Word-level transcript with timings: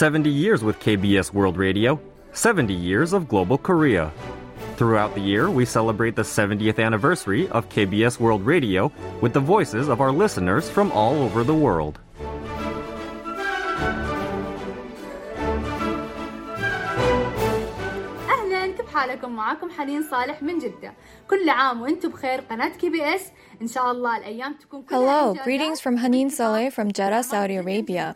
70 0.00 0.28
years 0.30 0.62
with 0.64 0.78
KBS 0.80 1.32
World 1.32 1.56
Radio, 1.56 2.00
70 2.32 2.74
years 2.74 3.12
of 3.12 3.28
global 3.28 3.58
Korea. 3.58 4.12
Throughout 4.76 5.14
the 5.14 5.20
year, 5.20 5.48
we 5.48 5.64
celebrate 5.64 6.16
the 6.16 6.22
70th 6.22 6.78
anniversary 6.78 7.48
of 7.48 7.68
KBS 7.68 8.20
World 8.20 8.44
Radio 8.44 8.92
with 9.20 9.32
the 9.32 9.40
voices 9.40 9.88
of 9.88 10.00
our 10.00 10.12
listeners 10.12 10.68
from 10.68 10.92
all 10.92 11.14
over 11.14 11.44
the 11.44 11.54
world. 11.54 11.98
اهلا 18.30 18.66
كيف 18.66 18.94
حالكم 18.94 19.36
معكم 19.36 19.70
حنين 19.70 20.02
صالح 20.02 20.42
من 20.42 20.58
جدة 20.58 20.92
كل 21.30 21.48
عام 21.48 21.82
وانتم 21.82 22.08
بخير 22.08 22.40
قناة 22.40 22.68
كي 22.68 22.90
بي 22.90 23.14
اس 23.14 23.22
ان 23.62 23.66
شاء 23.68 23.90
الله 23.90 24.16
الايام 24.16 24.52
تكون 24.54 24.82
كلها 24.82 24.98
Hello, 24.98 25.28
إنجازات 25.28 25.44
greetings 25.48 25.80
from 25.80 25.96
Hanin 25.98 26.30
Saleh 26.30 26.70
from 26.70 26.92
Jeddah, 26.92 27.22
Saudi 27.22 27.56
Arabia. 27.56 28.14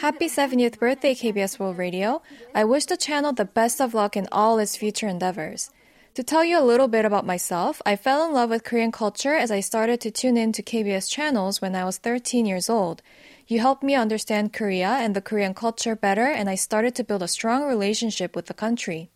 Happy 0.00 0.28
70th 0.28 0.78
birthday, 0.78 1.14
KBS 1.14 1.58
World 1.58 1.78
Radio. 1.78 2.20
I 2.54 2.64
wish 2.64 2.84
the 2.84 2.98
channel 2.98 3.32
the 3.32 3.46
best 3.46 3.80
of 3.80 3.94
luck 3.94 4.14
in 4.14 4.28
all 4.30 4.58
its 4.58 4.76
future 4.76 5.08
endeavors. 5.08 5.70
To 6.16 6.22
tell 6.22 6.44
you 6.44 6.58
a 6.58 6.60
little 6.60 6.86
bit 6.86 7.06
about 7.06 7.24
myself, 7.24 7.80
I 7.86 7.96
fell 7.96 8.26
in 8.26 8.34
love 8.34 8.50
with 8.50 8.62
Korean 8.62 8.92
culture 8.92 9.32
as 9.32 9.50
I 9.50 9.60
started 9.60 10.02
to 10.02 10.10
tune 10.10 10.36
in 10.36 10.52
to 10.52 10.62
KBS 10.62 11.10
channels 11.10 11.62
when 11.62 11.74
I 11.74 11.86
was 11.86 11.96
13 11.96 12.44
years 12.44 12.68
old. 12.68 13.00
You 13.46 13.60
helped 13.60 13.82
me 13.82 13.94
understand 13.94 14.52
Korea 14.52 14.98
and 15.00 15.16
the 15.16 15.22
Korean 15.22 15.54
culture 15.54 15.96
better, 15.96 16.26
and 16.26 16.50
I 16.50 16.56
started 16.56 16.94
to 16.96 17.04
build 17.04 17.22
a 17.22 17.28
strong 17.28 17.64
relationship 17.64 18.36
with 18.36 18.46
the 18.46 18.54
country. 18.54 19.08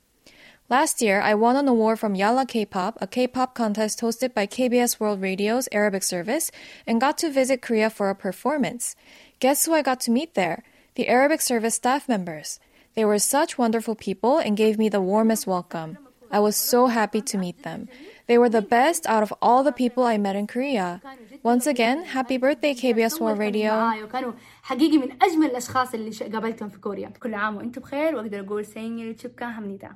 Last 0.71 1.03
year, 1.03 1.21
I 1.21 1.35
won 1.35 1.57
an 1.57 1.67
award 1.67 1.99
from 1.99 2.15
Yalla 2.15 2.47
K-pop, 2.47 2.97
a 3.01 3.07
K-pop 3.09 3.57
contest 3.57 4.01
hosted 4.01 4.33
by 4.33 4.47
KBS 4.47 5.01
World 5.01 5.21
Radio's 5.21 5.69
Arabic 5.73 6.05
service, 6.05 6.53
and 6.87 7.01
got 7.01 7.19
to 7.19 7.29
visit 7.29 7.61
Korea 7.61 7.91
for 7.91 8.09
a 8.09 8.15
performance. 8.15 8.95
Guess 9.40 9.66
who 9.66 9.74
I 9.74 9.82
got 9.82 10.00
to 10.02 10.12
meet 10.12 10.34
there? 10.34 10.64
The 10.96 11.08
Arabic 11.08 11.42
service 11.42 11.76
staff 11.76 12.08
members. 12.08 12.60
They 12.96 13.06
were 13.06 13.20
such 13.20 13.58
wonderful 13.58 13.96
people 13.96 14.38
and 14.38 14.56
gave 14.64 14.78
me 14.78 14.88
the 14.90 15.02
warmest 15.02 15.46
welcome. 15.48 15.98
I 16.32 16.40
was 16.40 16.56
so 16.56 16.88
happy 16.88 17.22
to 17.32 17.38
meet 17.38 17.64
them. 17.64 17.88
They 18.28 18.38
were 18.38 18.50
the 18.50 18.62
best 18.78 19.02
out 19.14 19.24
of 19.24 19.32
all 19.42 19.62
the 19.64 19.72
people 19.84 20.04
I 20.04 20.18
met 20.18 20.36
in 20.36 20.48
Korea. 20.48 21.02
Once 21.44 21.66
again, 21.68 21.98
happy 22.18 22.38
birthday 22.38 22.74
KBS 22.74 23.20
World 23.20 23.38
Radio. 23.40 23.72
معاي 23.72 24.04
وكانوا 24.04 24.32
حقيقي 24.64 24.98
من 24.98 25.10
اجمل 25.24 25.46
الاشخاص 25.46 25.94
اللي 25.94 26.12
ش- 26.12 26.24
قابلتهم 26.24 26.70
في 26.70 26.80
كوريا 26.80 27.10
كل 27.10 27.34
عام 27.34 27.58
وانتم 27.58 27.82
بخير 27.82 28.16
واقدر 28.16 28.40
اقول 28.40 28.66
سيني 28.66 29.14
تشوبكا 29.14 29.46
همنيتا 29.46 29.90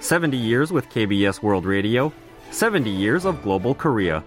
70 0.00 0.32
years 0.38 0.72
with 0.72 0.88
KBS 0.88 1.42
World 1.42 1.66
Radio, 1.66 2.12
70 2.50 2.90
years 2.90 3.24
of 3.24 3.42
global 3.42 3.74
Korea. 3.74 4.22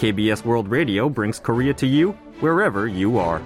KBS 0.00 0.46
World 0.46 0.68
Radio 0.68 1.10
brings 1.10 1.38
Korea 1.38 1.74
to 1.74 1.86
you 1.86 2.12
wherever 2.40 2.88
you 2.88 3.18
are. 3.18 3.40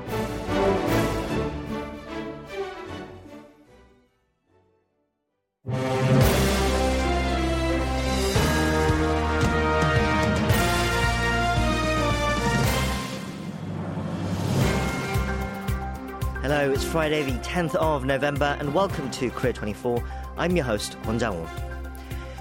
Hello, 16.40 16.70
it's 16.70 16.84
Friday, 16.84 17.24
the 17.24 17.32
10th 17.40 17.74
of 17.74 18.04
November, 18.04 18.56
and 18.60 18.72
welcome 18.72 19.10
to 19.10 19.28
Korea 19.30 19.52
24. 19.52 20.04
I'm 20.36 20.54
your 20.54 20.64
host, 20.64 20.94
Hong 21.02 21.18
Jang-woo. 21.18 21.73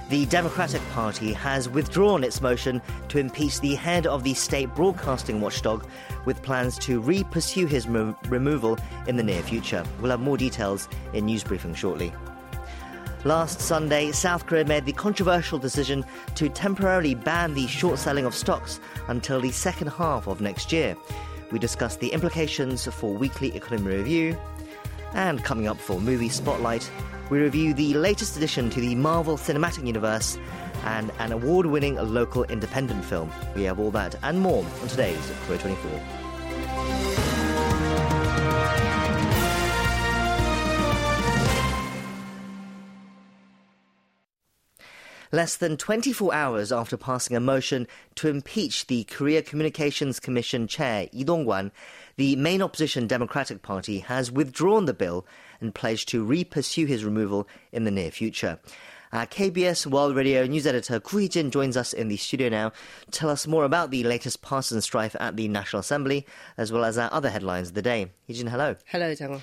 The 0.10 0.26
Democratic 0.26 0.82
Party 0.92 1.34
has 1.34 1.70
withdrawn 1.70 2.24
its 2.24 2.42
motion 2.42 2.82
to 3.08 3.20
impeach 3.20 3.62
the 3.62 3.74
head 3.74 4.06
of 4.06 4.24
the 4.24 4.34
state 4.34 4.74
broadcasting 4.76 5.40
watchdog, 5.40 5.88
with 6.26 6.44
plans 6.44 6.78
to 6.80 7.00
re 7.00 7.24
pursue 7.24 7.66
his 7.66 7.88
mo- 7.88 8.16
removal 8.28 8.78
in 9.08 9.16
the 9.16 9.24
near 9.24 9.42
future. 9.42 9.84
We'll 10.02 10.12
have 10.12 10.20
more 10.20 10.38
details 10.38 10.90
in 11.14 11.26
news 11.26 11.44
briefing 11.44 11.74
shortly. 11.74 12.14
Last 13.24 13.62
Sunday, 13.62 14.12
South 14.12 14.46
Korea 14.46 14.66
made 14.66 14.86
the 14.86 14.92
controversial 14.92 15.58
decision 15.58 16.04
to 16.36 16.50
temporarily 16.50 17.16
ban 17.16 17.54
the 17.54 17.68
short 17.68 17.98
selling 17.98 18.26
of 18.26 18.36
stocks 18.36 18.82
until 19.08 19.40
the 19.40 19.52
second 19.52 19.88
half 19.88 20.28
of 20.28 20.42
next 20.42 20.74
year. 20.74 20.98
We 21.50 21.58
discuss 21.58 21.96
the 21.96 22.10
implications 22.10 22.86
for 22.86 23.14
Weekly 23.14 23.56
Economy 23.56 23.96
Review. 23.96 24.38
And 25.14 25.42
coming 25.44 25.68
up 25.68 25.78
for 25.78 26.02
Movie 26.02 26.28
Spotlight, 26.28 26.90
we 27.30 27.40
review 27.40 27.74
the 27.74 27.94
latest 27.94 28.38
addition 28.38 28.70
to 28.72 28.82
the 28.82 28.96
Marvel 28.96 29.38
Cinematic 29.38 29.86
Universe 29.86 30.38
and 30.86 31.12
an 31.20 31.32
award 31.32 31.66
winning 31.66 31.96
local 31.96 32.44
independent 32.46 33.04
film. 33.06 33.32
We 33.56 33.64
have 33.64 33.80
all 33.80 33.92
that 33.92 34.16
and 34.24 34.40
more 34.40 34.66
on 34.82 34.88
today's 34.88 35.32
Korea 35.46 35.60
24. 35.60 35.92
Less 45.32 45.56
than 45.56 45.78
24 45.78 46.32
hours 46.32 46.72
after 46.72 46.96
passing 46.96 47.36
a 47.36 47.40
motion 47.40 47.88
to 48.14 48.28
impeach 48.28 48.86
the 48.86 49.04
Korea 49.06 49.42
Communications 49.42 50.20
Commission 50.20 50.68
chair 50.68 51.08
Lee 51.12 51.24
Dong-kwan, 51.24 51.72
the 52.18 52.36
main 52.36 52.62
opposition 52.62 53.08
Democratic 53.08 53.64
Party 53.64 53.98
has 53.98 54.32
withdrawn 54.32 54.86
the 54.86 54.94
bill 54.94 55.26
and 55.64 55.74
pledged 55.74 56.10
to 56.10 56.24
re-pursue 56.24 56.86
his 56.86 57.04
removal 57.04 57.48
in 57.72 57.86
the 57.86 57.92
near 57.92 58.12
future. 58.12 58.60
Uh, 59.12 59.18
our 59.18 59.28
KBS 59.28 59.86
World 59.86 60.16
Radio 60.16 60.46
news 60.46 60.68
editor 60.68 61.00
Koo 61.00 61.18
Hee-jin 61.18 61.52
joins 61.52 61.78
us 61.78 61.94
in 61.94 62.08
the 62.08 62.18
studio 62.18 62.50
now. 62.50 62.72
Tell 63.12 63.30
us 63.30 63.48
more 63.48 63.64
about 63.64 63.92
the 63.92 64.04
latest 64.04 64.42
partisan 64.42 64.82
strife 64.82 65.16
at 65.20 65.36
the 65.36 65.48
National 65.48 65.80
Assembly, 65.80 66.26
as 66.58 66.72
well 66.72 66.84
as 66.84 66.98
our 66.98 67.12
other 67.14 67.30
headlines 67.30 67.70
of 67.70 67.74
the 67.76 67.82
day. 67.82 68.12
Hee-jin, 68.26 68.48
hello. 68.48 68.76
Hello, 68.86 69.14
Daniel. 69.14 69.42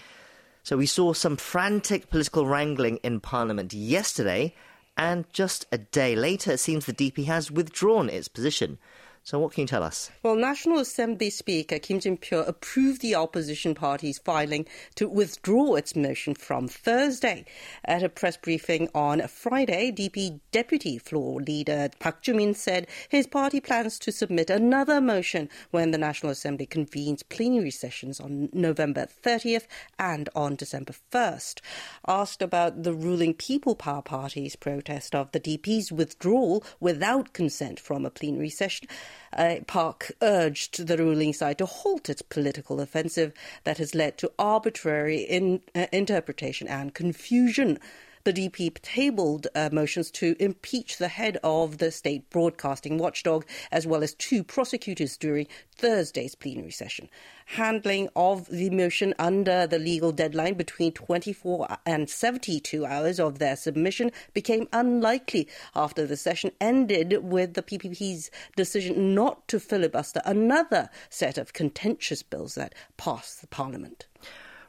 So 0.63 0.77
we 0.77 0.87
saw 0.87 1.13
some 1.13 1.37
frantic 1.37 2.11
political 2.11 2.47
wrangling 2.47 2.99
in 2.99 3.21
Parliament 3.21 3.73
yesterday, 3.73 4.55
and 4.97 5.25
just 5.33 5.67
a 5.73 5.79
day 5.79 6.17
later, 6.17 6.53
it 6.53 6.61
seems 6.61 6.85
the 6.85 6.93
DP 6.93 7.25
has 7.27 7.51
withdrawn 7.51 8.11
its 8.11 8.29
position. 8.29 8.79
So 9.23 9.39
what 9.39 9.53
can 9.53 9.61
you 9.63 9.67
tell 9.69 9.83
us? 9.83 10.11
Well, 10.23 10.35
National 10.35 10.79
Assembly 10.79 11.31
Speaker 11.31 11.79
Kim 11.79 12.01
Jin-pyo 12.01 12.49
approved 12.49 13.01
the 13.01 13.15
opposition 13.15 13.75
party's 13.75 14.19
filing 14.19 14.67
to 14.97 15.09
withdraw 15.09 15.75
its 15.75 15.95
motion 15.95 16.35
from 16.35 16.67
Thursday. 16.67 17.45
At 17.85 18.03
a 18.03 18.09
press 18.09 18.37
briefing 18.37 18.89
on 18.95 19.21
Friday, 19.29 19.93
DP 19.93 20.41
Deputy 20.51 20.99
Floor 20.99 21.41
Leader 21.43 21.91
Park 21.99 22.23
Joo-min 22.23 22.55
said 22.55 22.89
his 23.09 23.27
party 23.27 23.61
plans 23.61 23.99
to 24.01 24.11
submit 24.11 24.51
another 24.51 25.01
motion 25.01 25.49
when 25.71 25.91
the 25.91 25.99
National 25.99 26.33
Assembly 26.33 26.67
convenes 26.67 27.23
plenary 27.23 27.71
sessions 27.71 28.21
on 28.21 28.49
November 28.53 29.07
30th 29.23 29.67
and 29.99 30.29
on 30.35 30.57
December 30.57 30.95
1st. 31.13 31.61
Asked 32.09 32.43
about 32.43 32.83
the 32.83 32.95
ruling 32.95 33.35
People 33.35 33.77
Power 33.77 34.03
Party's 34.03 34.57
protest 34.57 35.15
of 35.15 35.31
the 35.33 35.41
DP's 35.41 35.93
withdrawal 35.93 36.65
without 36.81 37.33
consent 37.33 37.79
from 37.79 38.05
a 38.05 38.11
plenary 38.11 38.51
session, 38.51 38.89
uh, 39.33 39.57
Park 39.67 40.13
urged 40.23 40.87
the 40.87 40.97
ruling 40.97 41.33
side 41.33 41.59
to 41.59 41.67
halt 41.67 42.09
its 42.09 42.23
political 42.23 42.81
offensive 42.81 43.33
that 43.65 43.79
has 43.79 43.95
led 43.95 44.19
to 44.19 44.33
arbitrary 44.39 45.19
in, 45.19 45.61
uh, 45.75 45.87
interpretation 45.93 46.69
and 46.69 46.95
confusion. 46.95 47.79
The 48.25 48.33
DP 48.35 48.77
tabled 48.83 49.47
uh, 49.55 49.71
motions 49.73 50.11
to 50.13 50.37
impeach 50.39 50.99
the 50.99 51.09
head 51.09 51.39
of 51.43 51.79
the 51.79 51.91
state 51.91 52.29
broadcasting 52.29 52.99
watchdog, 52.99 53.47
as 53.73 53.87
well 53.87 54.03
as 54.03 54.13
two 54.15 54.45
prosecutors 54.45 55.17
during 55.17 55.47
Thursday's 55.75 56.35
plenary 56.35 56.71
session. 56.71 57.09
Handling 57.47 58.11
of 58.15 58.47
the 58.47 58.69
motion 58.69 59.15
under 59.19 59.67
the 59.67 59.79
legal 59.79 60.13
deadline 60.13 60.55
between 60.55 60.93
24 60.93 61.79
and 61.87 62.11
72 62.11 62.85
hours 62.85 63.19
of 63.19 63.39
their 63.39 63.57
submission 63.57 64.13
became 64.35 64.69
unlikely 64.73 65.49
after 65.75 66.07
the 66.07 66.17
session 66.17 66.51
ended 66.61 67.25
with 67.25 67.55
the 67.55 67.63
PPP's 67.63 68.31
decision 68.55 69.15
not 69.15 69.49
to 69.49 69.59
filibuster 69.59 70.21
another 70.27 70.91
set 71.09 71.39
of 71.39 71.55
contentious 71.55 72.23
bills 72.23 72.55
that 72.55 72.75
passed 72.99 73.41
the 73.41 73.47
parliament. 73.47 74.07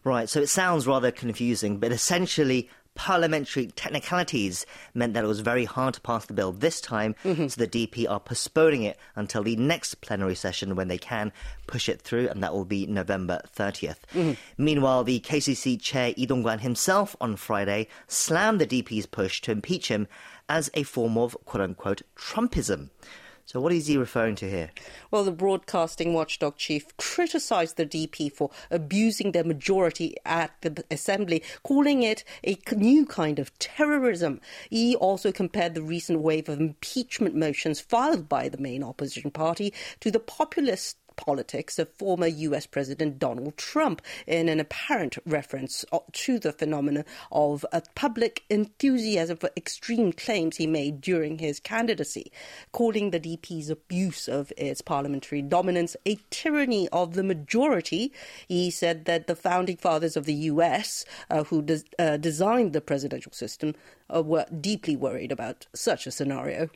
Right, 0.03 0.27
so 0.27 0.41
it 0.41 0.47
sounds 0.47 0.87
rather 0.87 1.11
confusing, 1.11 1.77
but 1.77 1.91
essentially, 1.91 2.69
parliamentary 2.95 3.67
technicalities 3.67 4.65
meant 4.93 5.13
that 5.13 5.23
it 5.23 5.27
was 5.27 5.39
very 5.39 5.65
hard 5.65 5.93
to 5.93 6.01
pass 6.01 6.25
the 6.25 6.33
bill 6.33 6.51
this 6.51 6.81
time, 6.81 7.15
mm-hmm. 7.23 7.47
so 7.47 7.59
the 7.59 7.67
DP 7.67 8.09
are 8.09 8.19
postponing 8.19 8.83
it 8.83 8.97
until 9.15 9.43
the 9.43 9.55
next 9.55 9.95
plenary 10.01 10.35
session 10.35 10.75
when 10.75 10.87
they 10.87 10.97
can 10.97 11.31
push 11.67 11.87
it 11.87 12.01
through, 12.01 12.27
and 12.29 12.43
that 12.43 12.53
will 12.53 12.65
be 12.65 12.85
November 12.85 13.41
30th. 13.55 13.97
Mm-hmm. 14.13 14.33
Meanwhile, 14.57 15.03
the 15.03 15.19
KCC 15.19 15.81
chair 15.81 16.13
Lee 16.17 16.25
Dong-kwan 16.25 16.59
himself 16.59 17.15
on 17.21 17.35
Friday 17.35 17.87
slammed 18.07 18.61
the 18.61 18.67
DP's 18.67 19.05
push 19.05 19.41
to 19.41 19.51
impeach 19.51 19.87
him 19.87 20.07
as 20.49 20.69
a 20.73 20.83
form 20.83 21.17
of 21.17 21.37
quote-unquote 21.45 22.01
Trumpism. 22.15 22.89
So 23.51 23.59
what 23.59 23.73
is 23.73 23.87
he 23.87 23.97
referring 23.97 24.35
to 24.35 24.49
here? 24.49 24.71
Well, 25.11 25.25
the 25.25 25.31
broadcasting 25.33 26.13
watchdog 26.13 26.55
chief 26.55 26.95
criticized 26.95 27.75
the 27.75 27.85
DP 27.85 28.31
for 28.31 28.49
abusing 28.69 29.33
their 29.33 29.43
majority 29.43 30.15
at 30.23 30.53
the 30.61 30.85
assembly, 30.89 31.43
calling 31.61 32.01
it 32.01 32.23
a 32.45 32.57
new 32.73 33.05
kind 33.05 33.39
of 33.39 33.51
terrorism. 33.59 34.39
He 34.69 34.95
also 34.95 35.33
compared 35.33 35.73
the 35.73 35.81
recent 35.81 36.21
wave 36.21 36.47
of 36.47 36.61
impeachment 36.61 37.35
motions 37.35 37.81
filed 37.81 38.29
by 38.29 38.47
the 38.47 38.57
main 38.57 38.85
opposition 38.85 39.31
party 39.31 39.73
to 39.99 40.11
the 40.11 40.21
populist 40.21 41.00
politics 41.21 41.77
of 41.77 41.87
former 41.93 42.27
US 42.27 42.65
President 42.65 43.19
Donald 43.19 43.55
Trump 43.55 44.01
in 44.25 44.49
an 44.49 44.59
apparent 44.59 45.17
reference 45.25 45.85
to 46.11 46.39
the 46.39 46.51
phenomenon 46.51 47.05
of 47.31 47.63
a 47.71 47.83
public 47.95 48.43
enthusiasm 48.49 49.37
for 49.37 49.51
extreme 49.55 50.11
claims 50.11 50.57
he 50.57 50.65
made 50.65 50.99
during 50.99 51.37
his 51.37 51.59
candidacy, 51.59 52.31
calling 52.71 53.11
the 53.11 53.19
DP's 53.19 53.69
abuse 53.69 54.27
of 54.27 54.51
its 54.57 54.81
parliamentary 54.81 55.43
dominance 55.43 55.95
a 56.07 56.17
tyranny 56.31 56.89
of 56.89 57.13
the 57.13 57.23
majority. 57.23 58.11
He 58.47 58.71
said 58.71 59.05
that 59.05 59.27
the 59.27 59.35
founding 59.35 59.77
fathers 59.77 60.17
of 60.17 60.25
the 60.25 60.49
US, 60.51 61.05
uh, 61.29 61.43
who 61.43 61.61
des- 61.61 61.83
uh, 61.99 62.17
designed 62.17 62.73
the 62.73 62.81
presidential 62.81 63.31
system, 63.31 63.75
uh, 64.13 64.23
were 64.23 64.45
deeply 64.59 64.95
worried 64.95 65.31
about 65.31 65.67
such 65.73 66.07
a 66.07 66.11
scenario. 66.11 66.69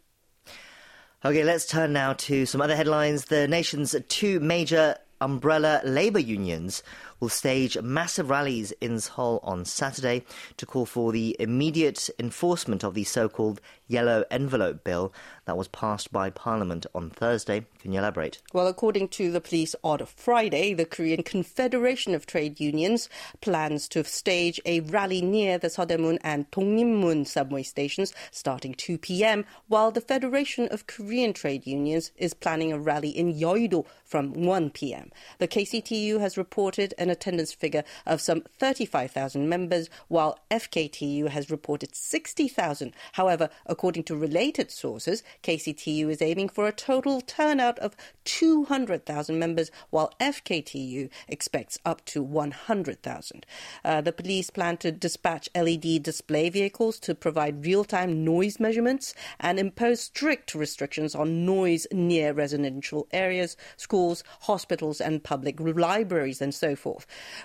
Okay, 1.23 1.43
let's 1.43 1.65
turn 1.65 1.93
now 1.93 2.13
to 2.13 2.45
some 2.45 2.61
other 2.61 2.75
headlines. 2.75 3.25
The 3.25 3.47
nation's 3.47 3.95
two 4.09 4.39
major 4.39 4.95
umbrella 5.21 5.81
labour 5.83 6.19
unions 6.19 6.83
will 7.19 7.29
stage 7.29 7.79
massive 7.81 8.29
rallies 8.29 8.71
in 8.81 8.99
Seoul 8.99 9.39
on 9.43 9.65
Saturday 9.65 10.23
to 10.57 10.65
call 10.65 10.85
for 10.85 11.11
the 11.11 11.35
immediate 11.39 12.09
enforcement 12.19 12.83
of 12.83 12.93
the 12.93 13.03
so 13.03 13.29
called 13.29 13.61
Yellow 13.87 14.25
Envelope 14.31 14.83
Bill 14.83 15.13
that 15.45 15.57
was 15.57 15.67
passed 15.67 16.11
by 16.11 16.29
Parliament 16.29 16.85
on 16.95 17.09
Thursday. 17.11 17.65
Can 17.79 17.91
you 17.91 17.99
elaborate? 17.99 18.41
Well, 18.51 18.67
according 18.67 19.09
to 19.09 19.31
the 19.31 19.41
police 19.41 19.75
on 19.83 20.05
Friday, 20.05 20.73
the 20.73 20.85
Korean 20.85 21.23
Confederation 21.23 22.15
of 22.15 22.25
Trade 22.25 22.59
Unions 22.59 23.09
plans 23.41 23.87
to 23.89 24.03
stage 24.03 24.59
a 24.65 24.79
rally 24.81 25.21
near 25.21 25.57
the 25.57 25.67
Seodaemun 25.67 26.17
and 26.21 26.49
Dongnimmun 26.51 27.27
subway 27.27 27.63
stations 27.63 28.13
starting 28.31 28.73
2 28.73 28.97
p.m., 28.97 29.45
while 29.67 29.91
the 29.91 30.01
Federation 30.01 30.67
of 30.69 30.87
Korean 30.87 31.33
Trade 31.33 31.67
Unions 31.67 32.11
is 32.17 32.33
planning 32.33 32.73
a 32.73 32.79
rally 32.79 33.09
in 33.09 33.33
Yeouido 33.33 33.85
from 34.03 34.33
1 34.33 34.71
p.m. 34.71 35.11
The 35.37 35.47
KCTU 35.47 36.19
has 36.19 36.37
reported 36.37 36.93
an 37.05 37.11
attendance 37.11 37.53
figure 37.53 37.85
of 38.05 38.19
some 38.19 38.43
35,000 38.59 39.47
members, 39.47 39.89
while 40.09 40.39
FKTU 40.51 41.29
has 41.29 41.49
reported 41.49 41.95
60,000. 41.95 42.93
However, 43.13 43.49
according 43.65 44.03
to 44.03 44.17
related 44.17 44.71
sources, 44.71 45.23
KCTU 45.43 46.09
is 46.09 46.21
aiming 46.21 46.49
for 46.49 46.67
a 46.67 46.73
total 46.73 47.21
turnout 47.21 47.79
of 47.79 47.95
200,000 48.25 49.39
members, 49.39 49.71
while 49.91 50.13
FKTU 50.19 51.09
expects 51.27 51.79
up 51.85 52.03
to 52.05 52.21
100,000. 52.23 53.45
Uh, 53.83 54.01
the 54.01 54.11
police 54.11 54.49
plan 54.49 54.77
to 54.77 54.91
dispatch 54.91 55.47
LED 55.55 56.01
display 56.03 56.49
vehicles 56.49 56.99
to 56.99 57.13
provide 57.13 57.65
real 57.65 57.83
time 57.83 58.25
noise 58.25 58.59
measurements 58.59 59.13
and 59.39 59.59
impose 59.59 60.01
strict 60.01 60.55
restrictions 60.55 61.13
on 61.13 61.45
noise 61.45 61.85
near 61.91 62.33
residential 62.33 63.07
areas, 63.11 63.55
schools, 63.77 64.23
hospitals, 64.41 64.99
and 64.99 65.23
public 65.23 65.59
libraries, 65.59 66.41
and 66.41 66.53
so 66.53 66.75
forth. 66.75 66.94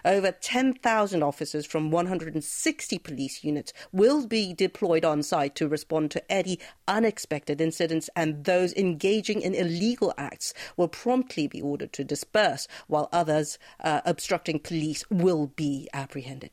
Over 0.04 0.32
10,000 0.32 1.22
officers 1.22 1.66
from 1.66 1.90
160 1.90 2.98
police 2.98 3.42
units 3.44 3.72
will 3.92 4.26
be 4.26 4.52
deployed 4.54 5.04
on 5.04 5.22
site 5.22 5.54
to 5.56 5.68
respond 5.68 6.10
to 6.12 6.32
any 6.32 6.58
unexpected 6.86 7.60
incidents, 7.60 8.10
and 8.14 8.44
those 8.44 8.72
engaging 8.74 9.40
in 9.42 9.54
illegal 9.54 10.12
acts 10.16 10.54
will 10.76 10.88
promptly 10.88 11.46
be 11.46 11.60
ordered 11.60 11.92
to 11.94 12.04
disperse, 12.04 12.68
while 12.86 13.08
others 13.12 13.58
uh, 13.82 14.00
obstructing 14.04 14.58
police 14.58 15.04
will 15.10 15.48
be 15.48 15.88
apprehended. 15.92 16.50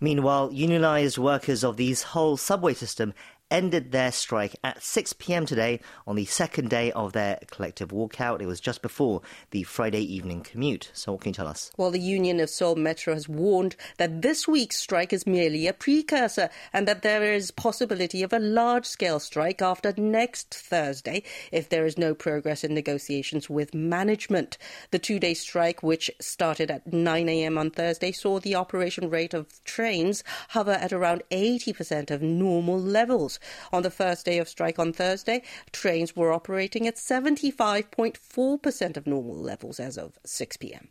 Meanwhile, 0.00 0.50
unionised 0.50 1.18
workers 1.18 1.62
of 1.62 1.76
the 1.76 1.92
whole 1.92 2.38
subway 2.38 2.72
system 2.72 3.12
ended 3.50 3.92
their 3.92 4.12
strike 4.12 4.56
at 4.62 4.82
6 4.82 5.14
p.m. 5.14 5.46
today 5.46 5.80
on 6.06 6.16
the 6.16 6.24
second 6.24 6.70
day 6.70 6.92
of 6.92 7.12
their 7.12 7.40
collective 7.50 7.90
walkout. 7.90 8.40
It 8.40 8.46
was 8.46 8.60
just 8.60 8.82
before 8.82 9.22
the 9.50 9.64
Friday 9.64 10.02
evening 10.02 10.42
commute. 10.42 10.90
So, 10.92 11.12
what 11.12 11.22
can 11.22 11.30
you 11.30 11.34
tell 11.34 11.48
us? 11.48 11.72
Well, 11.76 11.90
the 11.90 11.98
Union 11.98 12.40
of 12.40 12.50
Seoul 12.50 12.76
Metro 12.76 13.14
has 13.14 13.28
warned 13.28 13.76
that 13.98 14.22
this 14.22 14.46
week's 14.46 14.78
strike 14.78 15.12
is 15.12 15.26
merely 15.26 15.66
a 15.66 15.72
precursor 15.72 16.50
and 16.72 16.86
that 16.86 17.02
there 17.02 17.24
is 17.32 17.50
possibility 17.50 18.22
of 18.22 18.32
a 18.32 18.38
large 18.38 18.86
scale 18.86 19.18
strike 19.18 19.60
after 19.60 19.92
next 19.96 20.54
Thursday 20.54 21.22
if 21.50 21.68
there 21.68 21.86
is 21.86 21.98
no 21.98 22.14
progress 22.14 22.62
in 22.62 22.74
negotiations 22.74 23.50
with 23.50 23.74
management. 23.74 24.56
The 24.90 24.98
two 24.98 25.18
day 25.18 25.34
strike, 25.34 25.82
which 25.82 26.10
started 26.20 26.70
at 26.70 26.92
9 26.92 27.28
a.m. 27.28 27.58
on 27.58 27.70
Thursday, 27.70 28.12
saw 28.12 28.38
the 28.38 28.54
operation 28.54 29.10
rate 29.10 29.34
of 29.34 29.48
trains 29.64 30.22
hover 30.50 30.72
at 30.72 30.92
around 30.92 31.22
80% 31.30 32.10
of 32.10 32.22
normal 32.22 32.78
levels. 32.78 33.39
On 33.72 33.82
the 33.82 33.90
first 33.90 34.24
day 34.24 34.38
of 34.38 34.48
strike 34.48 34.78
on 34.78 34.92
Thursday, 34.92 35.42
trains 35.72 36.16
were 36.16 36.32
operating 36.32 36.86
at 36.86 36.96
75.4% 36.96 38.96
of 38.96 39.06
normal 39.06 39.36
levels 39.36 39.80
as 39.80 39.98
of 39.98 40.18
6 40.24 40.56
p.m. 40.58 40.88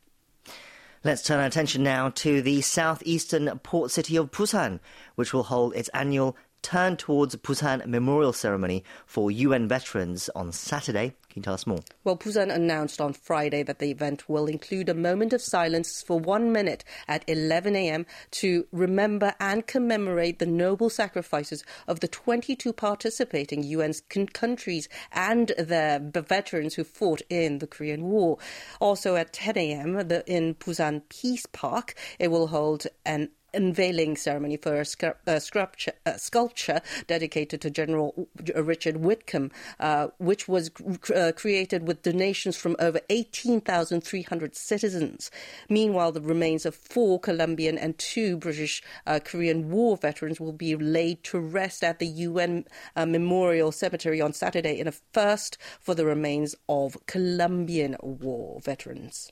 Let's 1.04 1.24
turn 1.24 1.40
our 1.40 1.46
attention 1.46 1.82
now 1.82 2.10
to 2.10 2.42
the 2.42 2.62
southeastern 2.62 3.58
port 3.60 3.92
city 3.92 4.18
of 4.18 4.32
Busan, 4.32 4.82
which 5.16 5.34
will 5.34 5.44
hold 5.44 5.74
its 5.76 5.88
annual 5.90 6.36
Turn 6.70 6.98
Towards 6.98 7.36
Busan 7.36 7.84
Memorial 7.88 8.32
Ceremony 8.32 8.84
for 9.08 9.32
UN 9.32 9.68
veterans 9.68 10.30
on 10.36 10.52
Saturday. 10.52 11.16
Can 11.28 11.40
you 11.40 11.42
tell 11.42 11.56
us 11.56 11.66
more? 11.66 11.80
Well, 12.04 12.16
Busan 12.16 12.54
announced 12.54 13.02
on 13.02 13.14
Friday 13.14 13.64
that 13.64 13.80
the 13.80 13.90
event 13.90 14.30
will 14.30 14.46
include 14.46 14.88
a 14.88 14.94
moment 14.94 15.34
of 15.34 15.42
silence 15.42 16.04
for 16.04 16.20
one 16.20 16.52
minute 16.52 16.84
at 17.08 17.24
11 17.28 17.76
a.m. 17.76 18.06
to 18.32 18.68
remember 18.72 19.34
and 19.40 19.66
commemorate 19.66 20.38
the 20.38 20.46
noble 20.46 20.92
sacrifices 20.92 21.64
of 21.88 22.02
the 22.02 22.08
22 22.08 22.72
participating 22.74 23.64
UN 23.64 23.96
countries 24.34 24.88
and 25.12 25.54
their 25.58 26.00
veterans 26.00 26.76
who 26.76 26.84
fought 26.84 27.24
in 27.32 27.58
the 27.58 27.68
Korean 27.68 28.04
War. 28.04 28.38
Also 28.80 29.16
at 29.16 29.34
10 29.34 29.58
a.m. 29.58 30.00
in 30.28 30.54
Busan 30.54 31.02
Peace 31.10 31.48
Park, 31.48 31.96
it 32.20 32.28
will 32.28 32.46
hold 32.46 32.86
an 33.08 33.30
unveiling 33.54 34.16
ceremony 34.16 34.58
for 34.58 34.82
a, 34.82 34.86
a, 35.28 35.40
sculpture, 35.40 35.94
a, 36.06 36.20
sculpture, 36.20 36.82
dedicated 37.08 37.62
to 37.62 37.70
General 37.70 38.28
Richard 38.56 38.98
Whitcomb, 38.98 39.52
uh, 39.80 40.08
which 40.18 40.48
was 40.48 40.72
uh, 41.16 41.32
created 41.36 41.88
with 41.88 42.04
donations 42.04 42.58
from 42.58 42.76
over 42.80 43.00
18,300 43.10 44.56
citizens. 44.56 45.32
Meanwhile, 45.70 46.12
the 46.12 46.22
remains 46.22 46.66
of 46.66 46.76
four 46.76 47.20
Colombian 47.20 47.78
and 47.78 47.98
two 47.98 48.38
British 48.38 48.82
uh, 49.06 49.20
Korean 49.24 49.70
War 49.70 49.98
veterans 49.98 50.40
will 50.40 50.54
be 50.54 50.76
laid 50.76 51.24
to 51.26 51.40
rest 51.40 51.84
at 51.84 52.00
the 52.00 52.08
UN 52.08 52.66
uh, 52.96 53.06
Memorial 53.06 53.72
Cemetery 53.72 54.22
on 54.22 54.34
Saturday 54.34 54.80
in 54.80 54.88
a 54.88 54.94
first 55.14 55.58
for 55.80 55.96
the 55.96 56.06
remains 56.06 56.56
of 56.68 56.98
Colombian 57.06 57.96
War 58.02 58.60
veterans. 58.62 59.32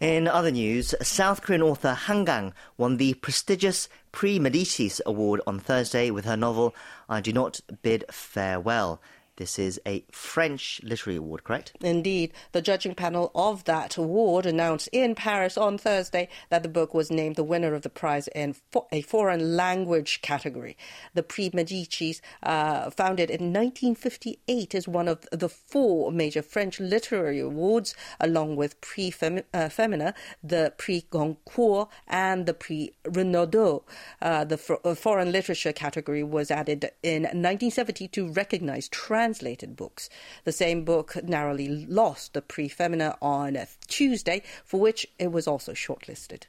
In 0.00 0.28
other 0.28 0.52
news, 0.52 0.94
South 1.02 1.42
Korean 1.42 1.60
author 1.60 1.92
Han 1.92 2.24
Kang 2.24 2.54
won 2.76 2.98
the 2.98 3.14
prestigious 3.14 3.88
Prix 4.12 4.38
Medicis 4.38 5.00
Award 5.04 5.40
on 5.44 5.58
Thursday 5.58 6.12
with 6.12 6.24
her 6.24 6.36
novel 6.36 6.72
I 7.08 7.20
Do 7.20 7.32
Not 7.32 7.60
Bid 7.82 8.04
Farewell. 8.08 9.02
This 9.38 9.56
is 9.56 9.80
a 9.86 10.04
French 10.10 10.80
literary 10.82 11.16
award, 11.16 11.44
correct? 11.44 11.72
Indeed. 11.80 12.32
The 12.50 12.60
judging 12.60 12.96
panel 12.96 13.30
of 13.36 13.62
that 13.64 13.96
award 13.96 14.46
announced 14.46 14.88
in 14.90 15.14
Paris 15.14 15.56
on 15.56 15.78
Thursday 15.78 16.28
that 16.50 16.64
the 16.64 16.68
book 16.68 16.92
was 16.92 17.08
named 17.08 17.36
the 17.36 17.44
winner 17.44 17.72
of 17.72 17.82
the 17.82 17.88
prize 17.88 18.26
in 18.34 18.56
a 18.90 19.00
foreign 19.02 19.54
language 19.56 20.22
category. 20.22 20.76
The 21.14 21.22
Prix 21.22 21.50
Medicis, 21.50 22.20
uh, 22.42 22.90
founded 22.90 23.30
in 23.30 23.52
1958, 23.52 24.74
is 24.74 24.88
one 24.88 25.06
of 25.06 25.24
the 25.30 25.48
four 25.48 26.10
major 26.10 26.42
French 26.42 26.80
literary 26.80 27.38
awards, 27.38 27.94
along 28.18 28.56
with 28.56 28.80
Prix 28.80 29.12
Fem- 29.12 29.44
uh, 29.54 29.68
Femina, 29.68 30.14
the 30.42 30.74
Prix 30.78 31.04
Goncourt, 31.10 31.88
and 32.08 32.44
the 32.46 32.54
Prix 32.54 32.90
Renaudot. 33.04 33.84
Uh, 34.20 34.42
the 34.42 34.58
for- 34.58 34.84
uh, 34.84 34.96
foreign 34.96 35.30
literature 35.30 35.72
category 35.72 36.24
was 36.24 36.50
added 36.50 36.90
in 37.04 37.22
1970 37.22 38.08
to 38.08 38.32
recognize 38.32 38.88
trans 38.88 39.27
translated 39.28 39.76
books. 39.76 40.08
The 40.44 40.52
same 40.52 40.84
book 40.84 41.22
narrowly 41.22 41.84
lost 41.84 42.32
the 42.32 42.40
Prix 42.40 42.68
Femina 42.68 43.18
on 43.20 43.58
Tuesday, 43.86 44.42
for 44.64 44.80
which 44.80 45.06
it 45.18 45.30
was 45.30 45.46
also 45.46 45.74
shortlisted. 45.74 46.44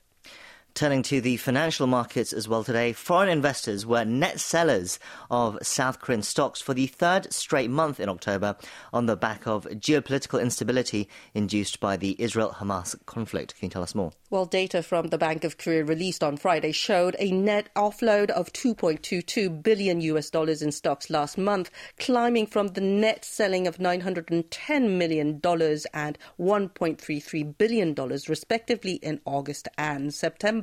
Turning 0.76 1.02
to 1.04 1.20
the 1.20 1.36
financial 1.38 1.88
markets 1.88 2.32
as 2.32 2.48
well 2.48 2.64
today, 2.64 2.94
foreign 2.94 3.28
investors 3.28 3.86
were 3.86 4.06
net 4.06 4.40
sellers 4.40 4.98
of 5.30 5.58
South 5.62 6.00
Korean 6.00 6.22
stocks 6.22 6.62
for 6.62 6.74
the 6.74 6.88
third 6.88 7.34
straight 7.34 7.70
month 7.70 8.00
in 8.00 8.08
October 8.08 8.56
on 8.94 9.06
the 9.06 9.18
back 9.18 9.46
of 9.46 9.66
geopolitical 9.66 10.42
instability 10.42 11.10
induced 11.34 11.80
by 11.80 11.98
the 11.98 12.16
Israel 12.18 12.56
Hamas 12.60 12.96
conflict. 13.06 13.58
Can 13.58 13.66
you 13.66 13.72
tell 13.72 13.84
us 13.84 13.96
more? 13.96 14.14
Well, 14.30 14.46
data 14.46 14.84
from 14.84 15.08
the 15.08 15.18
Bank 15.18 15.44
of 15.44 15.58
Korea 15.58 15.84
released 15.84 16.24
on 16.24 16.38
Friday 16.38 16.72
showed 16.72 17.16
a 17.20 17.32
net 17.32 17.70
offload 17.76 18.30
of 18.30 18.54
2.22 18.54 19.62
billion 19.64 20.00
US 20.02 20.30
dollars 20.30 20.62
in 20.62 20.72
stocks 20.72 21.10
last 21.10 21.38
month, 21.38 21.72
climbing 21.98 22.46
from 22.46 22.70
the 22.70 22.82
net 22.82 23.26
selling 23.26 23.68
of 23.68 23.80
910 23.80 24.98
million 24.98 25.40
dollars 25.40 25.86
and 25.94 26.18
1.33 26.40 27.58
billion 27.58 27.94
dollars 27.94 28.30
respectively 28.30 28.94
in 28.94 29.20
August 29.26 29.68
and 29.78 30.14
September. 30.14 30.59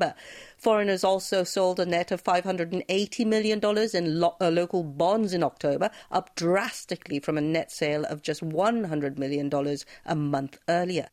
Foreigners 0.57 1.05
also 1.05 1.45
sold 1.45 1.81
a 1.81 1.87
net 1.87 2.11
of 2.11 2.23
$580 2.23 3.27
million 3.27 3.61
in 3.95 4.21
lo- 4.21 4.37
uh, 4.41 4.49
local 4.49 4.83
bonds 4.83 5.33
in 5.33 5.43
October, 5.43 5.91
up 6.11 6.35
drastically 6.35 7.21
from 7.21 7.39
a 7.39 7.41
net 7.41 7.71
sale 7.71 8.05
of 8.05 8.23
just 8.23 8.43
$100 8.43 9.19
million 9.19 9.51
a 10.07 10.15
month 10.15 10.59
earlier. 10.69 11.09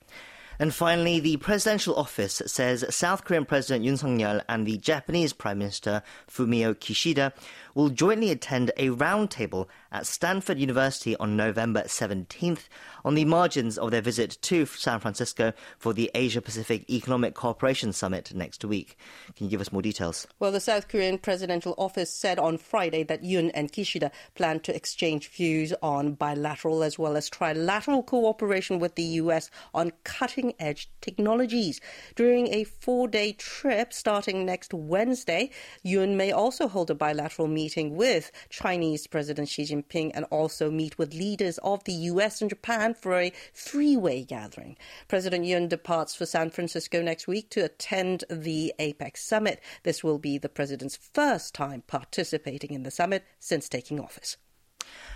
And 0.60 0.74
finally, 0.74 1.20
the 1.20 1.38
presidential 1.38 1.96
office 1.96 2.42
says 2.46 2.86
South 2.90 3.26
Korean 3.26 3.46
President 3.46 3.86
Yoon 3.86 3.98
Suk-yeol 3.98 4.42
and 4.48 4.66
the 4.66 4.78
Japanese 4.78 5.34
Prime 5.34 5.58
Minister 5.58 6.04
Fumio 6.30 6.76
Kishida 6.76 7.34
will 7.74 7.90
jointly 7.90 8.30
attend 8.30 8.72
a 8.78 8.90
roundtable 8.90 9.68
at 9.92 10.06
Stanford 10.06 10.60
University 10.60 11.16
on 11.18 11.36
November 11.36 11.84
17th 11.84 12.68
on 13.04 13.16
the 13.16 13.26
margins 13.26 13.78
of 13.78 13.92
their 13.92 14.02
visit 14.02 14.38
to 14.42 14.66
San 14.66 15.00
Francisco 15.00 15.54
for 15.78 15.94
the 15.94 16.12
Asia 16.16 16.42
Pacific 16.42 16.90
Economic 16.90 17.34
Cooperation 17.34 17.92
Summit 17.92 18.34
next 18.34 18.64
week. 18.64 18.98
Can 19.36 19.46
you 19.46 19.52
give 19.52 19.62
us 19.62 19.72
more 19.72 19.82
details? 19.82 20.28
Well, 20.40 20.52
the 20.52 20.60
South 20.60 20.88
Korean 20.88 21.18
presidential 21.18 21.76
office 21.78 22.12
said 22.12 22.40
on 22.40 22.58
Friday 22.58 23.04
that 23.04 23.24
Yoon 23.24 23.52
and 23.54 23.72
Kishida 23.72 24.12
plan 24.36 24.60
to 24.62 24.76
exchange 24.76 25.30
views 25.30 25.74
on 25.82 26.14
bilateral 26.14 26.84
as 26.84 27.00
well 27.00 27.18
as 27.18 27.30
trilateral 27.30 28.06
cooperation 28.06 28.80
with 28.80 28.96
the 28.96 29.04
U.S. 29.04 29.50
on 29.74 29.92
cutting 30.04 30.54
edge 30.60 30.90
technologies. 31.02 31.82
During 32.16 32.54
a 32.54 32.64
four 32.64 33.08
day 33.08 33.34
trip 33.34 33.94
starting 33.94 34.46
next 34.46 34.74
Wednesday, 34.74 35.50
Yoon 35.86 36.16
may 36.16 36.32
also 36.32 36.68
hold 36.68 36.90
a 36.90 36.96
bilateral 36.96 37.48
meeting 37.48 37.63
with 37.96 38.32
Chinese 38.50 39.08
President 39.08 39.48
Xi 39.48 39.64
Jinping 39.64 40.12
and 40.14 40.26
also 40.26 40.70
meet 40.70 40.98
with 40.98 41.14
leaders 41.14 41.58
of 41.60 41.84
the 41.86 41.94
US 41.94 42.42
and 42.42 42.50
Japan 42.50 42.94
for 42.94 43.20
a 43.20 43.32
three 43.54 43.96
way 43.96 44.24
gathering. 44.24 44.76
President 45.08 45.46
Yoon 45.46 45.70
departs 45.70 46.14
for 46.14 46.26
San 46.26 46.50
Francisco 46.50 47.02
next 47.02 47.28
week 47.28 47.50
to 47.52 47.62
attend 47.62 48.26
the 48.30 48.74
APEC 48.80 49.18
summit. 49.18 49.62
This 49.84 50.04
will 50.04 50.20
be 50.20 50.38
the 50.38 50.50
president's 50.50 50.98
first 50.98 51.54
time 51.56 51.84
participating 51.88 52.72
in 52.74 52.84
the 52.84 52.92
summit 52.92 53.24
since 53.40 53.70
taking 53.70 54.00
office. 54.00 54.38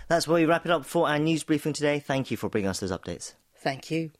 That's 0.08 0.26
where 0.26 0.40
we 0.40 0.46
wrap 0.46 0.64
it 0.64 0.72
up 0.72 0.86
for 0.86 1.08
our 1.08 1.18
news 1.18 1.44
briefing 1.44 1.74
today. 1.74 1.98
Thank 1.98 2.30
you 2.30 2.36
for 2.36 2.48
bringing 2.48 2.70
us 2.70 2.80
those 2.80 2.92
updates. 2.92 3.34
Thank 3.56 3.90
you. 3.90 4.10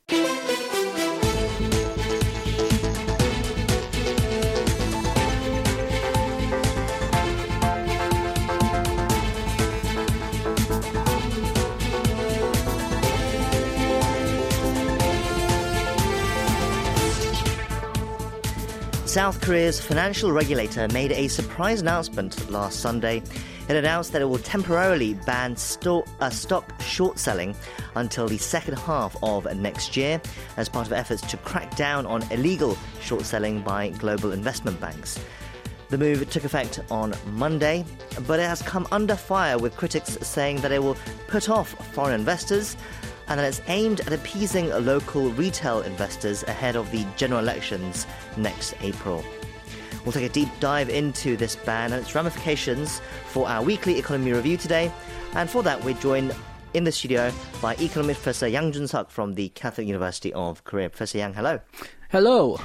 South 19.18 19.40
Korea's 19.40 19.80
financial 19.80 20.30
regulator 20.30 20.86
made 20.92 21.10
a 21.10 21.26
surprise 21.26 21.80
announcement 21.80 22.48
last 22.52 22.78
Sunday. 22.78 23.20
It 23.68 23.74
announced 23.74 24.12
that 24.12 24.22
it 24.22 24.26
will 24.26 24.38
temporarily 24.38 25.14
ban 25.14 25.56
sto- 25.56 26.04
uh, 26.20 26.30
stock 26.30 26.80
short 26.80 27.18
selling 27.18 27.56
until 27.96 28.28
the 28.28 28.38
second 28.38 28.78
half 28.78 29.16
of 29.24 29.52
next 29.56 29.96
year 29.96 30.22
as 30.56 30.68
part 30.68 30.86
of 30.86 30.92
efforts 30.92 31.20
to 31.22 31.36
crack 31.38 31.74
down 31.74 32.06
on 32.06 32.22
illegal 32.30 32.78
short 33.00 33.24
selling 33.24 33.60
by 33.60 33.88
global 33.88 34.30
investment 34.30 34.80
banks. 34.80 35.18
The 35.88 35.98
move 35.98 36.30
took 36.30 36.44
effect 36.44 36.78
on 36.88 37.12
Monday, 37.32 37.84
but 38.28 38.38
it 38.38 38.44
has 38.44 38.62
come 38.62 38.86
under 38.92 39.16
fire 39.16 39.58
with 39.58 39.76
critics 39.76 40.16
saying 40.22 40.60
that 40.60 40.70
it 40.70 40.80
will 40.80 40.96
put 41.26 41.48
off 41.48 41.70
foreign 41.92 42.14
investors 42.14 42.76
and 43.28 43.38
that 43.38 43.46
it's 43.46 43.60
aimed 43.68 44.00
at 44.00 44.12
appeasing 44.12 44.70
local 44.84 45.30
retail 45.30 45.80
investors 45.82 46.42
ahead 46.44 46.76
of 46.76 46.90
the 46.90 47.06
general 47.16 47.40
elections 47.40 48.06
next 48.36 48.74
April. 48.80 49.24
We'll 50.04 50.12
take 50.12 50.30
a 50.30 50.32
deep 50.32 50.48
dive 50.60 50.88
into 50.88 51.36
this 51.36 51.56
ban 51.56 51.92
and 51.92 52.02
its 52.02 52.14
ramifications 52.14 53.02
for 53.26 53.48
our 53.48 53.62
weekly 53.62 53.98
economy 53.98 54.32
review 54.32 54.56
today. 54.56 54.90
And 55.34 55.50
for 55.50 55.62
that, 55.64 55.84
we're 55.84 55.94
joined 55.94 56.34
in 56.74 56.84
the 56.84 56.92
studio 56.92 57.32
by 57.60 57.74
economist 57.74 58.22
Professor 58.22 58.48
Yang 58.48 58.72
Jun-suk 58.72 59.10
from 59.10 59.34
the 59.34 59.48
Catholic 59.50 59.86
University 59.86 60.32
of 60.32 60.64
Korea. 60.64 60.88
Professor 60.88 61.18
Yang, 61.18 61.34
hello. 61.34 61.60
Hello. 62.10 62.58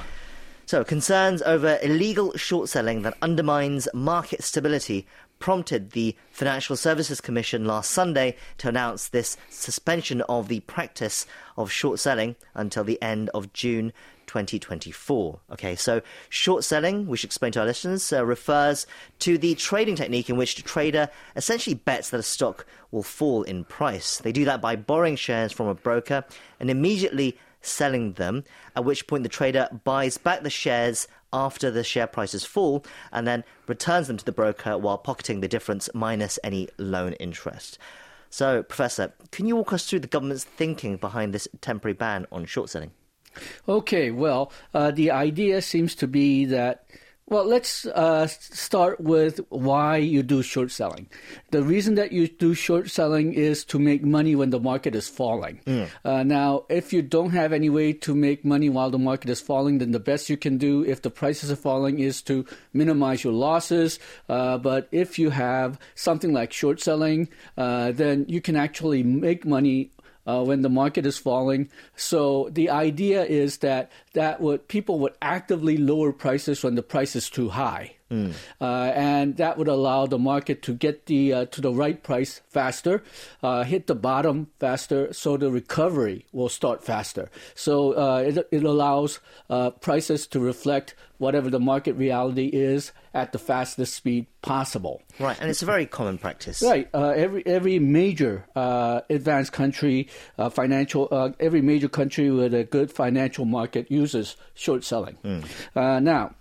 So, 0.66 0.82
concerns 0.84 1.42
over 1.42 1.78
illegal 1.82 2.34
short 2.36 2.70
selling 2.70 3.02
that 3.02 3.14
undermines 3.20 3.86
market 3.92 4.42
stability 4.42 5.06
prompted 5.44 5.90
the 5.90 6.16
Financial 6.30 6.74
Services 6.74 7.20
Commission 7.20 7.66
last 7.66 7.90
Sunday 7.90 8.34
to 8.56 8.66
announce 8.66 9.08
this 9.08 9.36
suspension 9.50 10.22
of 10.22 10.48
the 10.48 10.60
practice 10.60 11.26
of 11.58 11.70
short 11.70 12.00
selling 12.00 12.34
until 12.54 12.82
the 12.82 13.00
end 13.02 13.28
of 13.34 13.52
June 13.52 13.92
2024. 14.26 15.40
Okay, 15.52 15.74
so 15.76 16.00
short 16.30 16.64
selling, 16.64 17.06
we 17.06 17.18
should 17.18 17.28
explain 17.28 17.52
to 17.52 17.60
our 17.60 17.66
listeners, 17.66 18.10
uh, 18.10 18.24
refers 18.24 18.86
to 19.18 19.36
the 19.36 19.54
trading 19.54 19.96
technique 19.96 20.30
in 20.30 20.38
which 20.38 20.56
the 20.56 20.62
trader 20.62 21.10
essentially 21.36 21.74
bets 21.74 22.08
that 22.08 22.20
a 22.20 22.22
stock 22.22 22.64
will 22.90 23.02
fall 23.02 23.42
in 23.42 23.64
price. 23.64 24.16
They 24.16 24.32
do 24.32 24.46
that 24.46 24.62
by 24.62 24.76
borrowing 24.76 25.16
shares 25.16 25.52
from 25.52 25.66
a 25.66 25.74
broker 25.74 26.24
and 26.58 26.70
immediately 26.70 27.36
selling 27.60 28.14
them, 28.14 28.44
at 28.76 28.86
which 28.86 29.06
point 29.06 29.24
the 29.24 29.28
trader 29.28 29.68
buys 29.84 30.16
back 30.16 30.42
the 30.42 30.48
shares 30.48 31.06
after 31.34 31.70
the 31.70 31.84
share 31.84 32.06
prices 32.06 32.44
fall 32.44 32.84
and 33.12 33.26
then 33.26 33.44
returns 33.66 34.06
them 34.06 34.16
to 34.16 34.24
the 34.24 34.32
broker 34.32 34.78
while 34.78 34.96
pocketing 34.96 35.40
the 35.40 35.48
difference 35.48 35.90
minus 35.92 36.38
any 36.44 36.68
loan 36.78 37.12
interest. 37.14 37.76
So, 38.30 38.62
Professor, 38.62 39.12
can 39.32 39.46
you 39.46 39.56
walk 39.56 39.72
us 39.72 39.86
through 39.86 40.00
the 40.00 40.06
government's 40.08 40.44
thinking 40.44 40.96
behind 40.96 41.34
this 41.34 41.46
temporary 41.60 41.94
ban 41.94 42.26
on 42.32 42.46
short 42.46 42.70
selling? 42.70 42.92
Okay, 43.68 44.10
well, 44.10 44.52
uh, 44.72 44.90
the 44.92 45.10
idea 45.10 45.60
seems 45.60 45.94
to 45.96 46.06
be 46.06 46.44
that 46.46 46.83
well, 47.26 47.46
let's 47.46 47.86
uh, 47.86 48.26
start 48.26 49.00
with 49.00 49.40
why 49.48 49.96
you 49.96 50.22
do 50.22 50.42
short 50.42 50.70
selling. 50.70 51.08
The 51.52 51.62
reason 51.62 51.94
that 51.94 52.12
you 52.12 52.28
do 52.28 52.52
short 52.52 52.90
selling 52.90 53.32
is 53.32 53.64
to 53.66 53.78
make 53.78 54.04
money 54.04 54.36
when 54.36 54.50
the 54.50 54.60
market 54.60 54.94
is 54.94 55.08
falling. 55.08 55.60
Mm. 55.66 55.88
Uh, 56.04 56.22
now, 56.22 56.64
if 56.68 56.92
you 56.92 57.00
don't 57.00 57.30
have 57.30 57.54
any 57.54 57.70
way 57.70 57.94
to 57.94 58.14
make 58.14 58.44
money 58.44 58.68
while 58.68 58.90
the 58.90 58.98
market 58.98 59.30
is 59.30 59.40
falling, 59.40 59.78
then 59.78 59.92
the 59.92 59.98
best 59.98 60.28
you 60.28 60.36
can 60.36 60.58
do 60.58 60.84
if 60.84 61.00
the 61.00 61.10
prices 61.10 61.50
are 61.50 61.56
falling 61.56 61.98
is 61.98 62.20
to 62.22 62.44
minimize 62.74 63.24
your 63.24 63.32
losses. 63.32 63.98
Uh, 64.28 64.58
but 64.58 64.86
if 64.92 65.18
you 65.18 65.30
have 65.30 65.78
something 65.94 66.34
like 66.34 66.52
short 66.52 66.78
selling, 66.78 67.30
uh, 67.56 67.92
then 67.92 68.26
you 68.28 68.42
can 68.42 68.54
actually 68.54 69.02
make 69.02 69.46
money 69.46 69.90
uh, 70.26 70.44
when 70.44 70.62
the 70.62 70.68
market 70.68 71.06
is 71.06 71.18
falling. 71.18 71.68
So 71.96 72.48
the 72.50 72.70
idea 72.70 73.24
is 73.24 73.58
that 73.58 73.90
that 74.14 74.40
would 74.40 74.68
people 74.68 74.98
would 75.00 75.14
actively 75.20 75.76
lower 75.76 76.12
prices 76.12 76.62
when 76.62 76.74
the 76.74 76.82
price 76.82 77.16
is 77.16 77.30
too 77.30 77.50
high. 77.50 77.96
Mm. 78.14 78.32
Uh, 78.60 78.92
and 78.94 79.36
that 79.38 79.58
would 79.58 79.68
allow 79.68 80.06
the 80.06 80.18
market 80.18 80.62
to 80.62 80.72
get 80.72 81.06
the 81.06 81.32
uh, 81.32 81.44
to 81.46 81.60
the 81.60 81.72
right 81.72 82.00
price 82.02 82.40
faster, 82.48 83.02
uh, 83.42 83.64
hit 83.64 83.88
the 83.88 83.94
bottom 83.94 84.48
faster, 84.60 85.12
so 85.12 85.36
the 85.36 85.50
recovery 85.50 86.26
will 86.32 86.48
start 86.48 86.84
faster. 86.84 87.28
So 87.54 87.92
uh, 87.92 88.18
it, 88.18 88.48
it 88.52 88.62
allows 88.62 89.18
uh, 89.50 89.70
prices 89.70 90.26
to 90.28 90.40
reflect 90.40 90.94
whatever 91.18 91.50
the 91.50 91.60
market 91.60 91.94
reality 91.94 92.50
is 92.52 92.92
at 93.14 93.32
the 93.32 93.38
fastest 93.38 93.94
speed 93.94 94.26
possible. 94.42 95.02
Right, 95.18 95.40
and 95.40 95.48
it's 95.50 95.62
a 95.62 95.66
very 95.66 95.86
common 95.86 96.18
practice. 96.18 96.62
Right, 96.62 96.88
uh, 96.94 97.14
every 97.16 97.44
every 97.46 97.78
major 97.80 98.46
advanced 98.54 99.52
country, 99.52 100.08
financial 100.50 101.34
every 101.40 101.62
major 101.62 101.88
country 101.88 102.30
with 102.30 102.54
a 102.54 102.62
good 102.62 102.92
financial 102.92 103.44
market 103.44 103.90
uses 103.90 104.36
short 104.54 104.84
selling. 104.84 105.18
Mm. 105.24 106.02
now 106.02 106.34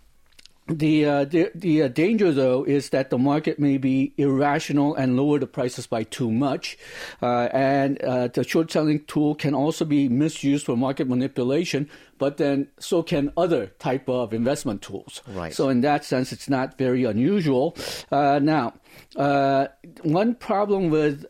the 0.68 1.06
uh, 1.06 1.26
the, 1.26 1.52
the 1.54 1.84
uh, 1.84 1.88
danger 1.90 2.32
though 2.32 2.64
is 2.64 2.90
that 2.90 3.10
the 3.10 3.18
market 3.18 3.60
may 3.60 3.78
be 3.78 4.14
irrational 4.18 4.96
and 4.96 5.18
lower 5.18 5.38
the 5.38 5.48
prices 5.48 5.88
by 5.88 6.04
too 6.04 6.32
much, 6.32 6.78
uh, 7.22 7.50
and 7.52 8.02
uh, 8.02 8.28
the 8.30 8.44
short 8.44 8.72
selling 8.72 9.04
tool 9.06 9.36
can 9.36 9.54
also 9.54 9.84
be 9.84 10.08
misused 10.08 10.66
for 10.66 10.78
market 10.78 11.08
manipulation. 11.08 11.90
But 12.18 12.38
then 12.38 12.70
so 12.80 13.04
can 13.04 13.34
other 13.36 13.68
type 13.80 14.08
of 14.08 14.34
investment 14.34 14.82
tools. 14.82 15.22
Right. 15.28 15.54
So 15.54 15.68
in 15.68 15.82
that 15.82 16.06
sense, 16.06 16.32
it's 16.32 16.48
not 16.48 16.78
very 16.78 17.04
unusual. 17.04 17.76
Uh, 18.12 18.40
now. 18.42 18.74
Uh, 19.16 19.68
one 20.04 20.36
problem 20.36 20.92
with 20.92 21.26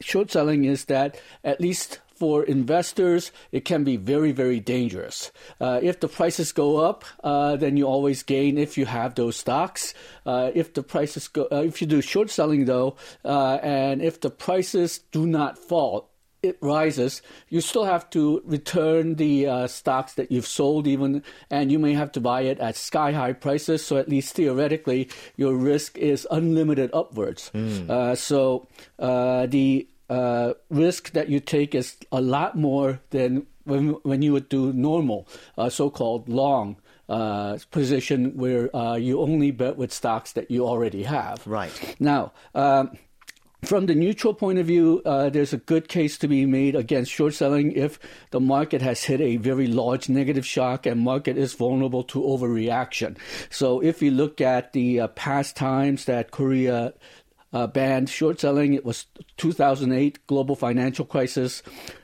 short 0.00 0.30
selling 0.32 0.64
is 0.64 0.86
that 0.86 1.20
at 1.44 1.60
least 1.60 2.00
for 2.18 2.42
investors, 2.42 3.32
it 3.52 3.64
can 3.64 3.84
be 3.84 3.96
very, 3.96 4.32
very 4.32 4.60
dangerous. 4.60 5.30
Uh, 5.60 5.80
if 5.82 6.00
the 6.00 6.08
prices 6.08 6.52
go 6.52 6.78
up, 6.78 7.04
uh, 7.22 7.56
then 7.56 7.76
you 7.76 7.86
always 7.86 8.22
gain 8.22 8.58
if 8.58 8.76
you 8.76 8.86
have 8.86 9.14
those 9.14 9.36
stocks. 9.36 9.94
Uh, 10.26 10.50
if 10.54 10.74
the 10.74 10.82
prices 10.82 11.28
go, 11.28 11.46
uh, 11.52 11.62
if 11.62 11.80
you 11.80 11.86
do 11.86 12.00
short 12.02 12.30
selling 12.30 12.64
though, 12.64 12.96
uh, 13.24 13.58
and 13.62 14.02
if 14.02 14.20
the 14.20 14.30
prices 14.30 14.98
do 15.12 15.26
not 15.26 15.58
fall, 15.58 16.10
it 16.42 16.56
rises, 16.60 17.20
you 17.48 17.60
still 17.60 17.84
have 17.84 18.08
to 18.10 18.40
return 18.44 19.16
the 19.16 19.46
uh, 19.46 19.66
stocks 19.66 20.14
that 20.14 20.30
you've 20.30 20.46
sold, 20.46 20.86
even, 20.86 21.22
and 21.50 21.72
you 21.72 21.78
may 21.78 21.94
have 21.94 22.12
to 22.12 22.20
buy 22.20 22.42
it 22.42 22.60
at 22.60 22.76
sky 22.76 23.10
high 23.12 23.32
prices. 23.32 23.84
So 23.84 23.96
at 23.96 24.08
least 24.08 24.34
theoretically, 24.34 25.08
your 25.36 25.56
risk 25.56 25.98
is 25.98 26.26
unlimited 26.30 26.90
upwards. 26.92 27.50
Mm. 27.54 27.90
Uh, 27.90 28.14
so 28.14 28.68
uh, 28.98 29.46
the 29.46 29.88
uh, 30.08 30.54
risk 30.70 31.12
that 31.12 31.28
you 31.28 31.40
take 31.40 31.74
is 31.74 31.96
a 32.10 32.20
lot 32.20 32.56
more 32.56 33.00
than 33.10 33.46
when, 33.64 33.90
when 34.02 34.22
you 34.22 34.32
would 34.32 34.48
do 34.48 34.72
normal, 34.72 35.28
uh, 35.56 35.68
so-called 35.68 36.28
long 36.28 36.76
uh, 37.08 37.58
position 37.70 38.36
where 38.36 38.74
uh, 38.74 38.94
you 38.94 39.20
only 39.20 39.50
bet 39.50 39.76
with 39.76 39.92
stocks 39.92 40.32
that 40.32 40.50
you 40.50 40.66
already 40.66 41.02
have. 41.02 41.46
Right. 41.46 41.96
Now, 41.98 42.32
um, 42.54 42.96
from 43.64 43.86
the 43.86 43.94
neutral 43.94 44.34
point 44.34 44.58
of 44.58 44.66
view, 44.66 45.02
uh, 45.04 45.30
there's 45.30 45.52
a 45.52 45.58
good 45.58 45.88
case 45.88 46.16
to 46.18 46.28
be 46.28 46.46
made 46.46 46.76
against 46.76 47.10
short 47.10 47.34
selling 47.34 47.72
if 47.72 47.98
the 48.30 48.38
market 48.38 48.80
has 48.82 49.02
hit 49.02 49.20
a 49.20 49.36
very 49.36 49.66
large 49.66 50.08
negative 50.08 50.46
shock 50.46 50.86
and 50.86 51.00
market 51.00 51.36
is 51.36 51.54
vulnerable 51.54 52.04
to 52.04 52.22
overreaction. 52.22 53.18
So 53.50 53.80
if 53.80 54.00
you 54.00 54.12
look 54.12 54.40
at 54.40 54.72
the 54.74 55.00
uh, 55.00 55.08
past 55.08 55.56
times 55.56 56.04
that 56.04 56.30
Korea 56.30 56.94
uh, 57.52 57.66
banned 57.66 58.08
short 58.08 58.40
selling, 58.40 58.74
it 58.74 58.84
was 58.84 59.06
2008 59.38 60.26
global 60.26 60.56
financial 60.56 61.04
crisis, 61.04 61.62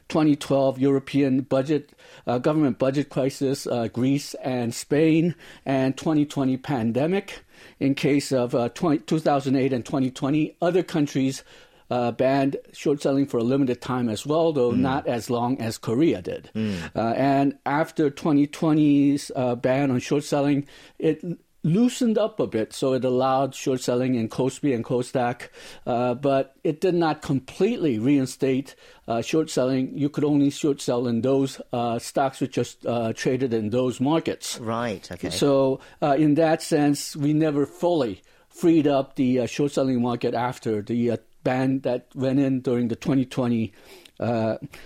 2012 0.08 0.78
European 0.78 1.40
budget 1.42 1.92
uh, 2.26 2.38
government 2.38 2.78
budget 2.78 3.08
crisis, 3.08 3.66
uh, 3.66 3.88
Greece 3.88 4.34
and 4.42 4.74
Spain, 4.74 5.34
and 5.66 5.96
2020 5.96 6.56
pandemic. 6.58 7.44
In 7.80 7.94
case 7.94 8.30
of 8.32 8.54
uh, 8.54 8.68
20, 8.70 9.04
2008 9.04 9.72
and 9.72 9.84
2020, 9.84 10.56
other 10.60 10.82
countries 10.82 11.42
uh, 11.90 12.10
banned 12.12 12.56
short 12.72 13.02
selling 13.02 13.26
for 13.26 13.38
a 13.38 13.42
limited 13.42 13.80
time 13.80 14.08
as 14.08 14.26
well, 14.26 14.52
though 14.52 14.72
mm. 14.72 14.78
not 14.78 15.06
as 15.06 15.30
long 15.30 15.60
as 15.60 15.78
Korea 15.78 16.22
did. 16.22 16.50
Mm. 16.54 16.90
Uh, 16.94 17.00
and 17.16 17.58
after 17.66 18.10
2020's 18.10 19.30
uh, 19.36 19.54
ban 19.54 19.90
on 19.90 20.00
short 20.00 20.24
selling, 20.24 20.66
it 20.98 21.22
loosened 21.64 22.18
up 22.18 22.38
a 22.38 22.46
bit, 22.46 22.72
so 22.72 22.92
it 22.92 23.04
allowed 23.04 23.54
short 23.54 23.80
selling 23.80 24.14
in 24.14 24.28
KOSPI 24.28 24.74
and 24.74 24.84
KOSDAQ, 24.84 25.48
uh, 25.86 26.14
but 26.14 26.54
it 26.62 26.80
did 26.80 26.94
not 26.94 27.22
completely 27.22 27.98
reinstate 27.98 28.76
uh, 29.08 29.22
short 29.22 29.50
selling. 29.50 29.96
You 29.96 30.10
could 30.10 30.24
only 30.24 30.50
short 30.50 30.80
sell 30.80 31.08
in 31.08 31.22
those 31.22 31.60
uh, 31.72 31.98
stocks 31.98 32.40
which 32.40 32.58
are 32.58 32.66
uh, 32.86 33.12
traded 33.14 33.52
in 33.54 33.70
those 33.70 34.00
markets. 34.00 34.60
Right. 34.60 35.10
Okay. 35.10 35.30
So 35.30 35.80
uh, 36.02 36.16
in 36.18 36.34
that 36.34 36.62
sense, 36.62 37.16
we 37.16 37.32
never 37.32 37.66
fully 37.66 38.22
freed 38.48 38.86
up 38.86 39.16
the 39.16 39.40
uh, 39.40 39.46
short 39.46 39.72
selling 39.72 40.00
market 40.00 40.34
after 40.34 40.82
the 40.82 41.18
ban 41.42 41.80
that 41.80 42.06
went 42.14 42.38
in 42.38 42.60
during 42.60 42.88
the 42.88 42.96
2020. 42.96 43.72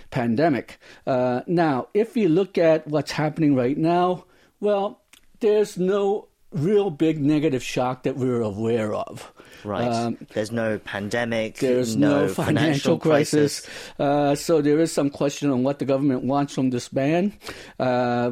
pandemic. 0.09 0.79
now, 1.05 1.87
if 1.93 2.17
you 2.17 2.27
look 2.27 2.57
at 2.57 2.87
what's 2.87 3.11
happening 3.11 3.53
right 3.53 3.77
now, 3.77 4.25
well, 4.59 5.01
there's 5.39 5.77
no 5.77 6.28
real 6.51 6.89
big 6.89 7.19
negative 7.19 7.63
shock 7.63 8.03
that 8.03 8.15
we're 8.15 8.41
aware 8.41 8.93
of. 8.93 9.31
Right. 9.63 9.87
Um, 9.87 10.17
there's 10.33 10.51
no 10.51 10.79
pandemic. 10.79 11.57
There's 11.57 11.95
no, 11.95 12.27
no 12.27 12.27
financial, 12.27 12.97
financial, 12.97 12.99
crisis. 12.99 13.67
Uh, 13.99 14.35
so 14.35 14.61
there 14.61 14.79
is 14.79 14.91
some 14.91 15.09
question 15.09 15.51
on 15.51 15.63
what 15.63 15.79
the 15.79 15.85
government 15.85 16.23
wants 16.23 16.53
from 16.53 16.69
this 16.69 16.89
ban. 16.89 17.33
Uh, 17.77 18.31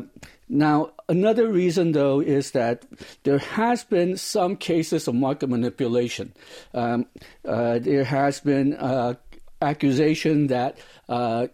now, 0.50 0.94
another 1.10 1.50
reason, 1.50 1.92
though, 1.92 2.22
is 2.22 2.52
that 2.52 2.86
there 3.24 3.40
has 3.40 3.84
been 3.84 4.16
some 4.16 4.56
cases 4.56 5.08
of 5.08 5.16
market 5.16 5.50
manipulation. 5.50 6.34
Um, 6.74 7.06
uh, 7.46 7.80
there 7.80 8.06
has 8.06 8.40
been 8.40 8.74
uh, 8.76 9.16
accusation 9.62 10.48
that 10.48 10.78
uh, 11.10 11.48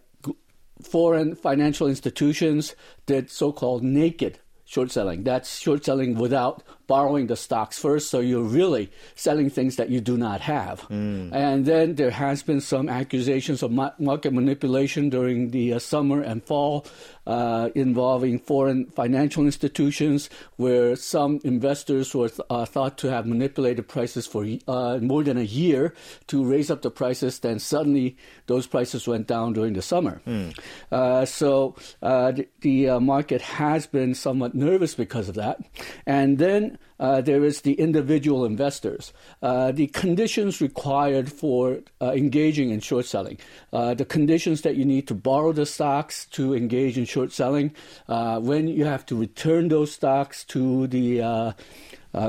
foreign 0.82 1.34
financial 1.34 1.88
institutions 1.88 2.76
did 3.06 3.30
so-called 3.30 3.82
naked 3.82 4.38
short 4.64 4.90
selling. 4.90 5.22
That's 5.24 5.58
short 5.58 5.84
selling 5.84 6.16
without 6.16 6.62
borrowing 6.86 7.26
the 7.26 7.36
stocks 7.36 7.78
first, 7.78 8.10
so 8.10 8.20
you're 8.20 8.42
really 8.42 8.90
selling 9.14 9.50
things 9.50 9.76
that 9.76 9.90
you 9.90 10.00
do 10.00 10.16
not 10.16 10.40
have. 10.40 10.80
Mm. 10.88 11.32
And 11.32 11.66
then 11.66 11.94
there 11.94 12.10
has 12.10 12.42
been 12.42 12.60
some 12.60 12.88
accusations 12.88 13.62
of 13.62 13.70
market 13.72 14.32
manipulation 14.32 15.08
during 15.10 15.50
the 15.50 15.74
uh, 15.74 15.78
summer 15.78 16.20
and 16.20 16.42
fall 16.44 16.86
uh, 17.26 17.70
involving 17.74 18.38
foreign 18.38 18.86
financial 18.86 19.44
institutions, 19.44 20.28
where 20.56 20.96
some 20.96 21.40
investors 21.44 22.14
were 22.14 22.28
th- 22.28 22.40
uh, 22.50 22.64
thought 22.64 22.98
to 22.98 23.10
have 23.10 23.26
manipulated 23.26 23.88
prices 23.88 24.26
for 24.26 24.46
uh, 24.68 24.98
more 24.98 25.22
than 25.22 25.38
a 25.38 25.42
year 25.42 25.94
to 26.26 26.44
raise 26.44 26.70
up 26.70 26.82
the 26.82 26.90
prices. 26.90 27.38
Then 27.38 27.58
suddenly 27.58 28.16
those 28.46 28.66
prices 28.66 29.08
went 29.08 29.26
down 29.26 29.52
during 29.54 29.72
the 29.72 29.82
summer. 29.82 30.20
Mm. 30.26 31.26
so 31.26 31.74
uh, 32.02 32.32
the, 32.32 32.48
the 32.60 33.00
market 33.00 33.40
has 33.40 33.86
been 33.86 34.14
somewhat 34.14 34.54
nervous 34.54 34.94
because 34.94 35.28
of 35.28 35.34
that. 35.36 35.60
And 36.06 36.38
then 36.38 36.73
uh, 36.98 37.20
there 37.20 37.44
is 37.44 37.62
the 37.62 37.74
individual 37.74 38.44
investors. 38.44 39.12
Uh, 39.42 39.72
the 39.72 39.86
conditions 39.88 40.60
required 40.60 41.30
for 41.30 41.80
uh, 42.00 42.12
engaging 42.12 42.70
in 42.70 42.80
short 42.80 43.06
selling, 43.06 43.38
uh, 43.72 43.94
the 43.94 44.04
conditions 44.04 44.62
that 44.62 44.76
you 44.76 44.84
need 44.84 45.06
to 45.08 45.14
borrow 45.14 45.52
the 45.52 45.66
stocks 45.66 46.26
to 46.26 46.54
engage 46.54 46.96
in 46.98 47.04
short 47.04 47.32
selling, 47.32 47.74
uh, 48.08 48.40
when 48.40 48.68
you 48.68 48.84
have 48.84 49.04
to 49.06 49.16
return 49.16 49.68
those 49.68 49.92
stocks 49.92 50.44
to 50.44 50.86
the 50.88 51.20
uh, 51.20 51.52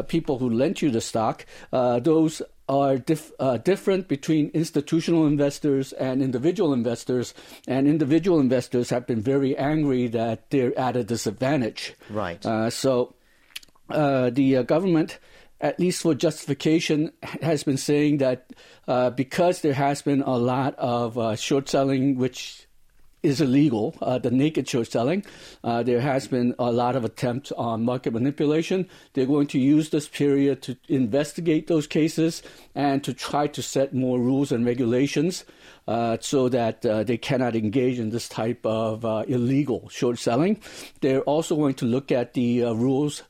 people 0.07 0.39
who 0.39 0.49
lent 0.49 0.81
you 0.81 0.89
the 0.89 1.01
stock, 1.01 1.45
those 1.71 2.41
are 2.67 2.97
dif- 2.97 3.31
uh, 3.39 3.57
different 3.57 4.07
between 4.07 4.49
institutional 4.53 5.27
investors 5.27 5.93
and 5.93 6.21
individual 6.21 6.73
investors, 6.73 7.33
and 7.67 7.87
individual 7.87 8.39
investors 8.39 8.89
have 8.89 9.05
been 9.05 9.21
very 9.21 9.55
angry 9.57 10.07
that 10.07 10.49
they're 10.49 10.77
at 10.77 10.95
a 10.97 11.03
disadvantage. 11.03 11.93
Right. 12.09 12.43
Uh, 12.45 12.69
so 12.69 13.13
uh, 13.89 14.29
the 14.29 14.57
uh, 14.57 14.63
government, 14.63 15.19
at 15.61 15.79
least 15.79 16.01
for 16.01 16.13
justification, 16.13 17.11
has 17.41 17.63
been 17.63 17.77
saying 17.77 18.17
that 18.17 18.51
uh, 18.87 19.09
because 19.09 19.61
there 19.61 19.73
has 19.73 20.01
been 20.01 20.21
a 20.21 20.37
lot 20.37 20.75
of 20.77 21.17
uh, 21.17 21.35
short 21.35 21.69
selling, 21.69 22.17
which 22.17 22.67
is 23.25 23.41
illegal, 23.41 23.95
uh, 24.01 24.19
the 24.19 24.29
naked 24.29 24.69
short 24.69 24.91
selling. 24.91 25.25
Uh, 25.63 25.81
there 25.81 25.99
has 25.99 26.27
been 26.27 26.53
a 26.59 26.71
lot 26.71 26.95
of 26.95 27.03
attempts 27.03 27.51
on 27.53 27.83
market 27.83 28.13
manipulation. 28.13 28.87
They're 29.13 29.25
going 29.25 29.47
to 29.47 29.59
use 29.59 29.89
this 29.89 30.07
period 30.07 30.61
to 30.63 30.77
investigate 30.87 31.67
those 31.67 31.87
cases 31.87 32.43
and 32.75 33.03
to 33.03 33.13
try 33.13 33.47
to 33.47 33.61
set 33.61 33.93
more 33.93 34.19
rules 34.19 34.51
and 34.51 34.65
regulations 34.65 35.43
uh, 35.87 36.17
so 36.19 36.49
that 36.49 36.85
uh, 36.85 37.03
they 37.03 37.17
cannot 37.17 37.55
engage 37.55 37.99
in 37.99 38.09
this 38.09 38.27
type 38.27 38.65
of 38.65 39.05
uh, 39.05 39.23
illegal 39.27 39.87
short 39.89 40.17
selling. 40.19 40.59
They're 41.01 41.21
also 41.21 41.55
going 41.55 41.75
to 41.75 41.85
look 41.85 42.11
at 42.11 42.33
the 42.33 42.63
uh, 42.63 42.73
rules 42.73 43.23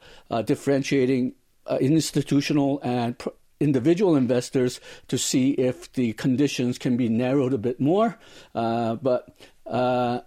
differentiating 0.46 1.34
institutional 1.80 2.80
and 2.84 3.18
pr- 3.18 3.30
individual 3.60 4.15
investors 4.15 4.80
to 5.08 5.18
see 5.18 5.52
if 5.52 5.91
the 5.94 6.13
conditions 6.13 6.78
can 6.78 6.98
be 6.98 7.10
narrowed 7.10 7.54
a 7.54 7.58
bit 7.58 7.80
more. 7.80 8.18
Uh, 8.54 8.96
but 8.96 9.36
uh, 9.65 10.20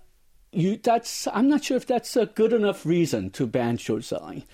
you, 0.52 0.76
that's 0.76 1.28
I'm 1.28 1.48
not 1.48 1.64
sure 1.64 1.76
if 1.76 1.86
that's 1.86 2.16
a 2.16 2.26
good 2.26 2.52
enough 2.52 2.86
reason 2.86 3.30
to 3.30 3.46
ban 3.46 3.76
short 3.76 4.04
selling. 4.04 4.44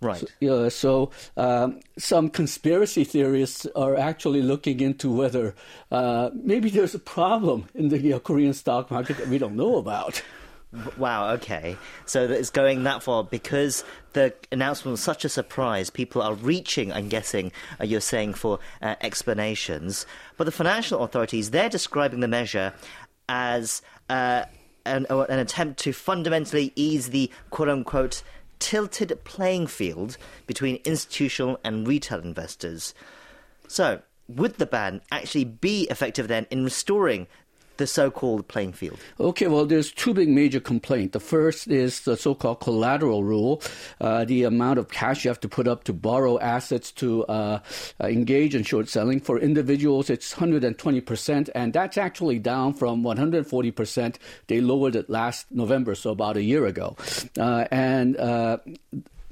Right. 0.00 0.24
So, 0.40 0.68
so 0.70 1.10
um, 1.36 1.80
some 1.98 2.30
conspiracy 2.30 3.04
theorists 3.04 3.66
are 3.76 3.96
actually 3.96 4.40
looking 4.40 4.80
into 4.80 5.12
whether 5.12 5.54
uh, 5.90 6.30
maybe 6.32 6.70
there's 6.70 6.94
a 6.94 6.98
problem 6.98 7.66
in 7.74 7.90
the 7.90 8.14
uh, 8.14 8.18
Korean 8.18 8.54
stock 8.54 8.90
market 8.90 9.18
that 9.18 9.28
we 9.28 9.36
don't 9.36 9.56
know 9.56 9.76
about. 9.76 10.22
Wow, 10.96 11.30
okay. 11.32 11.76
So 12.06 12.22
it's 12.24 12.50
going 12.50 12.84
that 12.84 13.02
far 13.02 13.24
because 13.24 13.84
the 14.12 14.32
announcement 14.52 14.92
was 14.92 15.00
such 15.00 15.24
a 15.24 15.28
surprise. 15.28 15.90
People 15.90 16.22
are 16.22 16.34
reaching, 16.34 16.92
I'm 16.92 17.08
guessing, 17.08 17.50
uh, 17.80 17.84
you're 17.84 18.00
saying, 18.00 18.34
for 18.34 18.60
uh, 18.80 18.94
explanations. 19.00 20.06
But 20.36 20.44
the 20.44 20.52
financial 20.52 21.02
authorities, 21.02 21.50
they're 21.50 21.68
describing 21.68 22.20
the 22.20 22.28
measure 22.28 22.72
as 23.28 23.82
uh, 24.08 24.44
an, 24.86 25.06
an 25.10 25.38
attempt 25.38 25.80
to 25.80 25.92
fundamentally 25.92 26.72
ease 26.76 27.10
the 27.10 27.30
quote 27.50 27.68
unquote 27.68 28.22
tilted 28.60 29.18
playing 29.24 29.66
field 29.66 30.16
between 30.46 30.80
institutional 30.84 31.58
and 31.64 31.88
retail 31.88 32.20
investors. 32.20 32.94
So, 33.66 34.02
would 34.28 34.58
the 34.58 34.66
ban 34.66 35.00
actually 35.10 35.44
be 35.44 35.88
effective 35.90 36.28
then 36.28 36.46
in 36.50 36.62
restoring 36.62 37.26
the 37.80 37.86
so-called 37.86 38.46
playing 38.46 38.72
field? 38.72 39.00
Okay, 39.18 39.48
well, 39.48 39.66
there's 39.66 39.90
two 39.90 40.14
big 40.14 40.28
major 40.28 40.60
complaints. 40.60 41.12
The 41.12 41.20
first 41.20 41.66
is 41.66 42.02
the 42.02 42.16
so-called 42.16 42.60
collateral 42.60 43.24
rule, 43.24 43.60
uh, 44.00 44.24
the 44.24 44.44
amount 44.44 44.78
of 44.78 44.88
cash 44.88 45.24
you 45.24 45.30
have 45.30 45.40
to 45.40 45.48
put 45.48 45.66
up 45.66 45.82
to 45.84 45.92
borrow 45.92 46.38
assets 46.38 46.92
to 46.92 47.24
uh, 47.26 47.60
uh 48.00 48.06
engage 48.06 48.54
in 48.54 48.62
short 48.62 48.88
selling. 48.88 49.18
For 49.20 49.38
individuals, 49.38 50.10
it's 50.10 50.34
120%, 50.34 51.48
and 51.54 51.72
that's 51.72 51.98
actually 51.98 52.38
down 52.38 52.74
from 52.74 53.02
140%. 53.02 54.16
They 54.46 54.60
lowered 54.60 54.94
it 54.94 55.10
last 55.10 55.46
November, 55.50 55.94
so 55.94 56.10
about 56.10 56.36
a 56.36 56.42
year 56.42 56.66
ago. 56.66 56.96
Uh, 57.38 57.64
and 57.70 58.16
uh, 58.16 58.58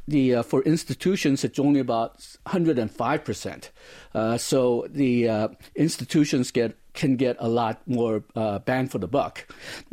the 0.08 0.36
uh, 0.36 0.42
for 0.42 0.62
institutions 0.62 1.44
it's 1.44 1.58
only 1.58 1.80
about 1.80 2.12
105 2.44 3.24
percent. 3.24 3.70
Uh, 4.14 4.38
so 4.38 4.86
the 4.88 5.28
uh, 5.28 5.48
institutions 5.76 6.50
get 6.50 6.76
can 6.98 7.16
get 7.16 7.36
a 7.38 7.48
lot 7.48 7.80
more 7.86 8.24
uh, 8.34 8.58
bang 8.58 8.88
for 8.88 8.98
the 8.98 9.06
buck. 9.06 9.46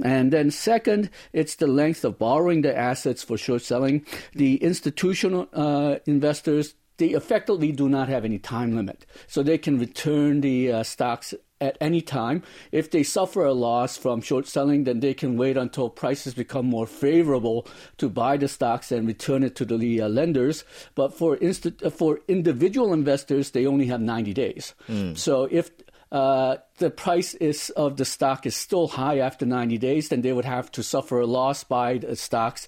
And 0.04 0.34
then 0.34 0.50
second, 0.52 1.12
it's 1.32 1.56
the 1.56 1.68
length 1.68 2.04
of 2.04 2.18
borrowing 2.18 2.64
the 2.64 2.76
assets 2.76 3.24
for 3.24 3.38
short 3.38 3.62
selling. 3.62 4.06
The 4.34 4.56
institutional 4.58 5.48
uh, 5.54 5.98
investors 6.06 6.74
they 6.98 7.10
effectively 7.10 7.74
do 7.74 7.90
not 7.90 8.08
have 8.08 8.24
any 8.24 8.40
time 8.40 8.74
limit, 8.74 9.06
so 9.28 9.44
they 9.44 9.58
can 9.58 9.78
return 9.78 10.40
the 10.40 10.72
uh, 10.72 10.84
stocks 10.84 11.34
at 11.62 11.78
any 11.80 12.02
time. 12.02 12.44
If 12.72 12.92
they 12.92 13.04
suffer 13.04 13.44
a 13.44 13.54
loss 13.54 13.98
from 13.98 14.22
short 14.22 14.48
selling, 14.48 14.84
then 14.84 15.00
they 15.00 15.14
can 15.14 15.38
wait 15.38 15.58
until 15.58 15.90
prices 15.90 16.34
become 16.34 16.66
more 16.66 16.88
favorable 16.88 17.68
to 17.98 18.10
buy 18.10 18.38
the 18.38 18.48
stocks 18.48 18.92
and 18.92 19.08
return 19.08 19.44
it 19.44 19.56
to 19.58 19.66
the 19.66 20.02
uh, 20.02 20.08
lenders. 20.08 20.64
But 20.96 21.14
for 21.14 21.36
inst- 21.38 21.82
for 21.92 22.20
individual 22.28 22.94
investors, 22.94 23.52
they 23.52 23.66
only 23.66 23.88
have 23.88 24.02
90 24.02 24.34
days. 24.34 24.74
Mm. 24.88 25.18
So 25.18 25.48
if 25.52 25.72
uh, 26.16 26.58
the 26.78 26.90
price 26.90 27.34
is 27.36 27.70
of 27.72 27.98
the 27.98 28.06
stock 28.06 28.46
is 28.46 28.56
still 28.56 28.88
high 28.88 29.20
after 29.20 29.46
90 29.46 29.78
days, 29.78 30.08
then 30.08 30.22
they 30.22 30.32
would 30.32 30.46
have 30.46 30.72
to 30.72 30.82
suffer 30.82 31.20
a 31.20 31.26
loss 31.26 31.66
by 31.66 31.98
the 31.98 32.16
stocks 32.16 32.68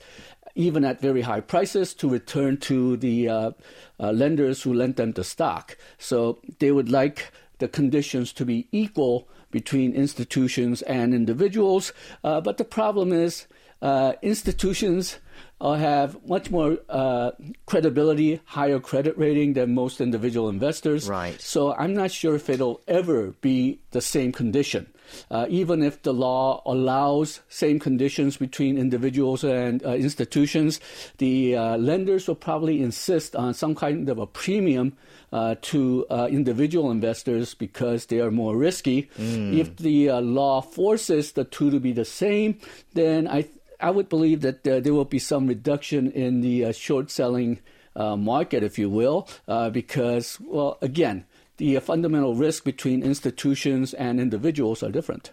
even 0.57 0.83
at 0.83 0.99
very 0.99 1.21
high 1.21 1.39
prices, 1.39 1.93
to 1.93 2.09
return 2.09 2.57
to 2.57 2.97
the 2.97 3.29
uh, 3.29 3.51
uh, 3.99 4.11
lenders 4.11 4.63
who 4.63 4.73
lent 4.73 4.97
them 4.97 5.11
the 5.11 5.23
stock. 5.23 5.77
So 5.99 6.39
they 6.59 6.71
would 6.71 6.89
like 6.89 7.31
the 7.59 7.67
conditions 7.67 8.33
to 8.33 8.43
be 8.43 8.67
equal 8.71 9.29
between 9.51 9.93
institutions 9.93 10.81
and 10.81 11.13
individuals. 11.13 11.93
Uh, 12.23 12.41
but 12.41 12.57
the 12.57 12.65
problem 12.65 13.13
is, 13.13 13.45
uh, 13.81 14.13
institutions 14.21 15.19
uh, 15.59 15.73
have 15.73 16.17
much 16.27 16.51
more 16.51 16.77
uh, 16.89 17.31
credibility, 17.65 18.39
higher 18.45 18.79
credit 18.79 19.17
rating 19.17 19.53
than 19.53 19.73
most 19.73 20.01
individual 20.01 20.49
investors. 20.49 21.09
Right. 21.09 21.39
So 21.41 21.73
I'm 21.73 21.93
not 21.93 22.11
sure 22.11 22.35
if 22.35 22.49
it'll 22.49 22.81
ever 22.87 23.31
be 23.41 23.79
the 23.91 24.01
same 24.01 24.31
condition. 24.31 24.87
Uh, 25.31 25.45
even 25.49 25.81
if 25.81 26.01
the 26.03 26.13
law 26.13 26.61
allows 26.65 27.39
same 27.47 27.79
conditions 27.79 28.37
between 28.37 28.77
individuals 28.77 29.43
and 29.43 29.83
uh, 29.85 29.91
institutions, 29.91 30.79
the 31.17 31.55
uh, 31.55 31.77
lenders 31.77 32.27
will 32.27 32.35
probably 32.35 32.81
insist 32.81 33.35
on 33.35 33.53
some 33.53 33.73
kind 33.73 34.09
of 34.09 34.17
a 34.17 34.27
premium 34.27 34.97
uh, 35.31 35.55
to 35.61 36.05
uh, 36.09 36.27
individual 36.29 36.91
investors 36.91 37.53
because 37.53 38.07
they 38.07 38.19
are 38.19 38.31
more 38.31 38.55
risky. 38.55 39.09
Mm. 39.17 39.57
If 39.57 39.77
the 39.77 40.09
uh, 40.09 40.21
law 40.21 40.61
forces 40.61 41.33
the 41.33 41.43
two 41.43 41.71
to 41.71 41.79
be 41.79 41.91
the 41.91 42.05
same, 42.05 42.59
then 42.93 43.27
I 43.27 43.47
I 43.79 43.91
would 43.91 44.09
believe 44.09 44.41
that 44.41 44.67
uh, 44.67 44.79
there 44.79 44.93
will 44.93 45.05
be 45.05 45.19
some 45.19 45.47
reduction 45.47 46.11
in 46.11 46.41
the 46.41 46.65
uh, 46.65 46.71
short 46.71 47.11
selling 47.11 47.59
uh, 47.95 48.15
market, 48.15 48.63
if 48.63 48.77
you 48.77 48.89
will, 48.89 49.27
because, 49.71 50.39
well, 50.41 50.77
again, 50.81 51.25
the 51.57 51.79
fundamental 51.79 52.35
risk 52.35 52.63
between 52.63 53.01
institutions 53.01 53.93
and 53.93 54.19
individuals 54.19 54.83
are 54.83 54.91
different. 54.91 55.31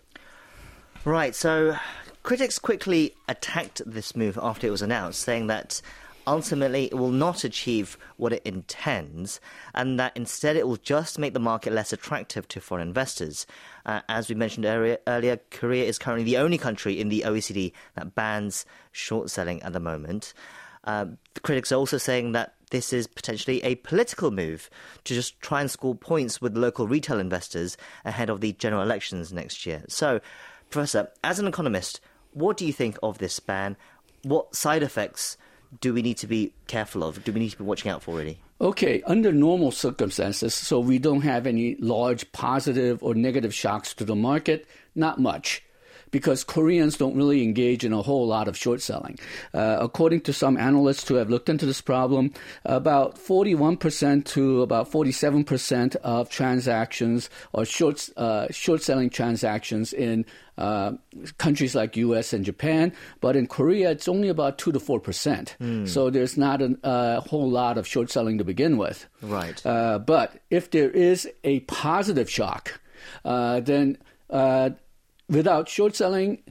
Right. 1.04 1.34
So 1.34 1.76
critics 2.22 2.58
quickly 2.58 3.14
attacked 3.28 3.82
this 3.84 4.16
move 4.16 4.38
after 4.40 4.66
it 4.66 4.70
was 4.70 4.80
announced, 4.80 5.20
saying 5.20 5.48
that 5.48 5.82
ultimately 6.26 6.86
it 6.86 6.94
will 6.94 7.10
not 7.10 7.44
achieve 7.44 7.98
what 8.16 8.32
it 8.32 8.42
intends, 8.44 9.40
and 9.74 9.98
that 9.98 10.16
instead 10.16 10.56
it 10.56 10.66
will 10.66 10.76
just 10.76 11.18
make 11.18 11.34
the 11.34 11.40
market 11.40 11.72
less 11.72 11.92
attractive 11.92 12.48
to 12.48 12.60
foreign 12.60 12.88
investors. 12.88 13.46
Uh, 13.86 14.00
as 14.08 14.28
we 14.28 14.34
mentioned 14.34 14.66
earlier, 14.66 14.98
earlier, 15.06 15.38
Korea 15.50 15.84
is 15.84 15.98
currently 15.98 16.24
the 16.24 16.38
only 16.38 16.58
country 16.58 17.00
in 17.00 17.08
the 17.08 17.24
OECD 17.26 17.72
that 17.94 18.14
bans 18.14 18.64
short 18.92 19.30
selling 19.30 19.62
at 19.62 19.72
the 19.72 19.80
moment. 19.80 20.34
Uh, 20.84 21.06
the 21.34 21.40
critics 21.40 21.72
are 21.72 21.76
also 21.76 21.98
saying 21.98 22.32
that 22.32 22.54
this 22.70 22.92
is 22.92 23.06
potentially 23.06 23.62
a 23.62 23.76
political 23.76 24.30
move 24.30 24.68
to 25.04 25.14
just 25.14 25.40
try 25.40 25.60
and 25.60 25.70
score 25.70 25.94
points 25.94 26.40
with 26.40 26.56
local 26.56 26.88
retail 26.88 27.18
investors 27.18 27.76
ahead 28.04 28.28
of 28.28 28.40
the 28.40 28.52
general 28.52 28.82
elections 28.82 29.32
next 29.32 29.64
year. 29.64 29.84
So, 29.88 30.20
Professor, 30.70 31.10
as 31.22 31.38
an 31.38 31.46
economist, 31.46 32.00
what 32.32 32.56
do 32.56 32.66
you 32.66 32.72
think 32.72 32.98
of 33.02 33.18
this 33.18 33.38
ban? 33.38 33.76
What 34.22 34.56
side 34.56 34.82
effects 34.82 35.36
do 35.80 35.92
we 35.92 36.02
need 36.02 36.18
to 36.18 36.26
be 36.26 36.52
careful 36.66 37.02
of? 37.02 37.24
Do 37.24 37.32
we 37.32 37.40
need 37.40 37.50
to 37.50 37.58
be 37.58 37.64
watching 37.64 37.90
out 37.90 38.02
for 38.02 38.14
really? 38.16 38.38
Okay, 38.60 39.02
under 39.06 39.32
normal 39.32 39.72
circumstances, 39.72 40.54
so 40.54 40.78
we 40.78 40.98
don't 40.98 41.22
have 41.22 41.46
any 41.46 41.74
large 41.76 42.30
positive 42.32 43.02
or 43.02 43.14
negative 43.14 43.52
shocks 43.52 43.92
to 43.94 44.04
the 44.04 44.14
market, 44.14 44.66
not 44.94 45.20
much 45.20 45.63
because 46.14 46.44
Koreans 46.44 46.96
don't 46.96 47.16
really 47.16 47.42
engage 47.42 47.84
in 47.84 47.92
a 47.92 48.00
whole 48.00 48.24
lot 48.28 48.46
of 48.46 48.56
short 48.56 48.80
selling. 48.80 49.18
Uh, 49.52 49.78
according 49.80 50.20
to 50.20 50.32
some 50.32 50.56
analysts 50.56 51.08
who 51.08 51.16
have 51.16 51.28
looked 51.28 51.48
into 51.48 51.66
this 51.66 51.80
problem, 51.80 52.32
about 52.64 53.16
41% 53.16 54.24
to 54.26 54.62
about 54.62 54.88
47% 54.88 55.96
of 55.96 56.30
transactions 56.30 57.28
or 57.52 57.64
short, 57.64 58.08
uh, 58.16 58.46
short 58.52 58.80
selling 58.80 59.10
transactions 59.10 59.92
in 59.92 60.24
uh, 60.56 60.92
countries 61.38 61.74
like 61.74 61.96
U.S. 61.96 62.32
and 62.32 62.44
Japan, 62.44 62.92
but 63.20 63.34
in 63.34 63.48
Korea 63.48 63.90
it's 63.90 64.06
only 64.06 64.28
about 64.28 64.56
two 64.56 64.70
to 64.70 64.78
four 64.78 65.00
percent. 65.00 65.56
Mm. 65.60 65.88
So 65.88 66.10
there's 66.10 66.36
not 66.36 66.62
a, 66.62 66.78
a, 66.84 67.20
whole 67.22 67.50
lot 67.50 67.76
of 67.76 67.88
short 67.88 68.08
selling 68.08 68.38
to 68.38 68.44
begin 68.44 68.76
with. 68.76 69.08
Right. 69.20 69.60
Uh, 69.66 69.98
but 69.98 70.40
if 70.50 70.70
there 70.70 70.92
is 70.92 71.28
a 71.42 71.58
positive 71.66 72.30
shock, 72.30 72.80
uh, 73.24 73.58
then 73.58 73.98
uh, 74.30 74.70
without 75.28 75.68
short 75.68 75.96
selling, 75.96 76.42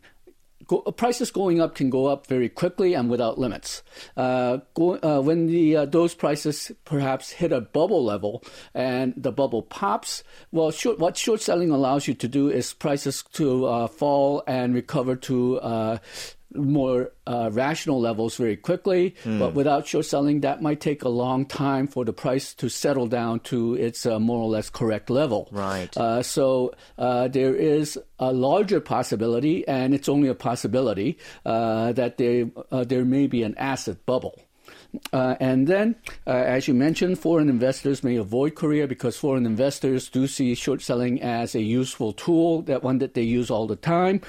go, 0.67 0.81
prices 0.81 1.31
going 1.31 1.61
up 1.61 1.75
can 1.75 1.89
go 1.89 2.07
up 2.07 2.27
very 2.27 2.49
quickly 2.49 2.93
and 2.93 3.09
without 3.09 3.37
limits. 3.37 3.83
Uh, 4.15 4.59
go, 4.73 4.97
uh, 5.01 5.21
when 5.21 5.47
the 5.47 5.77
uh, 5.77 5.85
those 5.85 6.13
prices 6.13 6.71
perhaps 6.85 7.31
hit 7.31 7.51
a 7.51 7.61
bubble 7.61 8.03
level 8.03 8.43
and 8.73 9.13
the 9.17 9.31
bubble 9.31 9.61
pops, 9.61 10.23
well, 10.51 10.71
short, 10.71 10.99
what 10.99 11.17
short 11.17 11.41
selling 11.41 11.71
allows 11.71 12.07
you 12.07 12.13
to 12.13 12.27
do 12.27 12.49
is 12.49 12.73
prices 12.73 13.23
to 13.33 13.65
uh, 13.65 13.87
fall 13.87 14.43
and 14.47 14.73
recover 14.73 15.15
to 15.15 15.59
uh, 15.59 15.97
more 16.55 17.11
uh, 17.25 17.49
rational 17.51 17.99
levels 17.99 18.35
very 18.37 18.57
quickly. 18.57 19.15
Mm. 19.23 19.39
But 19.39 19.53
without 19.53 19.87
short 19.87 20.05
selling, 20.05 20.41
that 20.41 20.61
might 20.61 20.79
take 20.79 21.03
a 21.03 21.09
long 21.09 21.45
time 21.45 21.87
for 21.87 22.05
the 22.05 22.13
price 22.13 22.53
to 22.55 22.69
settle 22.69 23.07
down 23.07 23.39
to 23.41 23.75
its 23.75 24.05
uh, 24.05 24.19
more 24.19 24.39
or 24.39 24.49
less 24.49 24.69
correct 24.69 25.09
level. 25.09 25.49
Right. 25.51 25.95
Uh, 25.97 26.23
so 26.23 26.73
uh, 26.97 27.27
there 27.27 27.55
is 27.55 27.97
a 28.19 28.31
larger 28.31 28.79
possibility, 28.79 29.67
and 29.67 29.93
it's 29.93 30.09
only 30.09 30.29
a 30.29 30.35
possibility, 30.35 31.17
uh, 31.45 31.91
that 31.93 32.17
there, 32.17 32.49
uh, 32.71 32.83
there 32.83 33.05
may 33.05 33.27
be 33.27 33.43
an 33.43 33.55
asset 33.57 34.05
bubble. 34.05 34.39
Uh, 35.11 35.35
and 35.39 35.67
then, 35.67 35.95
uh, 36.27 36.31
as 36.31 36.67
you 36.67 36.73
mentioned, 36.73 37.17
foreign 37.17 37.49
investors 37.49 38.03
may 38.03 38.15
avoid 38.15 38.55
Korea 38.55 38.87
because 38.87 39.17
foreign 39.17 39.45
investors 39.45 40.07
do 40.09 40.27
see 40.27 40.53
short 40.53 40.81
selling 40.81 41.21
as 41.21 41.55
a 41.55 41.61
useful 41.61 42.13
tool, 42.13 42.61
that 42.63 42.83
one 42.83 42.99
that 42.99 43.13
they 43.13 43.23
use 43.23 43.49
all 43.49 43.65
the 43.65 43.75
time. 43.75 44.21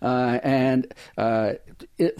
Uh, 0.00 0.38
and 0.44 0.94
uh, 1.18 1.54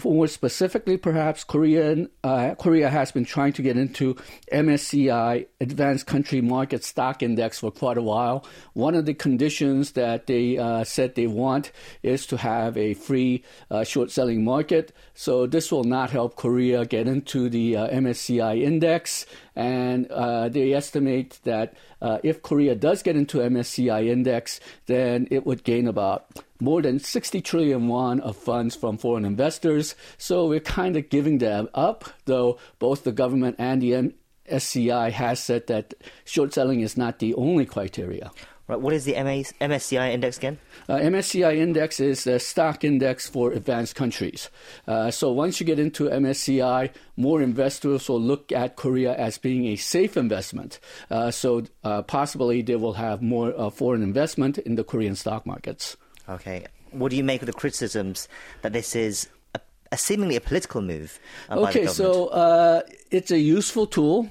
more 0.03 0.27
specifically, 0.27 0.97
perhaps 0.97 1.43
Korean 1.43 2.09
uh, 2.23 2.55
Korea 2.55 2.89
has 2.89 3.11
been 3.11 3.25
trying 3.25 3.53
to 3.53 3.61
get 3.61 3.77
into 3.77 4.15
MSCI 4.51 5.47
Advanced 5.59 6.07
Country 6.07 6.41
Market 6.41 6.83
Stock 6.83 7.23
Index 7.23 7.59
for 7.59 7.71
quite 7.71 7.97
a 7.97 8.01
while. 8.01 8.45
One 8.73 8.95
of 8.95 9.05
the 9.05 9.13
conditions 9.13 9.91
that 9.93 10.27
they 10.27 10.57
uh, 10.57 10.83
said 10.83 11.15
they 11.15 11.27
want 11.27 11.71
is 12.01 12.25
to 12.27 12.37
have 12.37 12.77
a 12.77 12.93
free 12.93 13.43
short 13.83 14.11
selling 14.11 14.43
market. 14.43 14.93
So 15.13 15.47
this 15.47 15.71
will 15.71 15.83
not 15.83 16.09
help 16.09 16.35
Korea 16.35 16.85
get 16.85 17.07
into 17.07 17.49
the 17.49 17.73
MSCI 17.73 18.61
index, 18.61 19.25
and 19.55 20.07
uh, 20.11 20.49
they 20.49 20.73
estimate 20.73 21.39
that 21.43 21.73
uh, 22.01 22.19
if 22.23 22.41
Korea 22.41 22.75
does 22.75 23.01
get 23.03 23.15
into 23.15 23.39
MSCI 23.39 24.07
index, 24.07 24.59
then 24.87 25.27
it 25.31 25.45
would 25.45 25.63
gain 25.63 25.87
about 25.87 26.25
more 26.63 26.81
than 26.81 26.99
60 26.99 27.41
trillion 27.41 27.87
won 27.87 28.21
of 28.21 28.37
funds 28.37 28.75
from 28.75 28.97
foreign 28.97 29.25
investors. 29.25 29.95
So 30.17 30.47
we're 30.47 30.61
kind 30.61 30.95
of 30.95 31.09
giving 31.09 31.39
them 31.39 31.67
up, 31.73 32.05
though 32.25 32.57
both 32.79 33.03
the 33.03 33.11
government 33.11 33.57
and 33.59 33.81
the 33.81 34.13
MSCI 34.49 35.11
has 35.11 35.39
said 35.39 35.67
that 35.67 35.93
short 36.23 36.53
selling 36.53 36.79
is 36.79 36.95
not 36.95 37.19
the 37.19 37.33
only 37.35 37.65
criteria. 37.65 38.31
Right. 38.65 38.79
What 38.79 38.93
is 38.93 39.03
the 39.03 39.15
MSCI 39.15 40.13
index 40.13 40.37
again? 40.37 40.57
Uh, 40.87 40.95
MSCI 40.95 41.57
index 41.57 41.99
is 41.99 42.25
a 42.25 42.39
stock 42.39 42.85
index 42.85 43.27
for 43.27 43.51
advanced 43.51 43.95
countries. 43.95 44.49
Uh, 44.87 45.11
so 45.11 45.33
once 45.33 45.59
you 45.59 45.65
get 45.65 45.79
into 45.79 46.05
MSCI, 46.05 46.89
more 47.17 47.41
investors 47.41 48.07
will 48.07 48.21
look 48.21 48.53
at 48.53 48.77
Korea 48.77 49.13
as 49.15 49.37
being 49.37 49.65
a 49.65 49.75
safe 49.75 50.15
investment. 50.15 50.79
Uh, 51.11 51.29
so 51.29 51.63
uh, 51.83 52.03
possibly 52.03 52.61
they 52.61 52.77
will 52.77 52.93
have 52.93 53.21
more 53.21 53.53
uh, 53.59 53.69
foreign 53.69 54.01
investment 54.01 54.57
in 54.59 54.75
the 54.75 54.85
Korean 54.85 55.17
stock 55.17 55.45
markets. 55.45 55.97
Okay. 56.29 56.65
What 56.91 57.09
do 57.09 57.17
you 57.17 57.23
make 57.23 57.41
of 57.41 57.47
the 57.47 57.53
criticisms 57.53 58.27
that 58.61 58.73
this 58.73 58.95
is 58.95 59.27
a, 59.55 59.59
a 59.91 59.97
seemingly 59.97 60.35
a 60.35 60.41
political 60.41 60.81
move? 60.81 61.19
Uh, 61.49 61.59
okay, 61.61 61.87
so 61.87 62.83
it's 63.11 63.31
a 63.31 63.39
useful 63.39 63.87
tool. 63.87 64.29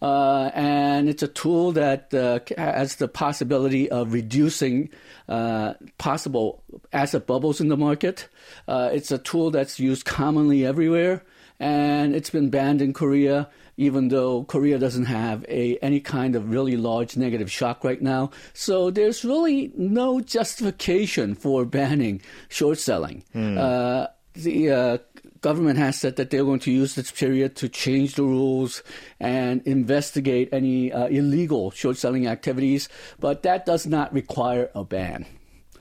Uh, 0.00 0.50
and 0.54 1.08
it's 1.08 1.22
a 1.22 1.28
tool 1.28 1.70
that 1.70 2.12
uh, 2.12 2.40
has 2.58 2.96
the 2.96 3.06
possibility 3.06 3.88
of 3.88 4.12
reducing 4.12 4.90
uh, 5.28 5.74
possible 5.98 6.62
asset 6.92 7.24
bubbles 7.24 7.60
in 7.60 7.68
the 7.68 7.76
market. 7.76 8.28
Uh, 8.66 8.90
it's 8.92 9.12
a 9.12 9.18
tool 9.18 9.52
that's 9.52 9.78
used 9.78 10.04
commonly 10.04 10.66
everywhere, 10.66 11.22
and 11.60 12.16
it's 12.16 12.30
been 12.30 12.50
banned 12.50 12.82
in 12.82 12.92
Korea. 12.92 13.48
Even 13.76 14.08
though 14.08 14.44
Korea 14.44 14.78
doesn't 14.78 15.06
have 15.06 15.44
a 15.48 15.78
any 15.78 16.00
kind 16.00 16.36
of 16.36 16.50
really 16.50 16.76
large 16.76 17.16
negative 17.16 17.50
shock 17.50 17.84
right 17.84 18.02
now, 18.02 18.30
so 18.52 18.90
there's 18.90 19.24
really 19.24 19.72
no 19.76 20.20
justification 20.20 21.34
for 21.34 21.64
banning 21.64 22.20
short 22.48 22.78
selling. 22.78 23.24
Mm. 23.34 24.08
the 24.34 25.00
government 25.42 25.78
has 25.78 25.98
said 25.98 26.16
that 26.16 26.30
they're 26.30 26.44
going 26.44 26.60
to 26.60 26.70
use 26.72 26.94
this 26.94 27.10
period 27.10 27.54
to 27.56 27.68
change 27.68 28.14
the 28.14 28.22
rules 28.22 28.82
and 29.20 29.60
investigate 29.66 30.48
any 30.52 30.90
uh, 30.92 31.06
illegal 31.08 31.70
short 31.72 31.98
selling 31.98 32.26
activities, 32.26 32.88
but 33.20 33.42
that 33.42 33.66
does 33.66 33.86
not 33.86 34.12
require 34.14 34.70
a 34.74 34.84
ban. 34.84 35.26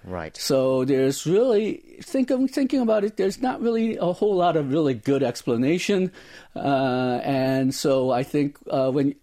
Right. 0.04 0.36
So 0.36 0.84
there's 0.84 1.28
really 1.28 1.84
think 2.02 2.32
of, 2.32 2.50
thinking 2.50 2.82
about 2.82 3.04
it. 3.04 3.18
There's 3.18 3.42
not 3.42 3.62
really 3.62 3.98
a 3.98 4.12
whole 4.12 4.36
lot 4.36 4.58
of 4.58 4.72
really 4.72 4.96
good 4.96 5.22
explanation, 5.22 6.12
uh, 6.56 7.20
and 7.24 7.74
so 7.74 8.10
I 8.10 8.24
think 8.24 8.58
uh, 8.70 8.90
when 8.90 9.14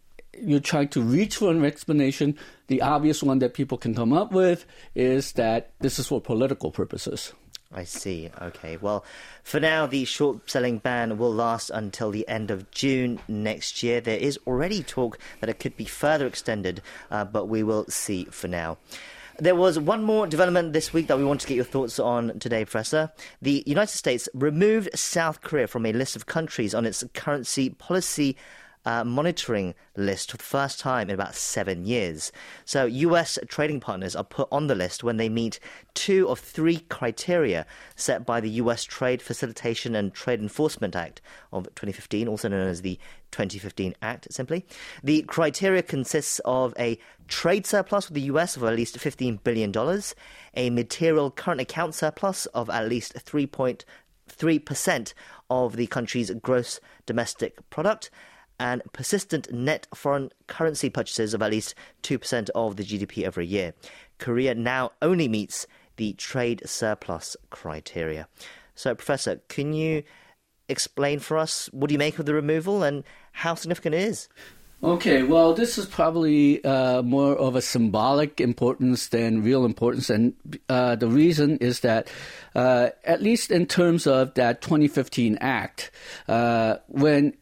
you're 0.41 0.61
trying 0.61 0.89
to 0.89 1.03
reach 1.03 1.37
for 1.37 1.51
an 1.51 1.65
explanation, 1.65 2.39
the 2.69 2.83
obvious 2.83 3.25
one 3.25 3.41
that 3.41 3.55
people 3.55 3.77
can 3.77 3.95
come 3.95 4.13
up 4.13 4.31
with 4.31 4.67
is 4.95 5.33
that 5.33 5.73
this 5.81 5.99
is 5.99 6.07
for 6.07 6.21
political 6.21 6.71
purposes. 6.71 7.33
I 7.73 7.85
see. 7.85 8.31
Okay. 8.41 8.79
Well, 8.79 9.05
for 9.43 9.61
now, 9.61 9.87
the 9.87 10.05
short 10.07 10.49
selling 10.49 10.79
ban 10.79 11.19
will 11.19 11.33
last 11.33 11.71
until 11.71 12.11
the 12.11 12.27
end 12.27 12.51
of 12.51 12.71
June 12.71 13.21
next 13.29 13.83
year. 13.83 14.01
There 14.01 14.17
is 14.17 14.39
already 14.47 14.83
talk 14.83 15.19
that 15.41 15.51
it 15.51 15.59
could 15.59 15.77
be 15.77 15.85
further 15.85 16.27
extended, 16.27 16.81
uh, 17.11 17.25
but 17.25 17.47
we 17.47 17.63
will 17.63 17.85
see 17.87 18.25
for 18.25 18.49
now. 18.49 18.79
There 19.41 19.55
was 19.55 19.79
one 19.79 20.03
more 20.03 20.27
development 20.27 20.73
this 20.73 20.93
week 20.93 21.07
that 21.07 21.17
we 21.17 21.25
want 21.25 21.41
to 21.43 21.47
get 21.47 21.55
your 21.55 21.65
thoughts 21.65 22.01
on 22.01 22.41
today, 22.41 22.65
Professor. 22.65 23.13
The 23.41 23.63
United 23.67 23.93
States 23.93 24.29
removed 24.35 24.89
South 24.99 25.43
Korea 25.43 25.69
from 25.69 25.87
a 25.87 25.93
list 25.93 26.17
of 26.17 26.27
countries 26.27 26.75
on 26.75 26.85
its 26.85 27.05
currency 27.15 27.71
policy 27.71 28.37
uh, 28.89 29.05
monitoring 29.05 29.75
list 29.97 30.31
for 30.31 30.39
the 30.39 30.43
first 30.43 30.81
time 30.81 31.11
in 31.11 31.15
about 31.15 31.35
seven 31.35 31.85
years. 31.85 32.33
So, 32.65 32.87
US 32.87 33.39
trading 33.47 33.81
partners 33.81 34.17
are 34.17 34.25
put 34.25 34.49
on 34.51 34.67
the 34.67 34.75
list 34.75 35.05
when 35.05 35.19
they 35.19 35.29
meet 35.29 35.61
two 35.93 36.27
of 36.27 36.39
three 36.39 36.79
criteria 36.89 37.67
set 37.97 38.25
by 38.25 38.41
the 38.41 38.49
US 38.63 38.85
Trade 38.85 39.21
Facilitation 39.21 39.95
and 39.95 40.15
Trade 40.15 40.41
Enforcement 40.41 40.97
Act 40.97 41.21
of 41.53 41.65
2015, 41.75 42.29
also 42.29 42.49
known 42.49 42.67
as 42.67 42.81
the 42.81 42.99
2015 43.31 43.95
Act, 44.01 44.33
simply. 44.33 44.65
The 45.05 45.21
criteria 45.21 45.83
consists 45.83 46.41
of 46.47 46.73
a 46.79 46.99
trade 47.27 47.67
surplus 47.67 48.09
with 48.09 48.15
the 48.15 48.33
US 48.33 48.57
of 48.57 48.65
at 48.65 48.75
least 48.75 48.99
$15 48.99 49.45
billion, 49.45 49.71
a 50.55 50.71
material 50.71 51.31
current 51.31 51.61
account 51.61 51.95
surplus 51.95 52.47
of 52.47 52.71
at 52.71 52.89
least 52.89 53.13
3.3% 53.17 55.13
of 55.51 55.77
the 55.77 55.87
country's 55.89 56.31
gross 56.31 56.81
domestic 57.05 57.69
product, 57.69 58.11
and 58.59 58.83
persistent 58.93 59.53
net 59.53 59.87
foreign 59.95 60.31
currency 60.47 60.91
purchases 60.91 61.35
of 61.35 61.43
at 61.43 61.51
least 61.51 61.75
2% 62.03 62.51
of 62.55 62.77
the 62.77 62.85
GDP 62.85 63.25
every 63.25 63.47
year. 63.47 63.75
Korea 64.19 64.55
now 64.55 64.93
only 65.01 65.29
meets 65.29 65.67
the 65.97 66.13
trade 66.15 66.63
surplus 66.65 67.37
criteria. 67.51 68.29
So, 68.75 68.95
Professor, 68.95 69.41
can 69.49 69.73
you 69.73 70.03
explain 70.69 71.19
for 71.19 71.39
us 71.39 71.69
what 71.73 71.89
do 71.89 71.95
you 71.95 71.99
make 71.99 72.19
of 72.19 72.27
the 72.27 72.35
removal 72.35 72.83
and 72.83 73.05
how 73.33 73.55
significant 73.55 73.95
it 73.95 74.03
is? 74.03 74.29
Okay, 74.81 75.25
well, 75.25 75.55
this 75.55 75.77
is 75.77 75.87
probably 75.87 76.63
uh, 76.65 77.03
more 77.03 77.35
of 77.35 77.57
a 77.57 77.61
symbolic 77.61 78.41
importance 78.41 79.09
than 79.09 79.43
real 79.43 79.65
importance. 79.65 80.09
And 80.09 80.35
uh, 80.69 80.95
the 80.95 81.09
reason 81.09 81.59
is 81.59 81.81
that, 81.81 82.09
uh, 82.55 82.91
at 83.03 83.21
least 83.21 83.51
in 83.51 83.67
terms 83.67 84.07
of 84.07 84.35
that 84.35 84.63
2015 84.63 85.37
Act, 85.41 85.91
uh, 86.29 86.77
when 86.87 87.35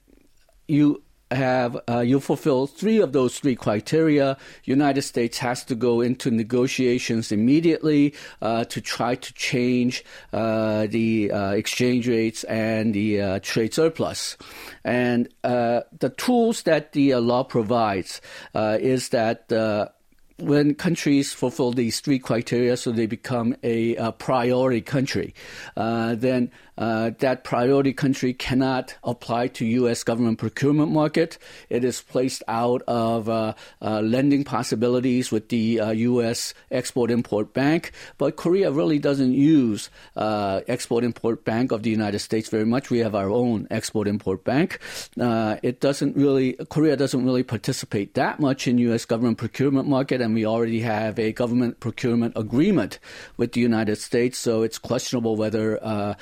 you 0.67 1.03
have 1.31 1.77
uh, 1.89 2.01
you 2.01 2.21
fulfill 2.21 2.67
three 2.67 3.01
of 3.01 3.13
those 3.13 3.39
three 3.39 3.57
criteria, 3.57 4.37
United 4.65 5.03
States 5.03 5.39
has 5.39 5.65
to 5.65 5.75
go 5.75 6.01
into 6.01 6.31
negotiations 6.31 7.33
immediately 7.33 8.15
uh, 8.43 8.65
to 8.67 8.81
try 8.81 9.15
to 9.17 9.33
change 9.35 10.05
uh, 10.33 10.87
the 10.87 11.31
uh, 11.33 11.51
exchange 11.51 12.09
rates 12.09 12.45
and 12.45 12.95
the 12.95 13.21
uh, 13.21 13.39
trade 13.43 13.75
surplus. 13.75 14.37
And 14.85 15.29
uh, 15.43 15.81
the 15.99 16.11
tools 16.11 16.63
that 16.63 16.93
the 16.93 17.17
law 17.17 17.43
provides 17.43 18.21
is 18.55 19.09
that 19.11 19.51
when 20.39 20.75
countries 20.75 21.33
fulfill 21.33 21.73
these 21.73 22.01
three 22.01 22.19
criteria, 22.19 22.77
so 22.77 22.93
they 22.93 23.07
become 23.07 23.57
a, 23.63 23.97
a 23.97 24.13
priority 24.13 24.83
country, 24.83 25.35
uh, 25.77 26.15
then 26.15 26.51
uh, 26.79 27.11
that 27.19 27.45
priority 27.45 27.93
country 27.93 28.33
cannot 28.35 28.95
apply 29.05 29.49
to 29.49 29.65
U.S. 29.65 30.03
government 30.03 30.39
procurement 30.39 30.91
market. 30.93 31.39
It 31.71 31.85
is 31.85 32.01
placed 32.01 32.43
out 32.49 32.83
of 32.87 33.29
uh, 33.29 33.55
uh 33.81 34.01
lending 34.01 34.45
possibilities 34.45 35.33
with 35.33 35.49
the 35.49 35.81
U.S. 35.95 36.55
Uh, 36.71 36.77
Export-Import 36.77 37.53
Bank. 37.53 37.93
But 38.19 38.37
Korea 38.37 38.71
really 38.71 38.99
doesn't 38.99 39.33
use 39.33 39.91
uh, 40.17 40.61
Export-Import 40.69 41.45
Bank 41.45 41.73
of 41.73 41.83
the 41.83 41.91
United 41.91 42.19
States 42.21 42.49
very 42.49 42.67
much. 42.67 42.91
We 42.91 42.99
have 42.99 43.15
our 43.15 43.31
own 43.31 43.67
Export-Import 43.71 44.45
Bank. 44.45 44.79
it 45.17 45.81
doesn't 45.81 46.17
really 46.17 46.55
Korea 46.69 46.97
doesn't 46.97 47.25
really 47.25 47.43
participate 47.43 48.15
that 48.15 48.41
much 48.41 48.67
in 48.69 48.79
U.S. 48.79 49.05
government 49.05 49.39
procurement 49.39 49.89
market 49.89 50.21
and 50.21 50.35
we 50.35 50.47
already 50.47 50.81
have 50.81 51.19
a 51.19 51.33
government 51.33 51.81
procurement 51.81 52.33
agreement 52.37 52.99
with 53.37 53.53
the 53.53 53.61
United 53.61 53.97
States, 53.97 54.39
so 54.39 54.63
it's 54.63 54.79
questionable 54.79 55.37
whether 55.37 55.83
uh, 55.83 56.15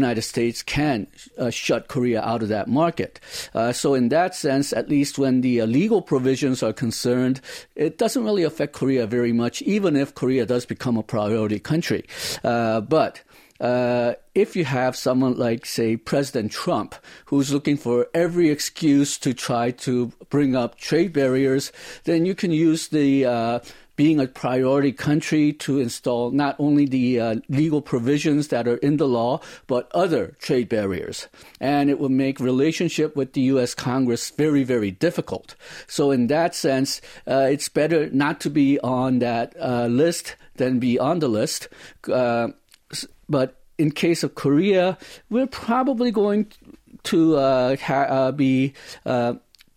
United 0.00 0.22
States 0.22 0.62
can 0.62 1.06
uh, 1.36 1.50
shut 1.50 1.88
Korea 1.88 2.20
out 2.22 2.42
of 2.42 2.48
that 2.48 2.68
market. 2.68 3.20
Uh, 3.54 3.72
so 3.72 3.94
in 3.94 4.08
that 4.08 4.34
sense, 4.34 4.72
at 4.72 4.88
least 4.88 5.18
when 5.18 5.40
the 5.40 5.60
uh, 5.60 5.66
legal 5.66 6.00
provisions 6.02 6.62
are 6.62 6.72
concerned, 6.72 7.40
it 7.74 7.98
doesn't 7.98 8.24
really 8.24 8.44
affect 8.44 8.72
Korea 8.72 9.06
very 9.06 9.32
much, 9.32 9.62
even 9.62 9.96
if 9.96 10.14
Korea 10.14 10.46
does 10.46 10.66
become 10.66 10.96
a 10.96 11.02
priority 11.02 11.58
country. 11.58 12.02
Uh, 12.44 12.80
but 12.80 13.22
uh, 13.60 14.14
if 14.34 14.54
you 14.54 14.64
have 14.64 14.94
someone 14.96 15.36
like, 15.36 15.66
say, 15.66 15.96
President 15.96 16.52
Trump, 16.52 16.94
who's 17.26 17.52
looking 17.52 17.76
for 17.76 18.06
every 18.14 18.50
excuse 18.50 19.18
to 19.18 19.34
try 19.34 19.70
to 19.72 20.12
bring 20.30 20.54
up 20.54 20.78
trade 20.78 21.12
barriers, 21.12 21.72
then 22.04 22.24
you 22.24 22.34
can 22.34 22.52
use 22.52 22.88
the 22.88 23.26
uh, 23.26 23.58
being 23.98 24.20
a 24.20 24.28
priority 24.28 24.92
country 24.92 25.52
to 25.52 25.80
install 25.80 26.30
not 26.30 26.54
only 26.60 26.86
the 26.86 27.18
uh, 27.18 27.34
legal 27.48 27.82
provisions 27.82 28.46
that 28.46 28.68
are 28.68 28.76
in 28.76 28.96
the 28.96 29.08
law, 29.08 29.40
but 29.66 29.90
other 29.92 30.36
trade 30.38 30.68
barriers. 30.68 31.26
And 31.58 31.90
it 31.90 31.98
will 31.98 32.08
make 32.08 32.38
relationship 32.38 33.16
with 33.16 33.32
the 33.32 33.40
U.S. 33.58 33.74
Congress 33.74 34.30
very, 34.30 34.62
very 34.62 34.92
difficult. 34.92 35.56
So 35.88 36.12
in 36.12 36.28
that 36.28 36.54
sense, 36.54 37.00
uh, 37.26 37.48
it's 37.50 37.68
better 37.68 38.08
not 38.10 38.38
to 38.42 38.50
be 38.50 38.78
on 38.78 39.18
that 39.18 39.56
uh, 39.60 39.86
list 39.86 40.36
than 40.58 40.78
be 40.78 40.96
on 41.00 41.18
the 41.18 41.28
list. 41.28 41.66
Uh, 42.06 42.50
but 43.28 43.56
in 43.78 43.90
case 43.90 44.22
of 44.22 44.36
Korea, 44.36 44.96
we're 45.28 45.48
probably 45.48 46.12
going 46.12 46.52
to 47.02 47.36
uh, 47.36 47.76
ha- 47.76 48.06
uh, 48.08 48.32
be 48.32 48.74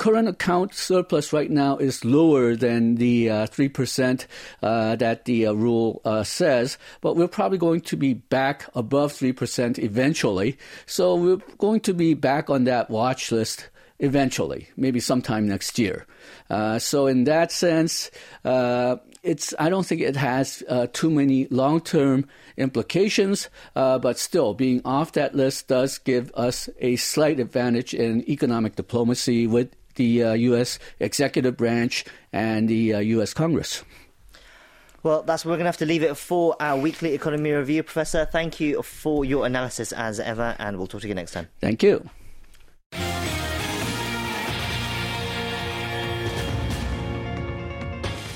current 0.02 0.28
account 0.28 0.74
surplus 0.74 1.32
right 1.32 1.52
now 1.52 1.78
is 1.78 2.04
lower 2.04 2.56
than 2.56 2.96
the 2.96 3.30
uh, 3.30 3.46
3% 3.46 4.26
uh, 4.64 4.96
that 4.96 5.26
the 5.26 5.46
uh, 5.46 5.54
rule 5.54 6.02
uh, 6.04 6.24
says, 6.24 6.80
but 7.02 7.16
we're 7.16 7.28
probably 7.28 7.60
going 7.60 7.82
to 7.82 7.96
be 7.96 8.16
back 8.16 8.68
above 8.74 9.14
3% 9.14 9.78
eventually. 9.78 10.58
So 10.88 11.14
we're 11.14 11.42
going 11.60 11.82
to 11.82 11.94
be 11.94 12.16
back 12.16 12.50
on 12.50 12.64
that 12.64 12.90
watch 12.90 13.32
list 13.32 13.70
eventually, 14.00 14.70
maybe 14.76 15.00
sometime 15.00 15.48
next 15.48 15.78
year. 15.78 16.08
Uh, 16.50 16.80
so 16.80 17.06
in 17.06 17.26
that 17.26 17.52
sense, 17.52 18.10
uh, 18.44 18.96
it's 19.22 19.54
I 19.60 19.70
don't 19.70 19.86
think 19.86 20.02
it 20.02 20.16
has 20.16 20.64
uh, 20.68 20.88
too 20.92 21.12
many 21.12 21.46
long 21.52 21.80
term 21.80 22.28
implications, 22.58 23.50
uh, 23.76 24.00
but 24.00 24.18
still 24.18 24.56
being 24.56 24.82
off 24.84 25.12
that 25.12 25.36
list 25.36 25.68
does 25.68 26.00
give 26.00 26.32
us 26.34 26.70
a 26.80 26.96
slight 26.96 27.40
advantage 27.40 27.94
in 27.94 28.28
economic 28.28 28.76
diplomacy 28.76 29.46
with 29.46 29.70
the 29.96 30.24
uh, 30.24 30.34
U.S. 30.34 30.80
executive 31.00 31.58
branch 31.58 32.06
and 32.32 32.68
the 32.70 32.76
U.S. 32.76 33.34
Uh, 33.34 33.38
Congress. 33.38 33.84
Well, 35.04 35.24
that's 35.24 35.44
where 35.44 35.54
we're 35.54 35.58
going 35.58 35.66
to 35.66 35.70
have 35.70 35.78
to 35.78 35.86
leave 35.88 36.04
it 36.04 36.16
for 36.16 36.56
our 36.60 36.78
weekly 36.78 37.16
economy 37.16 37.52
review. 37.52 37.82
Professor, 37.82 38.26
thank 38.26 38.60
you 38.60 38.84
for 38.84 39.26
your 39.26 39.48
analysis 39.48 39.92
as 39.92 40.20
ever, 40.20 40.56
and 40.60 40.78
we'll 40.78 40.86
talk 40.86 41.02
to 41.02 41.08
you 41.08 41.16
next 41.16 41.32
time. 41.32 41.48
Thank 41.60 41.82
you. 41.82 42.08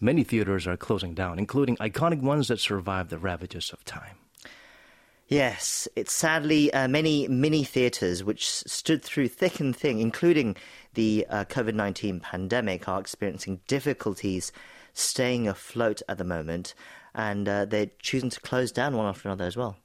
Many 0.00 0.24
theaters 0.24 0.66
are 0.66 0.78
closing 0.78 1.12
down, 1.12 1.38
including 1.38 1.76
iconic 1.76 2.22
ones 2.22 2.48
that 2.48 2.60
survived 2.60 3.10
the 3.10 3.18
ravages 3.18 3.74
of 3.74 3.84
time. 3.84 4.16
Yes, 5.28 5.86
it's 5.94 6.14
sadly 6.14 6.72
uh, 6.72 6.88
many 6.88 7.28
mini 7.28 7.62
theatres 7.62 8.24
which 8.24 8.48
stood 8.48 9.02
through 9.02 9.28
thick 9.28 9.60
and 9.60 9.76
thin, 9.76 9.98
including 9.98 10.56
the 10.94 11.26
uh, 11.28 11.44
COVID 11.44 11.74
19 11.74 12.20
pandemic, 12.20 12.88
are 12.88 13.00
experiencing 13.00 13.60
difficulties 13.66 14.50
staying 14.94 15.46
afloat 15.46 16.00
at 16.08 16.16
the 16.16 16.24
moment, 16.24 16.72
and 17.14 17.46
uh, 17.46 17.66
they're 17.66 17.90
choosing 18.00 18.30
to 18.30 18.40
close 18.40 18.72
down 18.72 18.96
one 18.96 19.04
after 19.04 19.28
another 19.28 19.44
as 19.44 19.58
well. 19.58 19.76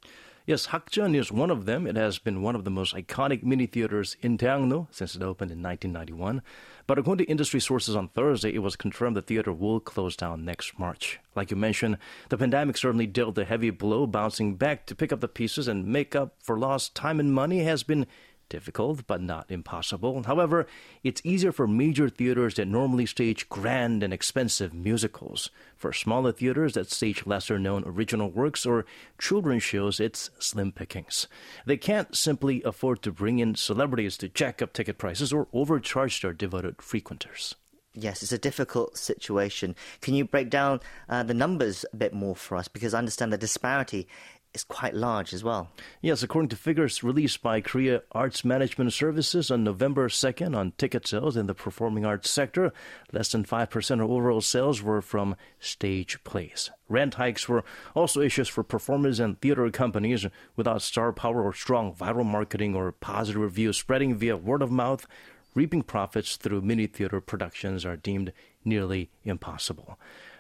Yes, 0.47 0.67
Hakjeon 0.67 1.13
is 1.13 1.29
one 1.29 1.51
of 1.51 1.65
them. 1.65 1.85
It 1.85 1.97
has 1.97 2.19
been 2.19 2.41
one 2.41 2.55
of 2.55 2.63
the 2.63 2.69
most 2.69 2.95
iconic 2.95 3.43
mini 3.43 3.65
theaters 3.65 4.15
in 4.21 4.37
Daehangno 4.37 4.87
since 4.91 5.13
it 5.13 5.21
opened 5.21 5.51
in 5.51 5.61
1991. 5.61 6.41
But 6.87 6.97
according 6.97 7.25
to 7.25 7.29
industry 7.29 7.59
sources 7.59 7.97
on 7.97 8.07
Thursday, 8.07 8.53
it 8.53 8.59
was 8.59 8.77
confirmed 8.77 9.17
the 9.17 9.21
theater 9.21 9.51
will 9.51 9.81
close 9.81 10.15
down 10.15 10.45
next 10.45 10.79
March. 10.79 11.19
Like 11.35 11.51
you 11.51 11.57
mentioned, 11.57 11.97
the 12.29 12.37
pandemic 12.37 12.77
certainly 12.77 13.07
dealt 13.07 13.37
a 13.37 13.43
heavy 13.43 13.71
blow. 13.71 14.07
Bouncing 14.07 14.55
back 14.55 14.85
to 14.85 14.95
pick 14.95 15.11
up 15.11 15.19
the 15.19 15.27
pieces 15.27 15.67
and 15.67 15.85
make 15.85 16.15
up 16.15 16.35
for 16.39 16.57
lost 16.57 16.95
time 16.95 17.19
and 17.19 17.33
money 17.33 17.63
has 17.63 17.83
been 17.83 18.07
Difficult, 18.49 19.05
but 19.07 19.21
not 19.21 19.51
impossible. 19.51 20.23
However, 20.23 20.67
it's 21.03 21.21
easier 21.25 21.51
for 21.51 21.67
major 21.67 22.07
theaters 22.07 22.55
that 22.55 22.67
normally 22.67 23.05
stage 23.05 23.49
grand 23.49 24.03
and 24.03 24.13
expensive 24.13 24.73
musicals. 24.73 25.49
For 25.75 25.91
smaller 25.91 26.31
theaters 26.31 26.75
that 26.75 26.89
stage 26.89 27.25
lesser 27.25 27.59
known 27.59 27.83
original 27.85 28.29
works 28.29 28.65
or 28.65 28.85
children's 29.19 29.63
shows, 29.63 29.99
it's 29.99 30.29
slim 30.39 30.71
pickings. 30.71 31.27
They 31.65 31.75
can't 31.75 32.15
simply 32.15 32.63
afford 32.63 33.01
to 33.01 33.11
bring 33.11 33.39
in 33.39 33.55
celebrities 33.55 34.15
to 34.17 34.29
jack 34.29 34.61
up 34.61 34.71
ticket 34.71 34.97
prices 34.97 35.33
or 35.33 35.47
overcharge 35.51 36.21
their 36.21 36.31
devoted 36.31 36.81
frequenters. 36.81 37.55
Yes, 37.99 38.21
it's 38.21 38.31
a 38.31 38.37
difficult 38.37 38.95
situation. 38.95 39.75
Can 40.01 40.13
you 40.13 40.23
break 40.23 40.51
down 40.51 40.81
uh, 41.09 41.23
the 41.23 41.33
numbers 41.33 41.83
a 41.91 41.95
bit 41.95 42.13
more 42.13 42.35
for 42.35 42.55
us? 42.55 42.67
Because 42.67 42.93
I 42.93 42.99
understand 42.99 43.33
the 43.33 43.39
disparity 43.39 44.07
is 44.53 44.63
quite 44.63 44.93
large 44.93 45.33
as 45.33 45.43
well. 45.43 45.69
Yes, 46.01 46.23
according 46.23 46.49
to 46.49 46.55
figures 46.55 47.03
released 47.03 47.41
by 47.41 47.61
Korea 47.61 48.01
Arts 48.11 48.43
Management 48.43 48.93
Services 48.93 49.51
on 49.51 49.63
November 49.63 50.09
2nd 50.09 50.55
on 50.55 50.73
ticket 50.77 51.07
sales 51.07 51.37
in 51.37 51.47
the 51.47 51.53
performing 51.53 52.05
arts 52.05 52.29
sector, 52.29 52.73
less 53.11 53.31
than 53.31 53.43
5% 53.43 54.03
of 54.03 54.09
overall 54.09 54.41
sales 54.41 54.81
were 54.81 55.01
from 55.01 55.35
stage 55.59 56.23
plays. 56.23 56.71
Rent 56.89 57.15
hikes 57.15 57.47
were 57.47 57.63
also 57.95 58.21
issues 58.21 58.47
for 58.47 58.63
performers 58.63 59.19
and 59.19 59.39
theater 59.41 59.69
companies 59.69 60.25
without 60.55 60.81
star 60.81 61.11
power 61.11 61.43
or 61.43 61.53
strong 61.53 61.93
viral 61.93 62.25
marketing 62.25 62.75
or 62.75 62.91
positive 62.91 63.41
reviews 63.41 63.77
spreading 63.77 64.15
via 64.15 64.37
word 64.37 64.61
of 64.61 64.71
mouth. 64.71 65.05
Reaping 65.53 65.81
profits 65.81 66.35
through 66.35 66.61
mini 66.61 66.87
theater 66.87 67.19
productions 67.19 67.83
are 67.83 67.97
deemed 67.97 68.31
nearly 68.63 69.09
impossible. 69.23 69.97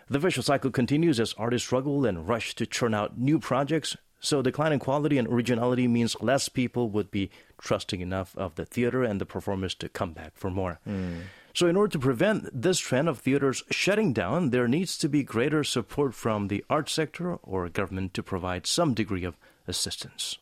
The 0.09 0.19
vicious 0.19 0.45
cycle 0.45 0.71
continues 0.71 1.19
as 1.19 1.33
artists 1.37 1.67
struggle 1.67 2.05
and 2.05 2.27
rush 2.27 2.55
to 2.55 2.65
churn 2.65 2.93
out 2.93 3.17
new 3.17 3.39
projects, 3.39 3.97
so 4.19 4.41
declining 4.41 4.79
quality 4.79 5.17
and 5.17 5.27
originality 5.27 5.87
means 5.87 6.15
less 6.21 6.49
people 6.49 6.89
would 6.89 7.11
be 7.11 7.29
trusting 7.59 8.01
enough 8.01 8.35
of 8.37 8.55
the 8.55 8.65
theater 8.65 9.03
and 9.03 9.21
the 9.21 9.25
performers 9.25 9.75
to 9.75 9.89
come 9.89 10.13
back 10.13 10.31
for 10.35 10.49
more. 10.49 10.79
Mm. 10.87 11.23
So, 11.53 11.67
in 11.67 11.75
order 11.75 11.91
to 11.93 11.99
prevent 11.99 12.49
this 12.53 12.79
trend 12.79 13.09
of 13.09 13.19
theaters 13.19 13.63
shutting 13.71 14.13
down, 14.13 14.51
there 14.51 14.67
needs 14.67 14.97
to 14.99 15.09
be 15.09 15.23
greater 15.23 15.63
support 15.63 16.13
from 16.13 16.47
the 16.47 16.63
art 16.69 16.87
sector 16.87 17.35
or 17.37 17.67
government 17.67 18.13
to 18.13 18.23
provide 18.23 18.67
some 18.67 18.93
degree 18.93 19.23
of 19.23 19.37
assistance. 19.67 20.37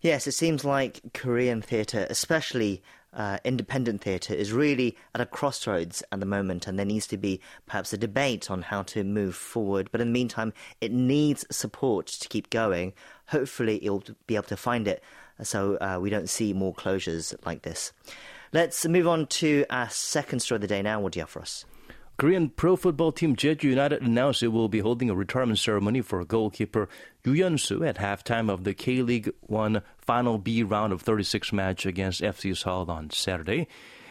Yes, 0.00 0.26
it 0.26 0.32
seems 0.32 0.64
like 0.64 1.00
Korean 1.14 1.62
theatre, 1.62 2.06
especially 2.10 2.82
uh, 3.14 3.38
independent 3.44 4.02
theatre 4.02 4.34
is 4.34 4.52
really 4.52 4.96
at 5.14 5.20
a 5.20 5.26
crossroads 5.26 6.02
at 6.12 6.20
the 6.20 6.26
moment, 6.26 6.66
and 6.66 6.78
there 6.78 6.86
needs 6.86 7.06
to 7.08 7.16
be 7.16 7.40
perhaps 7.66 7.92
a 7.92 7.98
debate 7.98 8.50
on 8.50 8.62
how 8.62 8.82
to 8.82 9.04
move 9.04 9.34
forward. 9.34 9.88
But 9.92 10.00
in 10.00 10.08
the 10.08 10.12
meantime, 10.12 10.52
it 10.80 10.92
needs 10.92 11.44
support 11.50 12.06
to 12.06 12.28
keep 12.28 12.50
going. 12.50 12.92
Hopefully, 13.26 13.78
it'll 13.82 14.04
be 14.26 14.36
able 14.36 14.48
to 14.48 14.56
find 14.56 14.88
it 14.88 15.02
so 15.42 15.76
uh, 15.76 15.98
we 16.00 16.10
don't 16.10 16.28
see 16.28 16.52
more 16.52 16.74
closures 16.74 17.34
like 17.44 17.62
this. 17.62 17.92
Let's 18.52 18.86
move 18.86 19.08
on 19.08 19.26
to 19.26 19.64
our 19.70 19.88
second 19.88 20.40
story 20.40 20.56
of 20.56 20.62
the 20.62 20.68
day 20.68 20.82
now. 20.82 21.00
What 21.00 21.12
do 21.12 21.18
you 21.18 21.22
have 21.22 21.30
for 21.30 21.40
us? 21.40 21.64
Korean 22.22 22.50
pro 22.50 22.76
football 22.76 23.10
team 23.10 23.34
Jeju 23.34 23.64
United 23.64 24.00
announced 24.00 24.44
it 24.44 24.52
will 24.52 24.68
be 24.68 24.78
holding 24.78 25.10
a 25.10 25.14
retirement 25.16 25.58
ceremony 25.58 26.02
for 26.02 26.24
goalkeeper 26.24 26.88
Yu 27.24 27.32
Yeon-soo 27.32 27.82
at 27.82 27.96
halftime 27.96 28.48
of 28.48 28.62
the 28.62 28.74
K-League 28.74 29.32
1 29.40 29.82
Final 29.98 30.38
B 30.38 30.62
round 30.62 30.92
of 30.92 31.02
36 31.02 31.52
match 31.52 31.84
against 31.84 32.20
FC 32.20 32.56
Seoul 32.56 32.88
on 32.88 33.10
Saturday. 33.10 33.66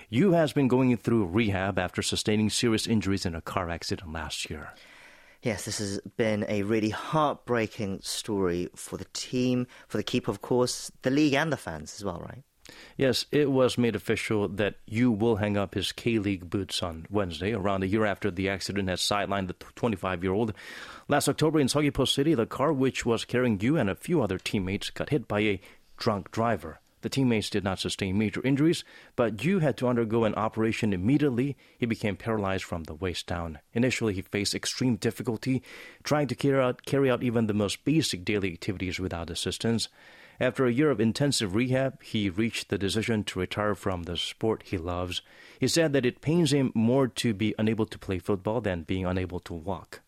Yu 0.10 0.34
has 0.34 0.52
been 0.52 0.68
going 0.68 0.98
through 0.98 1.24
rehab 1.24 1.80
after 1.80 2.02
sustaining 2.02 2.50
serious 2.50 2.86
injuries 2.86 3.26
in 3.26 3.34
a 3.34 3.40
car 3.40 3.70
accident 3.70 4.12
last 4.12 4.50
year. 4.50 4.74
Yes, 5.42 5.64
this 5.64 5.78
has 5.78 6.02
been 6.18 6.46
a 6.50 6.64
really 6.64 6.90
heartbreaking 6.90 8.02
story 8.02 8.68
for 8.76 8.98
the 8.98 9.08
team, 9.14 9.68
for 9.88 9.96
the 9.96 10.04
keeper, 10.04 10.32
of 10.32 10.42
course, 10.42 10.92
the 11.04 11.12
league, 11.12 11.34
and 11.34 11.50
the 11.50 11.56
fans 11.56 11.96
as 11.96 12.04
well, 12.04 12.20
right? 12.20 12.44
Yes, 12.98 13.26
it 13.32 13.52
was 13.52 13.78
made 13.78 13.96
official 13.96 14.48
that 14.48 14.76
Yu 14.86 15.12
will 15.12 15.38
hang 15.38 15.58
up 15.58 15.74
his 15.74 15.92
K 15.92 16.20
League 16.20 16.50
boots 16.50 16.84
on 16.84 17.06
Wednesday, 17.10 17.54
around 17.54 17.84
a 17.84 17.88
year 17.88 18.06
after 18.06 18.30
the 18.30 18.50
accident 18.50 18.90
has 18.90 19.02
sidelined 19.02 19.48
the 19.48 19.54
25 19.54 20.24
year 20.24 20.34
old. 20.34 20.54
Last 21.08 21.28
October 21.28 21.60
in 21.60 21.68
Seogwipo 21.68 22.08
City, 22.08 22.34
the 22.34 22.46
car 22.46 22.72
which 22.72 23.06
was 23.06 23.26
carrying 23.26 23.60
Yu 23.60 23.78
and 23.78 23.90
a 23.90 23.96
few 23.96 24.22
other 24.22 24.38
teammates 24.38 24.90
got 24.90 25.10
hit 25.10 25.28
by 25.28 25.42
a 25.42 25.62
drunk 25.98 26.32
driver. 26.32 26.80
The 27.02 27.10
teammates 27.10 27.50
did 27.50 27.64
not 27.64 27.80
sustain 27.80 28.18
major 28.18 28.42
injuries, 28.46 28.84
but 29.16 29.44
Yu 29.44 29.60
had 29.60 29.76
to 29.78 29.88
undergo 29.88 30.24
an 30.24 30.36
operation 30.36 30.94
immediately. 30.94 31.58
He 31.78 31.88
became 31.88 32.16
paralyzed 32.16 32.64
from 32.64 32.84
the 32.84 32.94
waist 32.94 33.26
down. 33.26 33.60
Initially, 33.74 34.14
he 34.14 34.22
faced 34.22 34.54
extreme 34.54 34.98
difficulty 34.98 35.64
trying 36.04 36.28
to 36.28 36.36
carry 36.36 36.62
out, 36.62 36.86
carry 36.86 37.10
out 37.10 37.24
even 37.24 37.48
the 37.48 37.54
most 37.54 37.84
basic 37.84 38.24
daily 38.24 38.54
activities 38.54 39.00
without 39.00 39.32
assistance. 39.32 39.90
After 40.40 40.66
a 40.66 40.72
year 40.72 40.90
of 40.90 41.00
intensive 41.00 41.54
rehab, 41.56 42.02
he 42.02 42.30
reached 42.30 42.70
the 42.70 42.78
decision 42.78 43.24
to 43.26 43.40
retire 43.40 43.76
from 43.76 44.04
the 44.04 44.18
sport 44.18 44.64
he 44.66 44.78
loves. 44.78 45.22
He 45.60 45.68
said 45.68 45.94
that 45.94 46.06
it 46.06 46.22
pains 46.22 46.52
him 46.52 46.72
more 46.74 47.08
to 47.08 47.34
be 47.34 47.54
unable 47.60 47.86
to 47.86 48.00
play 48.00 48.18
football 48.18 48.62
than 48.62 48.84
being 48.84 49.06
unable 49.06 49.40
to 49.42 49.54
walk. 49.54 50.02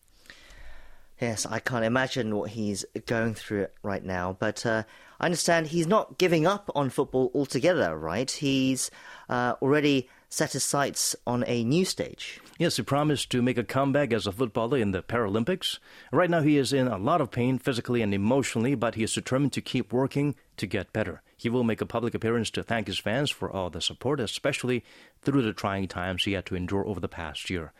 Yes, 1.20 1.46
I 1.46 1.60
can't 1.60 1.84
imagine 1.84 2.34
what 2.36 2.50
he's 2.50 2.84
going 3.06 3.34
through 3.34 3.68
right 3.82 4.04
now, 4.04 4.36
but 4.38 4.66
uh, 4.66 4.82
I 5.20 5.26
understand 5.26 5.68
he's 5.68 5.86
not 5.86 6.18
giving 6.18 6.46
up 6.46 6.70
on 6.74 6.90
football 6.90 7.30
altogether, 7.34 7.96
right? 7.96 8.28
He's 8.28 8.90
uh, 9.28 9.54
already 9.62 10.08
set 10.28 10.52
his 10.52 10.64
sights 10.64 11.14
on 11.26 11.44
a 11.46 11.62
new 11.62 11.84
stage. 11.84 12.40
Yes, 12.56 12.76
he 12.76 12.84
promised 12.84 13.30
to 13.30 13.42
make 13.42 13.58
a 13.58 13.64
comeback 13.64 14.12
as 14.12 14.28
a 14.28 14.32
footballer 14.32 14.78
in 14.78 14.92
the 14.92 15.02
Paralympics. 15.02 15.80
Right 16.12 16.30
now, 16.30 16.40
he 16.40 16.56
is 16.56 16.72
in 16.72 16.86
a 16.86 16.98
lot 16.98 17.20
of 17.20 17.32
pain 17.32 17.58
physically 17.58 18.00
and 18.00 18.14
emotionally, 18.14 18.76
but 18.76 18.94
he 18.94 19.02
is 19.02 19.12
determined 19.12 19.52
to 19.54 19.60
keep 19.60 19.92
working 19.92 20.36
to 20.58 20.66
get 20.68 20.92
better. 20.92 21.20
He 21.36 21.48
will 21.48 21.64
make 21.64 21.80
a 21.80 21.86
public 21.86 22.14
appearance 22.14 22.50
to 22.50 22.62
thank 22.62 22.86
his 22.86 23.00
fans 23.00 23.28
for 23.32 23.50
all 23.50 23.70
the 23.70 23.80
support, 23.80 24.20
especially 24.20 24.84
through 25.20 25.42
the 25.42 25.52
trying 25.52 25.88
times 25.88 26.22
he 26.24 26.34
had 26.34 26.46
to 26.46 26.54
endure 26.54 26.86
over 26.86 27.00
the 27.00 27.08
past 27.08 27.50
year. 27.50 27.72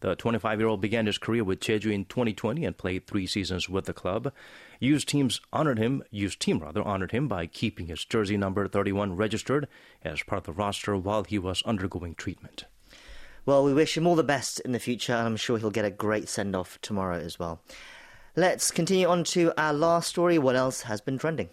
The 0.00 0.16
25 0.16 0.60
year 0.60 0.68
old 0.68 0.80
began 0.80 1.04
his 1.04 1.18
career 1.18 1.44
with 1.44 1.60
Jeju 1.60 1.92
in 1.92 2.06
2020 2.06 2.64
and 2.64 2.76
played 2.76 3.06
three 3.06 3.26
seasons 3.26 3.68
with 3.68 3.84
the 3.84 3.92
club. 3.92 4.32
Yu's 4.80 5.04
teams 5.04 5.42
honored 5.52 5.78
him, 5.78 6.02
Yu's 6.10 6.36
team 6.36 6.58
rather 6.58 6.82
honored 6.82 7.12
him 7.12 7.28
by 7.28 7.46
keeping 7.46 7.86
his 7.86 8.02
jersey 8.02 8.38
number 8.38 8.66
31 8.66 9.14
registered 9.14 9.68
as 10.02 10.22
part 10.22 10.38
of 10.38 10.44
the 10.44 10.52
roster 10.52 10.96
while 10.96 11.24
he 11.24 11.38
was 11.38 11.62
undergoing 11.66 12.14
treatment. 12.14 12.64
Well, 13.44 13.64
we 13.64 13.74
wish 13.74 13.96
him 13.96 14.06
all 14.06 14.14
the 14.14 14.22
best 14.22 14.60
in 14.60 14.70
the 14.70 14.78
future, 14.78 15.14
and 15.14 15.26
I'm 15.26 15.36
sure 15.36 15.58
he'll 15.58 15.70
get 15.70 15.84
a 15.84 15.90
great 15.90 16.28
send 16.28 16.54
off 16.54 16.78
tomorrow 16.80 17.18
as 17.18 17.40
well. 17.40 17.60
Let's 18.36 18.70
continue 18.70 19.08
on 19.08 19.24
to 19.24 19.52
our 19.60 19.72
last 19.72 20.08
story. 20.08 20.38
What 20.38 20.54
else 20.54 20.82
has 20.82 21.00
been 21.00 21.18
trending? 21.18 21.48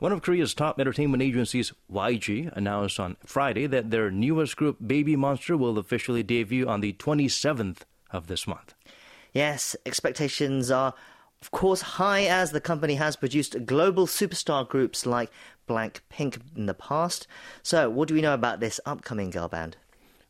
One 0.00 0.10
of 0.10 0.22
Korea's 0.22 0.54
top 0.54 0.80
entertainment 0.80 1.22
agencies, 1.22 1.72
YG, 1.92 2.50
announced 2.56 2.98
on 2.98 3.16
Friday 3.24 3.68
that 3.68 3.90
their 3.90 4.10
newest 4.10 4.56
group, 4.56 4.78
Baby 4.84 5.14
Monster, 5.14 5.56
will 5.56 5.78
officially 5.78 6.24
debut 6.24 6.66
on 6.66 6.80
the 6.80 6.94
27th 6.94 7.82
of 8.10 8.26
this 8.26 8.46
month. 8.48 8.74
Yes, 9.32 9.76
expectations 9.86 10.70
are, 10.70 10.94
of 11.40 11.52
course, 11.52 11.82
high 11.82 12.24
as 12.24 12.50
the 12.50 12.60
company 12.60 12.96
has 12.96 13.14
produced 13.14 13.66
global 13.66 14.08
superstar 14.08 14.68
groups 14.68 15.06
like 15.06 15.30
Blackpink 15.68 16.38
in 16.56 16.66
the 16.66 16.74
past. 16.74 17.28
So, 17.62 17.88
what 17.88 18.08
do 18.08 18.14
we 18.14 18.20
know 18.20 18.34
about 18.34 18.58
this 18.58 18.80
upcoming 18.84 19.30
girl 19.30 19.46
band? 19.46 19.76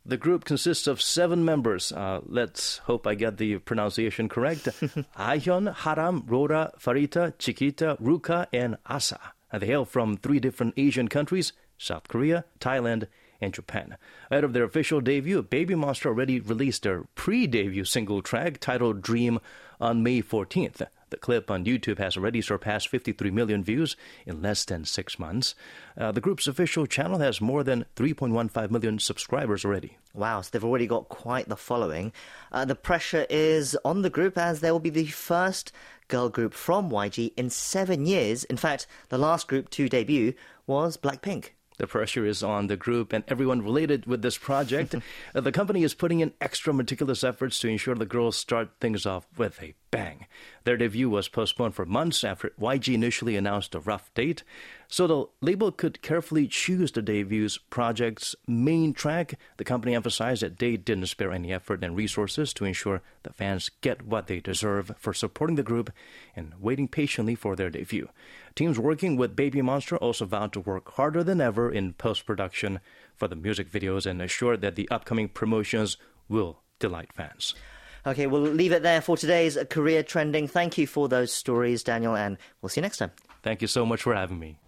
The 0.05 0.17
group 0.17 0.45
consists 0.45 0.87
of 0.87 1.03
seven 1.03 1.45
members. 1.45 1.93
Uh, 1.93 2.21
let's 2.25 2.79
hope 2.79 3.07
I 3.07 3.15
get 3.15 3.37
the 3.37 3.59
pronunciation 3.59 4.29
correct. 4.29 4.65
Ahyeon, 5.19 5.75
Haram, 5.75 6.25
Rora, 6.27 6.73
Pharita, 6.79 7.35
Chiquita, 7.39 7.99
Ruka, 8.01 8.47
and 8.53 8.77
Asa. 8.87 9.21
And 9.53 9.63
they 9.63 9.67
hail 9.67 9.85
from 9.85 10.17
three 10.17 10.41
different 10.41 10.75
Asian 10.77 11.09
countries 11.09 11.53
South 11.77 12.09
Korea, 12.09 12.45
Thailand, 12.61 13.09
and 13.41 13.55
Japan. 13.55 13.97
Ahead 14.31 14.45
of 14.45 14.53
their 14.53 14.65
official 14.65 15.01
debut, 15.01 15.43
Baby 15.43 15.75
Monster 15.75 16.11
already 16.11 16.41
released 16.41 16.83
their 16.83 17.05
pre 17.15 17.47
debut 17.47 17.85
single 17.85 18.23
track 18.23 18.59
titled 18.59 19.03
Dream 19.03 19.39
on 19.81 20.03
May 20.03 20.23
14th. 20.23 20.87
The 21.11 21.17
clip 21.17 21.51
on 21.51 21.65
YouTube 21.65 21.99
has 21.99 22.17
already 22.17 22.41
surpassed 22.41 22.89
53 22.89 23.31
million 23.31 23.63
views 23.63 23.97
in 24.27 24.41
less 24.41 24.65
than 24.65 24.85
six 24.85 25.19
months. 25.19 25.55
Uh, 25.99 26.13
the 26.13 26.21
group's 26.21 26.47
official 26.47 26.87
channel 26.87 27.19
has 27.19 27.41
more 27.41 27.63
than 27.63 27.85
3.15 27.97 28.71
million 28.71 28.99
subscribers 28.99 29.65
already. 29.65 29.99
Wow, 30.15 30.41
so 30.41 30.51
they've 30.53 30.65
already 30.65 30.87
got 30.87 31.09
quite 31.09 31.49
the 31.49 31.57
following. 31.57 32.13
Uh, 32.53 32.65
the 32.65 32.75
pressure 32.75 33.27
is 33.29 33.77
on 33.85 34.03
the 34.03 34.11
group 34.11 34.39
as 34.39 34.61
they 34.61 34.71
will 34.71 34.81
be 34.81 34.91
the 34.91 35.07
first 35.07 35.73
girl 36.09 36.29
group 36.29 36.55
from 36.55 36.91
YG 36.91 37.33
in 37.37 37.51
seven 37.51 38.07
years. 38.07 38.45
In 38.45 38.57
fact, 38.57 38.87
the 39.09 39.19
last 39.19 39.49
group 39.49 39.71
to 39.71 39.89
debut 39.89 40.35
was 40.67 40.97
Blackpink. 40.97 41.51
The 41.81 41.87
pressure 41.87 42.27
is 42.27 42.43
on 42.43 42.67
the 42.67 42.77
group 42.77 43.11
and 43.11 43.25
everyone 43.27 43.63
related 43.63 44.05
with 44.05 44.21
this 44.21 44.37
project. 44.37 44.95
Uh, 45.33 45.41
the 45.41 45.53
company 45.53 45.85
is 45.85 45.95
putting 45.95 46.21
in 46.21 46.33
extra 46.41 46.73
meticulous 46.73 47.23
efforts 47.23 47.61
to 47.61 47.69
ensure 47.69 47.95
the 47.95 48.05
girls 48.05 48.37
start 48.37 48.71
things 48.81 49.07
off 49.07 49.27
with 49.37 49.63
a 49.63 49.75
bang. 49.91 50.27
Their 50.65 50.77
debut 50.77 51.09
was 51.09 51.29
postponed 51.29 51.75
for 51.75 51.87
months 51.87 52.25
after 52.25 52.53
YG 52.61 52.95
initially 52.95 53.37
announced 53.37 53.75
a 53.75 53.81
rough 53.81 54.13
date, 54.15 54.43
so 54.89 55.07
the 55.07 55.27
label 55.41 55.71
could 55.71 56.03
carefully 56.03 56.49
choose 56.49 56.93
the 56.93 57.03
debut's 57.03 57.59
project's 57.59 58.35
main 58.47 58.93
track. 58.93 59.39
The 59.57 59.65
company 59.65 59.95
emphasized 59.95 60.43
that 60.43 60.59
they 60.59 60.77
didn't 60.77 61.07
spare 61.07 61.33
any 61.33 61.53
effort 61.53 61.85
and 61.85 61.97
resources 61.97 62.53
to 62.55 62.65
ensure 62.65 63.03
the 63.23 63.33
fans 63.33 63.71
get 63.81 64.03
what 64.03 64.27
they 64.27 64.41
deserve 64.41 64.93
for 64.99 65.15
supporting 65.15 65.57
the 65.57 65.63
group 65.63 65.93
and 66.35 66.55
waiting 66.59 66.89
patiently 66.89 67.35
for 67.35 67.55
their 67.55 67.71
debut. 67.71 68.09
Teams 68.55 68.79
working 68.79 69.17
with 69.17 69.37
Baby 69.37 69.63
Monster 69.63 69.97
also 69.97 70.25
vowed 70.25 70.53
to 70.53 70.61
work 70.61 70.93
harder 70.93 71.23
than 71.23 71.41
ever 71.41 71.71
in 71.71 71.93
post 71.93 72.27
production 72.27 72.81
for 73.15 73.29
the 73.29 73.37
music 73.37 73.71
videos 73.71 74.07
and 74.07 74.21
assured 74.21 74.61
that 74.63 74.77
the 74.77 74.89
upcoming 74.91 75.29
promotions 75.29 75.97
will 76.29 76.61
delight 76.79 77.13
fans. 77.13 77.55
Okay, 78.07 78.27
we'll 78.27 78.41
leave 78.41 78.73
it 78.73 78.83
there 78.83 79.01
for 79.01 79.17
today's 79.17 79.59
Korea 79.69 80.03
Trending. 80.03 80.49
Thank 80.49 80.79
you 80.79 80.87
for 80.87 81.09
those 81.09 81.33
stories, 81.33 81.83
Daniel, 81.83 82.17
and 82.17 82.39
we'll 82.63 82.71
see 82.71 82.81
you 82.81 82.83
next 82.83 82.97
time. 82.97 83.13
Thank 83.43 83.63
you 83.63 83.69
so 83.69 83.85
much 83.85 84.03
for 84.03 84.15
having 84.15 84.39
me. 84.39 84.59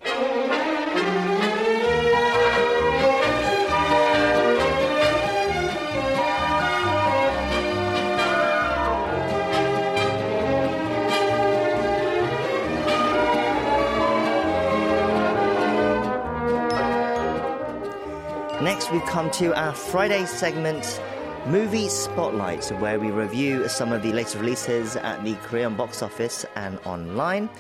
Next, 18.63 18.93
we've 18.93 19.05
come 19.07 19.29
to 19.33 19.53
our 19.61 19.75
Friday 19.75 20.25
segment, 20.25 21.03
Movie 21.47 21.89
Spotlight, 21.89 22.69
where 22.81 23.01
we 23.01 23.11
review 23.11 23.67
some 23.67 23.91
of 23.91 24.05
the 24.05 24.13
latest 24.13 24.37
releases 24.37 24.95
at 24.95 25.25
the 25.25 25.35
Korean 25.35 25.75
box 25.75 26.01
office 26.01 26.47
and 26.55 26.79
online. 26.85 27.51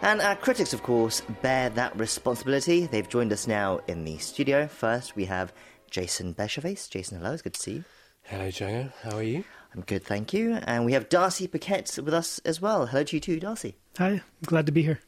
And 0.00 0.22
our 0.22 0.34
critics, 0.34 0.72
of 0.72 0.82
course, 0.82 1.20
bear 1.42 1.68
that 1.68 1.94
responsibility. 1.98 2.86
They've 2.86 3.06
joined 3.06 3.30
us 3.30 3.46
now 3.46 3.80
in 3.88 4.06
the 4.06 4.16
studio. 4.16 4.68
First, 4.68 5.16
we 5.16 5.26
have 5.26 5.52
Jason 5.90 6.32
Bechervaise. 6.32 6.88
Jason, 6.88 7.18
hello, 7.18 7.34
it's 7.34 7.42
good 7.42 7.52
to 7.52 7.60
see 7.60 7.72
you. 7.72 7.84
Hello, 8.22 8.50
Joe. 8.50 8.88
How 9.02 9.18
are 9.18 9.22
you? 9.22 9.44
I'm 9.74 9.82
good, 9.82 10.02
thank 10.02 10.32
you. 10.32 10.54
And 10.62 10.86
we 10.86 10.94
have 10.94 11.10
Darcy 11.10 11.46
Paquet 11.46 11.84
with 12.02 12.14
us 12.14 12.38
as 12.46 12.58
well. 12.58 12.86
Hello 12.86 13.04
to 13.04 13.16
you 13.16 13.20
too, 13.20 13.38
Darcy. 13.38 13.76
Hi, 13.98 14.12
I'm 14.12 14.22
glad 14.46 14.64
to 14.64 14.72
be 14.72 14.82
here. 14.82 15.00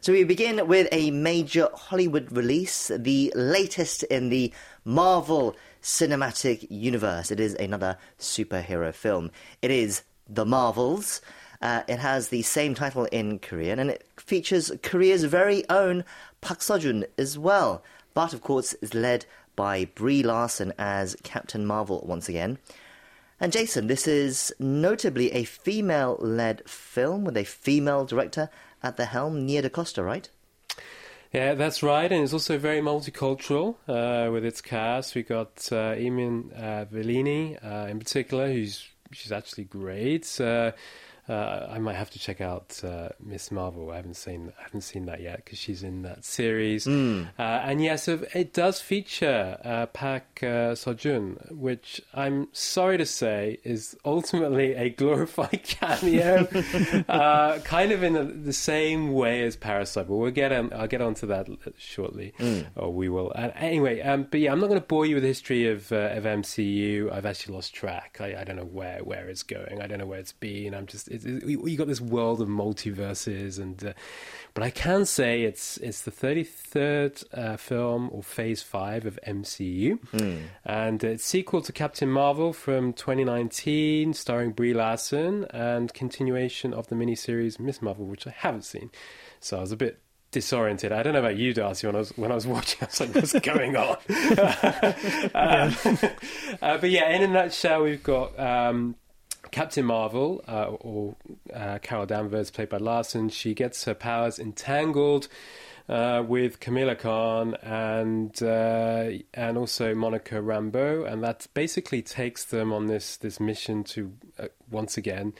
So 0.00 0.12
we 0.12 0.24
begin 0.24 0.66
with 0.66 0.88
a 0.92 1.10
major 1.10 1.68
Hollywood 1.74 2.32
release, 2.32 2.90
the 2.96 3.32
latest 3.36 4.02
in 4.04 4.30
the 4.30 4.52
Marvel 4.84 5.56
Cinematic 5.82 6.66
Universe. 6.70 7.30
It 7.30 7.38
is 7.38 7.54
another 7.54 7.98
superhero 8.18 8.94
film. 8.94 9.30
It 9.60 9.70
is 9.70 10.02
The 10.28 10.46
Marvels. 10.46 11.20
Uh, 11.60 11.82
it 11.86 11.98
has 11.98 12.28
the 12.28 12.40
same 12.40 12.74
title 12.74 13.04
in 13.06 13.38
Korean, 13.38 13.78
and 13.78 13.90
it 13.90 14.06
features 14.16 14.72
Korea's 14.82 15.24
very 15.24 15.68
own 15.68 16.04
Park 16.40 16.60
Seo-joon 16.60 17.04
as 17.18 17.38
well. 17.38 17.82
But 18.14 18.32
of 18.32 18.40
course, 18.40 18.72
is 18.74 18.94
led 18.94 19.26
by 19.54 19.84
Brie 19.84 20.22
Larson 20.22 20.72
as 20.78 21.14
Captain 21.22 21.66
Marvel 21.66 22.02
once 22.06 22.30
again. 22.30 22.56
And 23.38 23.52
Jason, 23.52 23.86
this 23.86 24.08
is 24.08 24.54
notably 24.58 25.32
a 25.32 25.44
female-led 25.44 26.68
film 26.68 27.24
with 27.24 27.36
a 27.36 27.44
female 27.44 28.06
director 28.06 28.48
at 28.82 28.96
the 28.96 29.06
helm, 29.06 29.46
Nia 29.46 29.62
the 29.62 29.68
DaCosta, 29.68 30.02
right? 30.02 30.28
Yeah, 31.32 31.54
that's 31.54 31.82
right, 31.82 32.10
and 32.10 32.24
it's 32.24 32.32
also 32.32 32.58
very 32.58 32.80
multicultural 32.80 33.76
uh, 33.86 34.32
with 34.32 34.44
its 34.44 34.60
cast. 34.60 35.14
We 35.14 35.22
got 35.22 35.68
uh, 35.70 35.94
Iman 35.96 36.52
uh, 36.52 36.86
uh, 37.62 37.86
in 37.88 37.98
particular, 38.00 38.52
who's 38.52 38.88
she's 39.12 39.30
actually 39.30 39.64
great. 39.64 40.40
Uh, 41.30 41.68
I 41.70 41.78
might 41.78 41.94
have 41.94 42.10
to 42.10 42.18
check 42.18 42.40
out 42.40 42.80
uh, 42.82 43.10
Miss 43.24 43.52
Marvel. 43.52 43.92
I 43.92 43.96
haven't 43.96 44.16
seen 44.16 44.52
I 44.58 44.64
haven't 44.64 44.80
seen 44.80 45.06
that 45.06 45.20
yet 45.20 45.44
because 45.44 45.60
she's 45.60 45.84
in 45.84 46.02
that 46.02 46.24
series. 46.24 46.86
Mm. 46.86 47.28
Uh, 47.38 47.42
and 47.42 47.80
yes, 47.80 48.08
yeah, 48.08 48.16
so 48.16 48.26
it 48.34 48.52
does 48.52 48.80
feature 48.80 49.56
uh, 49.64 49.86
Park 49.86 50.24
uh, 50.42 50.74
Seo-joon, 50.74 51.38
which 51.52 52.00
I'm 52.12 52.48
sorry 52.50 52.98
to 52.98 53.06
say 53.06 53.58
is 53.62 53.96
ultimately 54.04 54.74
a 54.74 54.90
glorified 54.90 55.62
cameo, 55.68 56.48
uh, 57.08 57.60
kind 57.60 57.92
of 57.92 58.02
in 58.02 58.14
the, 58.14 58.24
the, 58.24 58.52
same 58.52 59.12
way 59.12 59.44
as 59.44 59.54
Parasite. 59.54 60.08
But 60.08 60.16
we'll 60.16 60.32
get 60.32 60.52
um, 60.52 60.72
I'll 60.74 60.88
get 60.88 61.00
onto 61.00 61.28
that 61.28 61.46
shortly, 61.78 62.34
mm. 62.40 62.66
or 62.74 62.92
we 62.92 63.08
will. 63.08 63.32
anyway, 63.36 64.00
um, 64.00 64.26
but 64.28 64.40
yeah, 64.40 64.50
I'm 64.50 64.58
not 64.58 64.66
going 64.66 64.80
to 64.80 64.86
bore 64.86 65.06
you 65.06 65.14
with 65.14 65.22
the 65.22 65.28
history 65.28 65.70
of 65.70 65.92
of 65.92 66.24
MCU. 66.24 67.12
I've 67.12 67.26
actually 67.26 67.54
lost 67.54 67.72
track. 67.72 68.16
I, 68.20 68.40
I, 68.40 68.44
don't 68.44 68.56
know 68.56 68.64
where 68.64 69.04
where 69.04 69.28
it's 69.28 69.44
going. 69.44 69.80
I 69.80 69.86
don't 69.86 69.98
know 69.98 70.06
where 70.06 70.18
it's 70.18 70.32
been. 70.32 70.74
I'm 70.74 70.86
just 70.86 71.08
you 71.24 71.76
got 71.76 71.86
this 71.86 72.00
world 72.00 72.40
of 72.40 72.48
multiverses, 72.48 73.58
and 73.58 73.82
uh, 73.84 73.92
but 74.54 74.62
I 74.62 74.70
can 74.70 75.04
say 75.04 75.42
it's 75.42 75.76
it's 75.78 76.02
the 76.02 76.10
thirty 76.10 76.44
third 76.44 77.22
uh, 77.32 77.56
film 77.56 78.08
or 78.12 78.22
Phase 78.22 78.62
Five 78.62 79.06
of 79.06 79.18
MCU, 79.26 79.98
mm. 80.10 80.42
and 80.64 81.04
it's 81.04 81.24
sequel 81.24 81.62
to 81.62 81.72
Captain 81.72 82.08
Marvel 82.08 82.52
from 82.52 82.92
2019, 82.92 84.14
starring 84.14 84.52
Brie 84.52 84.74
Larson, 84.74 85.44
and 85.50 85.92
continuation 85.94 86.72
of 86.72 86.88
the 86.88 86.94
miniseries 86.94 87.58
Miss 87.58 87.80
Marvel, 87.80 88.06
which 88.06 88.26
I 88.26 88.30
haven't 88.30 88.64
seen. 88.64 88.90
So 89.40 89.58
I 89.58 89.60
was 89.60 89.72
a 89.72 89.76
bit 89.76 90.00
disoriented. 90.30 90.92
I 90.92 91.02
don't 91.02 91.12
know 91.12 91.18
about 91.18 91.36
you, 91.36 91.52
Darcy. 91.52 91.86
When 91.86 91.96
I 91.96 92.00
was 92.00 92.16
when 92.16 92.30
I 92.30 92.34
was 92.34 92.46
watching, 92.54 92.78
I 92.82 92.86
was 92.86 93.00
like, 93.00 93.14
"What's 93.14 93.38
going 93.40 93.76
on?" 93.76 93.96
um, 95.34 95.98
uh, 96.62 96.78
but 96.78 96.90
yeah, 96.90 97.10
in 97.10 97.22
a 97.22 97.28
nutshell, 97.28 97.82
we've 97.82 98.02
got 98.02 98.38
um, 98.38 98.96
Captain 99.50 99.84
Marvel, 99.84 100.42
uh, 100.48 100.66
or 100.80 101.16
uh, 101.54 101.78
Carol 101.82 102.06
Danvers, 102.06 102.50
played 102.50 102.68
by 102.68 102.78
Larson, 102.78 103.28
she 103.28 103.54
gets 103.54 103.84
her 103.84 103.94
powers 103.94 104.38
entangled 104.38 105.28
uh, 105.88 106.22
with 106.26 106.60
Kamala 106.60 106.94
Khan 106.94 107.56
and 107.62 108.40
uh, 108.42 109.10
and 109.34 109.58
also 109.58 109.94
Monica 109.94 110.36
Rambeau, 110.36 111.10
and 111.10 111.22
that 111.24 111.48
basically 111.52 112.00
takes 112.00 112.44
them 112.44 112.72
on 112.72 112.86
this 112.86 113.16
this 113.16 113.40
mission 113.40 113.82
to 113.84 114.12
uh, 114.38 114.46
once 114.70 114.96
again 114.96 115.34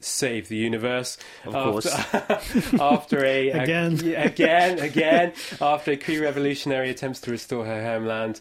save 0.00 0.48
the 0.48 0.56
universe. 0.56 1.16
Of 1.44 1.54
after, 1.54 1.88
course. 1.88 2.74
after 2.74 3.24
a 3.24 3.50
again, 3.50 4.00
a, 4.04 4.14
again, 4.24 4.78
again, 4.80 5.32
after 5.60 5.92
a 5.92 5.96
Kree 5.96 6.20
revolutionary 6.20 6.90
attempts 6.90 7.20
to 7.20 7.30
restore 7.30 7.64
her 7.64 7.82
homeland 7.82 8.40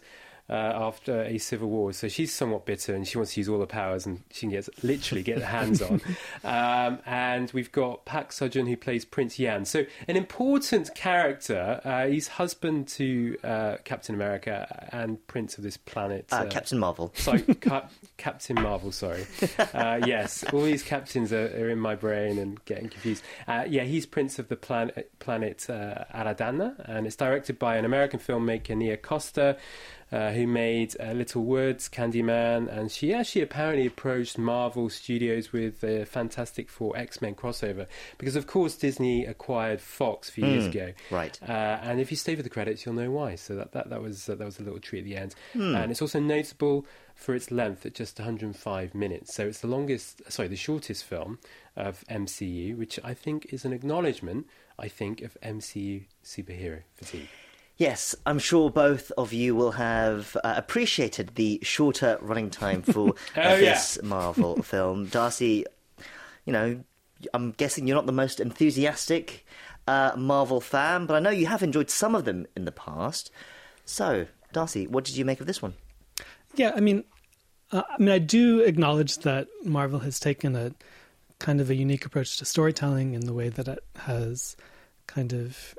uh, 0.51 0.73
after 0.75 1.21
a 1.23 1.37
civil 1.37 1.69
war. 1.69 1.93
So 1.93 2.09
she's 2.09 2.33
somewhat 2.33 2.65
bitter 2.65 2.93
and 2.93 3.07
she 3.07 3.17
wants 3.17 3.35
to 3.35 3.39
use 3.39 3.47
all 3.47 3.57
the 3.57 3.65
powers 3.65 4.05
and 4.05 4.21
she 4.31 4.41
can 4.41 4.49
get 4.49 4.67
literally 4.83 5.23
get 5.23 5.39
her 5.39 5.45
hands 5.45 5.81
on. 5.81 6.01
Um, 6.43 6.99
and 7.05 7.51
we've 7.51 7.71
got 7.71 8.05
Park 8.05 8.29
Seo-joon 8.31 8.65
who 8.65 8.75
plays 8.75 9.05
Prince 9.05 9.37
Yan. 9.37 9.65
So 9.65 9.85
an 10.07 10.17
important 10.17 10.93
character. 10.95 11.79
Uh, 11.83 12.07
he's 12.07 12.27
husband 12.27 12.87
to 12.89 13.37
uh, 13.43 13.77
Captain 13.83 14.15
America 14.15 14.89
and 14.91 15.25
Prince 15.27 15.57
of 15.57 15.63
this 15.63 15.77
planet. 15.77 16.25
Uh, 16.31 16.45
Captain 16.45 16.79
Marvel. 16.79 17.11
Sorry, 17.15 17.41
Cap- 17.61 17.91
Captain 18.17 18.55
Marvel. 18.55 18.91
Sorry. 18.91 19.25
Uh, 19.73 20.01
yes, 20.05 20.43
all 20.51 20.63
these 20.63 20.83
captains 20.83 21.31
are, 21.31 21.45
are, 21.45 21.69
in 21.69 21.79
my 21.79 21.95
brain 21.95 22.37
and 22.37 22.63
getting 22.65 22.89
confused. 22.89 23.23
Uh, 23.47 23.65
yeah, 23.67 23.83
he's 23.83 24.05
Prince 24.05 24.39
of 24.39 24.47
the 24.47 24.55
planet 24.55 25.11
planet 25.19 25.65
Aladna, 25.69 26.77
and 26.89 27.05
it's 27.05 27.15
directed 27.15 27.59
by 27.59 27.77
an 27.77 27.85
American 27.85 28.19
filmmaker 28.19 28.75
Nia 28.75 28.97
Costa. 28.97 29.57
Uh, 30.11 30.31
who 30.31 30.45
made 30.45 30.95
uh, 30.99 31.11
Little 31.11 31.43
Woods, 31.43 31.87
Candyman, 31.87 32.67
and 32.67 32.91
she 32.91 33.13
actually 33.13 33.41
apparently 33.41 33.85
approached 33.85 34.37
Marvel 34.37 34.89
Studios 34.89 35.53
with 35.53 35.81
the 35.81 36.05
Fantastic 36.05 36.69
Four 36.69 36.97
X 36.97 37.21
Men 37.21 37.35
crossover 37.35 37.87
because, 38.17 38.35
of 38.35 38.47
course, 38.47 38.75
Disney 38.75 39.25
acquired 39.25 39.79
Fox 39.79 40.29
a 40.29 40.31
few 40.33 40.45
years 40.45 40.65
ago. 40.65 40.91
right. 41.11 41.39
Uh, 41.41 41.79
and 41.81 41.99
if 41.99 42.11
you 42.11 42.17
stay 42.17 42.35
with 42.35 42.43
the 42.43 42.49
credits, 42.49 42.85
you'll 42.85 42.95
know 42.95 43.11
why. 43.11 43.35
So 43.35 43.55
that 43.55 43.71
that, 43.71 43.89
that 43.89 44.01
was 44.01 44.27
uh, 44.27 44.35
that 44.35 44.45
was 44.45 44.59
a 44.59 44.63
little 44.63 44.79
treat 44.79 44.99
at 44.99 45.05
the 45.05 45.15
end, 45.15 45.35
and 45.53 45.91
it's 45.91 46.01
also 46.01 46.19
notable 46.19 46.85
for 47.15 47.35
its 47.35 47.51
length 47.51 47.85
at 47.85 47.93
just 47.93 48.17
105 48.17 48.95
minutes. 48.95 49.35
So 49.35 49.45
it's 49.47 49.59
the 49.59 49.67
longest, 49.67 50.21
sorry, 50.31 50.47
the 50.47 50.55
shortest 50.55 51.03
film 51.03 51.37
of 51.75 52.03
MCU, 52.09 52.75
which 52.75 52.99
I 53.03 53.13
think 53.13 53.53
is 53.53 53.63
an 53.63 53.73
acknowledgement. 53.73 54.47
I 54.79 54.87
think 54.87 55.21
of 55.21 55.37
MCU 55.43 56.05
superhero 56.25 56.81
fatigue. 56.95 57.29
Yes, 57.81 58.13
I'm 58.27 58.37
sure 58.37 58.69
both 58.69 59.11
of 59.17 59.33
you 59.33 59.55
will 59.55 59.71
have 59.71 60.37
uh, 60.43 60.53
appreciated 60.55 61.31
the 61.33 61.59
shorter 61.63 62.19
running 62.21 62.51
time 62.51 62.83
for 62.83 63.09
uh, 63.35 63.41
Oh, 63.43 63.55
yeah. 63.55 63.55
this 63.73 63.97
Marvel 64.03 64.61
film. 64.63 65.07
Darcy, 65.07 65.65
you 66.45 66.53
know, 66.53 66.83
I'm 67.33 67.53
guessing 67.53 67.87
you're 67.87 67.95
not 67.95 68.05
the 68.05 68.11
most 68.11 68.39
enthusiastic 68.39 69.47
uh, 69.87 70.11
Marvel 70.15 70.61
fan, 70.61 71.07
but 71.07 71.15
I 71.15 71.19
know 71.19 71.31
you 71.31 71.47
have 71.47 71.63
enjoyed 71.63 71.89
some 71.89 72.13
of 72.13 72.23
them 72.23 72.45
in 72.55 72.65
the 72.65 72.71
past. 72.71 73.31
So, 73.83 74.27
Darcy, 74.53 74.85
what 74.85 75.03
did 75.03 75.17
you 75.17 75.25
make 75.25 75.41
of 75.41 75.47
this 75.47 75.59
one? 75.63 75.73
Yeah, 76.53 76.73
I 76.75 76.81
mean, 76.81 77.03
uh, 77.71 77.81
I 77.89 77.97
mean, 77.97 78.09
I 78.09 78.19
do 78.19 78.59
acknowledge 78.59 79.17
that 79.19 79.47
Marvel 79.65 80.01
has 80.01 80.19
taken 80.19 80.55
a 80.55 80.71
kind 81.39 81.59
of 81.59 81.71
a 81.71 81.75
unique 81.75 82.05
approach 82.05 82.37
to 82.37 82.45
storytelling 82.45 83.15
in 83.15 83.25
the 83.25 83.33
way 83.33 83.49
that 83.49 83.67
it 83.67 83.83
has 83.95 84.55
kind 85.07 85.33
of, 85.33 85.73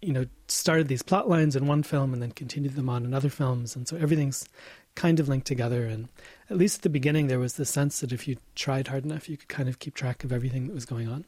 you 0.00 0.12
know, 0.12 0.26
started 0.46 0.88
these 0.88 1.02
plot 1.02 1.28
lines 1.28 1.56
in 1.56 1.66
one 1.66 1.82
film 1.82 2.12
and 2.12 2.22
then 2.22 2.30
continued 2.32 2.74
them 2.74 2.88
on 2.88 3.04
in 3.04 3.14
other 3.14 3.30
films, 3.30 3.74
and 3.76 3.88
so 3.88 3.96
everything's 3.96 4.48
kind 4.94 5.20
of 5.20 5.28
linked 5.28 5.46
together. 5.46 5.84
And 5.86 6.08
at 6.50 6.56
least 6.56 6.78
at 6.78 6.82
the 6.82 6.88
beginning, 6.88 7.28
there 7.28 7.38
was 7.38 7.54
the 7.54 7.64
sense 7.64 8.00
that 8.00 8.12
if 8.12 8.26
you 8.26 8.36
tried 8.54 8.88
hard 8.88 9.04
enough, 9.04 9.28
you 9.28 9.36
could 9.36 9.48
kind 9.48 9.68
of 9.68 9.78
keep 9.78 9.94
track 9.94 10.24
of 10.24 10.32
everything 10.32 10.66
that 10.66 10.74
was 10.74 10.84
going 10.84 11.08
on. 11.08 11.24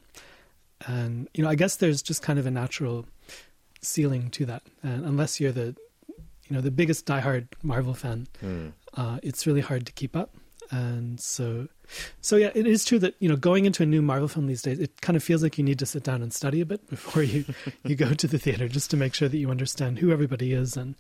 And 0.87 1.29
you 1.35 1.43
know, 1.45 1.51
I 1.51 1.55
guess 1.55 1.77
there's 1.77 2.03
just 2.03 2.23
kind 2.23 2.39
of 2.39 2.47
a 2.47 2.51
natural 2.51 3.07
ceiling 3.83 4.31
to 4.31 4.47
that, 4.47 4.63
and 4.83 5.05
unless 5.05 5.41
you're 5.41 5.53
the 5.53 5.75
you 6.49 6.57
know 6.57 6.61
the 6.61 6.71
biggest 6.71 7.07
diehard 7.07 7.49
Marvel 7.63 7.95
fan, 7.95 8.27
uh, 8.95 9.19
it's 9.23 9.47
really 9.47 9.61
hard 9.61 9.87
to 9.87 9.93
keep 9.93 10.17
up. 10.17 10.35
And 10.71 11.21
so, 11.21 11.69
so 12.21 12.37
yeah, 12.37 12.51
it 12.55 12.67
is 12.67 12.85
true 12.85 12.99
that 13.01 13.15
you 13.19 13.29
know 13.29 13.37
going 13.37 13.65
into 13.65 13.83
a 13.83 13.87
new 13.87 14.03
Marvel 14.03 14.29
film 14.29 14.47
these 14.47 14.63
days, 14.63 14.79
it 14.79 15.01
kind 15.01 15.17
of 15.17 15.23
feels 15.23 15.43
like 15.43 15.59
you 15.59 15.65
need 15.65 15.79
to 15.79 15.87
sit 15.87 16.03
down 16.03 16.23
and 16.23 16.33
study 16.33 16.61
a 16.61 16.67
bit 16.67 16.87
before 16.91 17.23
you 17.23 17.45
you 17.85 17.97
go 17.97 18.15
to 18.15 18.27
the 18.27 18.39
theater, 18.39 18.69
just 18.69 18.91
to 18.91 18.97
make 18.97 19.15
sure 19.15 19.29
that 19.29 19.39
you 19.39 19.51
understand 19.51 19.99
who 19.99 20.13
everybody 20.13 20.53
is 20.53 20.77
and 20.77 20.95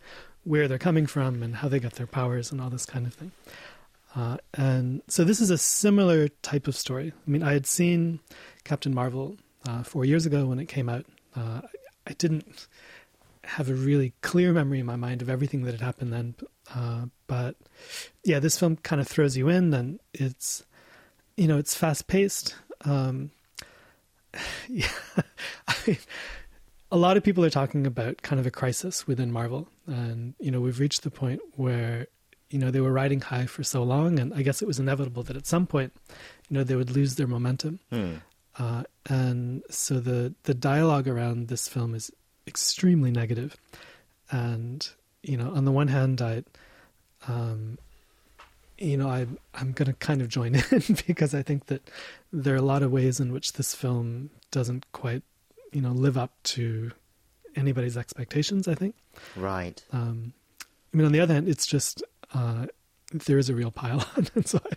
where 0.44 0.68
they're 0.68 0.78
coming 0.78 1.06
from 1.06 1.42
and 1.42 1.56
how 1.56 1.68
they 1.68 1.80
get 1.80 1.94
their 1.94 2.06
powers 2.06 2.50
and 2.50 2.60
all 2.60 2.70
this 2.70 2.86
kind 2.86 3.06
of 3.06 3.14
thing. 3.14 3.32
Uh, 4.16 4.38
and 4.54 5.02
so 5.06 5.22
this 5.22 5.40
is 5.40 5.50
a 5.50 5.58
similar 5.58 6.28
type 6.42 6.66
of 6.66 6.76
story. 6.76 7.12
I 7.14 7.30
mean, 7.30 7.42
I 7.42 7.52
had 7.52 7.66
seen 7.66 8.20
Captain 8.64 8.92
Marvel 8.92 9.36
uh, 9.68 9.82
four 9.82 10.04
years 10.04 10.26
ago 10.26 10.46
when 10.46 10.58
it 10.58 10.66
came 10.66 10.88
out. 10.88 11.06
Uh, 11.36 11.60
I 12.06 12.12
didn't 12.14 12.66
have 13.44 13.68
a 13.68 13.74
really 13.74 14.12
clear 14.22 14.52
memory 14.52 14.80
in 14.80 14.86
my 14.86 14.96
mind 14.96 15.22
of 15.22 15.30
everything 15.30 15.62
that 15.62 15.72
had 15.72 15.80
happened 15.80 16.12
then. 16.12 16.34
Uh, 16.74 17.06
but 17.26 17.56
yeah, 18.24 18.38
this 18.38 18.58
film 18.58 18.76
kind 18.76 19.00
of 19.00 19.08
throws 19.08 19.36
you 19.36 19.48
in, 19.48 19.72
and 19.74 20.00
it's 20.12 20.64
you 21.40 21.48
know 21.48 21.56
it's 21.56 21.74
fast 21.74 22.06
paced. 22.06 22.54
Um, 22.84 23.30
yeah, 24.68 24.86
I 25.66 25.74
mean, 25.86 25.98
a 26.92 26.98
lot 26.98 27.16
of 27.16 27.24
people 27.24 27.42
are 27.46 27.50
talking 27.50 27.86
about 27.86 28.20
kind 28.20 28.38
of 28.38 28.46
a 28.46 28.50
crisis 28.50 29.06
within 29.06 29.32
Marvel, 29.32 29.66
and 29.86 30.34
you 30.38 30.50
know 30.50 30.60
we've 30.60 30.78
reached 30.78 31.02
the 31.02 31.10
point 31.10 31.40
where 31.56 32.06
you 32.50 32.58
know 32.58 32.70
they 32.70 32.82
were 32.82 32.92
riding 32.92 33.22
high 33.22 33.46
for 33.46 33.62
so 33.62 33.82
long, 33.82 34.18
and 34.18 34.34
I 34.34 34.42
guess 34.42 34.60
it 34.60 34.68
was 34.68 34.78
inevitable 34.78 35.22
that 35.24 35.36
at 35.36 35.46
some 35.46 35.66
point, 35.66 35.94
you 36.50 36.58
know, 36.58 36.62
they 36.62 36.76
would 36.76 36.90
lose 36.90 37.14
their 37.14 37.26
momentum. 37.26 37.80
Uh, 38.58 38.82
and 39.06 39.62
so 39.70 39.98
the 39.98 40.34
the 40.42 40.52
dialogue 40.52 41.08
around 41.08 41.48
this 41.48 41.68
film 41.68 41.94
is 41.94 42.10
extremely 42.46 43.10
negative, 43.10 43.56
and 44.30 44.90
you 45.22 45.38
know, 45.38 45.52
on 45.54 45.64
the 45.64 45.72
one 45.72 45.88
hand, 45.88 46.20
I, 46.20 46.44
um, 47.26 47.78
you 48.80 48.96
know, 48.96 49.08
I 49.08 49.26
I'm 49.54 49.72
going 49.72 49.86
to 49.86 49.92
kind 49.94 50.20
of 50.22 50.28
join 50.28 50.54
in 50.70 50.82
because 51.06 51.34
I 51.34 51.42
think 51.42 51.66
that 51.66 51.88
there 52.32 52.54
are 52.54 52.58
a 52.58 52.62
lot 52.62 52.82
of 52.82 52.90
ways 52.90 53.20
in 53.20 53.32
which 53.32 53.52
this 53.52 53.74
film 53.74 54.30
doesn't 54.50 54.90
quite, 54.92 55.22
you 55.72 55.80
know, 55.80 55.92
live 55.92 56.16
up 56.18 56.32
to 56.44 56.90
anybody's 57.54 57.96
expectations. 57.96 58.66
I 58.66 58.74
think. 58.74 58.94
Right. 59.36 59.82
Um, 59.92 60.32
I 60.92 60.96
mean, 60.96 61.06
on 61.06 61.12
the 61.12 61.20
other 61.20 61.34
hand, 61.34 61.48
it's 61.48 61.66
just 61.66 62.02
uh, 62.34 62.66
there 63.12 63.38
is 63.38 63.48
a 63.50 63.54
real 63.54 63.70
pile 63.70 64.00
on, 64.16 64.26
and 64.34 64.46
so 64.52 64.58
I, 64.64 64.76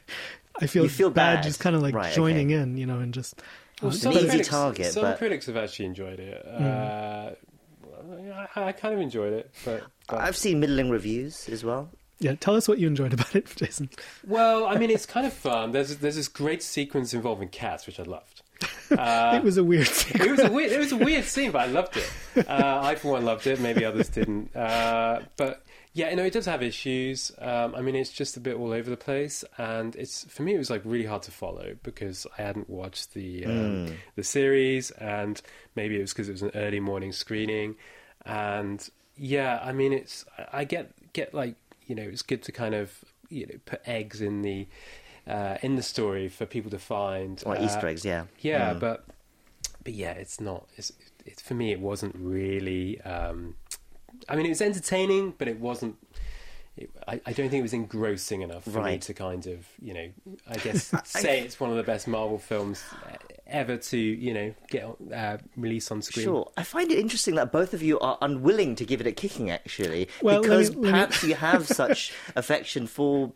I 0.64 0.68
feel 0.68 0.84
You 0.84 0.90
feel 0.90 1.10
bad. 1.10 1.42
just 1.44 1.60
kind 1.60 1.76
of 1.76 1.82
like 1.82 1.96
Right, 1.96 2.14
joining 2.14 2.52
okay. 2.54 2.62
in, 2.62 2.78
you 2.78 2.86
know, 2.86 3.00
and 3.00 3.14
just. 3.14 3.42
Well, 3.82 3.90
uh, 3.92 3.96
some 3.96 4.14
easy 4.14 4.28
critics, 4.28 4.48
target, 4.50 4.94
some 4.94 5.04
but- 5.04 5.18
critics 5.18 5.48
have 5.48 5.58
actually 5.58 5.86
enjoyed 5.88 6.20
it. 6.20 6.46
Uh, 6.46 7.32
I, 8.56 8.64
I 8.68 8.72
kind 8.74 8.94
of 8.94 9.00
enjoyed 9.00 9.34
it, 9.34 9.52
but, 9.66 9.84
but 10.08 10.20
I've 10.22 10.36
seen 10.38 10.60
middling 10.60 10.90
reviews 10.90 11.48
as 11.50 11.64
well. 11.64 11.90
Yeah, 12.24 12.36
tell 12.36 12.56
us 12.56 12.68
what 12.68 12.80
you 12.80 12.88
enjoyed 12.88 13.14
about 13.14 13.36
it, 13.36 13.46
Jason. 13.56 13.90
well, 14.26 14.66
I 14.66 14.78
mean, 14.78 14.90
it's 14.90 15.06
kind 15.06 15.26
of 15.26 15.34
fun. 15.34 15.72
There's 15.72 15.98
there's 15.98 16.16
this 16.16 16.28
great 16.28 16.64
sequence 16.64 17.14
involving 17.14 17.50
cats, 17.50 17.86
which 17.86 18.00
I 18.00 18.04
loved. 18.04 18.42
Uh, 18.92 19.34
it 19.38 19.44
was 19.44 19.58
a 19.58 19.64
weird 19.64 19.88
thing. 19.88 20.22
it 20.22 20.32
was 20.32 20.40
a 20.40 20.52
weird, 20.52 20.72
it 20.72 20.80
was 20.80 20.92
a 20.92 20.98
weird 20.98 21.26
scene, 21.26 21.52
but 21.52 21.62
I 21.62 21.66
loved 21.68 21.98
it. 21.98 22.48
Uh, 22.48 22.82
I, 22.84 22.96
for 22.96 23.14
one, 23.14 23.26
loved 23.26 23.46
it. 23.48 23.60
Maybe 23.60 23.84
others 23.84 24.10
didn't. 24.10 24.56
Uh, 24.56 25.22
but 25.38 25.64
yeah, 25.94 26.10
you 26.10 26.16
know, 26.16 26.24
it 26.24 26.34
does 26.34 26.46
have 26.46 26.64
issues. 26.64 27.32
Um, 27.40 27.76
I 27.76 27.82
mean, 27.82 27.96
it's 27.96 28.12
just 28.12 28.36
a 28.36 28.40
bit 28.40 28.56
all 28.56 28.72
over 28.72 28.90
the 28.90 28.98
place, 28.98 29.44
and 29.58 29.96
it's 29.96 30.24
for 30.26 30.42
me, 30.42 30.56
it 30.56 30.58
was 30.58 30.70
like 30.70 30.82
really 30.86 31.06
hard 31.06 31.22
to 31.24 31.32
follow 31.32 31.76
because 31.84 32.26
I 32.38 32.42
hadn't 32.42 32.70
watched 32.70 33.14
the 33.14 33.46
um, 33.46 33.98
the 34.16 34.24
series, 34.24 34.92
and 34.92 35.40
maybe 35.76 35.98
it 35.98 36.02
was 36.02 36.14
because 36.14 36.30
it 36.30 36.34
was 36.34 36.42
an 36.42 36.52
early 36.56 36.80
morning 36.80 37.12
screening, 37.12 37.76
and 38.26 38.88
yeah, 39.16 39.60
I 39.64 39.72
mean, 39.74 39.94
it's 39.94 40.26
I 40.38 40.62
I 40.62 40.64
get 40.64 40.92
get 41.14 41.34
like 41.34 41.56
you 41.96 42.04
know, 42.04 42.10
it's 42.10 42.24
good 42.24 42.42
to 42.44 42.52
kind 42.52 42.74
of 42.74 43.04
you 43.30 43.46
know 43.46 43.56
put 43.66 43.82
eggs 43.86 44.20
in 44.22 44.42
the 44.42 44.68
uh, 45.28 45.58
in 45.62 45.76
the 45.76 45.84
story 45.84 46.28
for 46.28 46.46
people 46.46 46.72
to 46.72 46.80
find 46.80 47.42
Or 47.46 47.56
uh, 47.56 47.64
Easter 47.64 47.88
eggs, 47.88 48.04
yeah. 48.04 48.26
yeah, 48.40 48.74
Mm. 48.74 48.80
but 48.80 49.06
but 49.84 49.94
yeah, 49.94 50.12
it's 50.12 50.42
not. 50.42 50.68
It's, 50.76 50.92
it's 51.26 51.42
for 51.42 51.54
me. 51.54 51.72
It 51.72 51.80
wasn't 51.80 52.16
really. 52.18 53.00
Um, 53.02 53.56
I 54.28 54.36
mean, 54.36 54.46
it 54.46 54.50
was 54.50 54.62
entertaining, 54.62 55.34
but 55.38 55.48
it 55.48 55.60
wasn't. 55.60 55.96
It, 56.76 56.90
I, 57.08 57.14
I 57.26 57.34
don't 57.34 57.50
think 57.50 57.60
it 57.60 57.62
was 57.62 57.74
engrossing 57.74 58.42
enough 58.42 58.64
for 58.64 58.82
me 58.82 58.98
to 58.98 59.14
kind 59.14 59.46
of, 59.46 59.68
you 59.80 59.94
know, 59.94 60.08
I 60.50 60.56
guess 60.66 60.92
say 61.06 61.42
it's 61.42 61.60
one 61.60 61.70
of 61.70 61.76
the 61.78 61.84
best 61.84 62.08
Marvel 62.08 62.40
films 62.40 62.82
ever 63.48 63.78
to, 63.78 63.98
you 63.98 64.34
know, 64.34 64.54
get 64.70 64.86
uh, 65.14 65.38
released 65.58 65.92
on 65.92 66.02
screen. 66.02 66.26
Sure. 66.26 66.52
I 66.58 66.64
find 66.64 66.92
it 66.92 66.98
interesting 67.00 67.36
that 67.36 67.52
both 67.52 67.74
of 67.74 67.82
you 67.84 68.00
are 68.00 68.18
unwilling 68.22 68.76
to 68.76 68.86
give 68.86 69.02
it 69.02 69.08
a 69.08 69.12
kicking, 69.12 69.50
actually, 69.52 70.08
Well, 70.22 70.38
me- 70.38 70.48
because 70.48 70.76
me- 70.76 70.90
perhaps 70.90 71.24
you 71.24 71.36
have 71.36 71.68
such 71.82 72.14
affection 72.36 72.88
for 72.88 73.32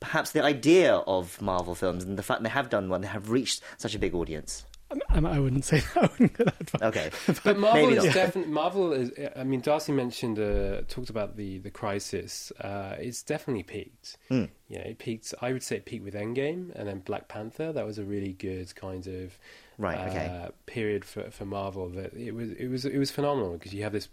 perhaps 0.00 0.30
the 0.32 0.42
idea 0.42 0.94
of 0.94 1.40
Marvel 1.42 1.74
films 1.74 2.04
and 2.04 2.18
the 2.18 2.22
fact 2.22 2.42
they 2.42 2.48
have 2.48 2.70
done 2.70 2.88
one, 2.88 3.02
they 3.02 3.08
have 3.08 3.30
reached 3.30 3.62
such 3.76 3.94
a 3.94 3.98
big 3.98 4.14
audience. 4.14 4.64
I, 5.10 5.18
I 5.18 5.38
wouldn't 5.38 5.64
say 5.64 5.80
that. 5.94 5.96
I 5.96 6.00
wouldn't 6.06 6.32
go 6.34 6.44
that 6.44 6.70
far. 6.70 6.88
Okay. 6.88 7.10
But 7.44 7.58
Marvel 7.58 7.82
Maybe 7.86 7.96
is 7.98 8.04
not. 8.04 8.14
definitely 8.14 8.52
Marvel 8.52 8.92
is. 8.92 9.10
I 9.36 9.44
mean, 9.44 9.60
Darcy 9.60 9.92
mentioned 9.92 10.38
uh, 10.38 10.82
talked 10.88 11.10
about 11.10 11.36
the 11.36 11.58
the 11.58 11.70
crisis. 11.70 12.52
Uh, 12.60 12.96
it's 12.98 13.22
definitely 13.22 13.62
peaked. 13.62 14.16
You 14.30 14.48
know, 14.78 14.84
it 14.84 14.98
peaked. 14.98 15.34
I 15.40 15.52
would 15.52 15.62
say 15.62 15.76
it 15.76 15.84
peaked 15.84 16.04
with 16.04 16.14
Endgame, 16.14 16.72
and 16.74 16.86
then 16.88 17.00
Black 17.00 17.28
Panther. 17.28 17.72
That 17.72 17.86
was 17.86 17.98
a 17.98 18.04
really 18.04 18.32
good 18.32 18.74
kind 18.76 19.06
of 19.06 19.38
Right, 19.78 19.98
okay. 20.10 20.26
uh, 20.26 20.48
period 20.66 21.04
for 21.06 21.30
for 21.30 21.46
Marvel. 21.46 21.88
That 21.88 22.12
it 22.14 22.32
was 22.34 22.50
it 22.52 22.68
was 22.68 22.84
it 22.84 22.98
was 22.98 23.10
phenomenal 23.10 23.52
because 23.54 23.72
you 23.72 23.82
have 23.82 23.92
this 23.92 24.08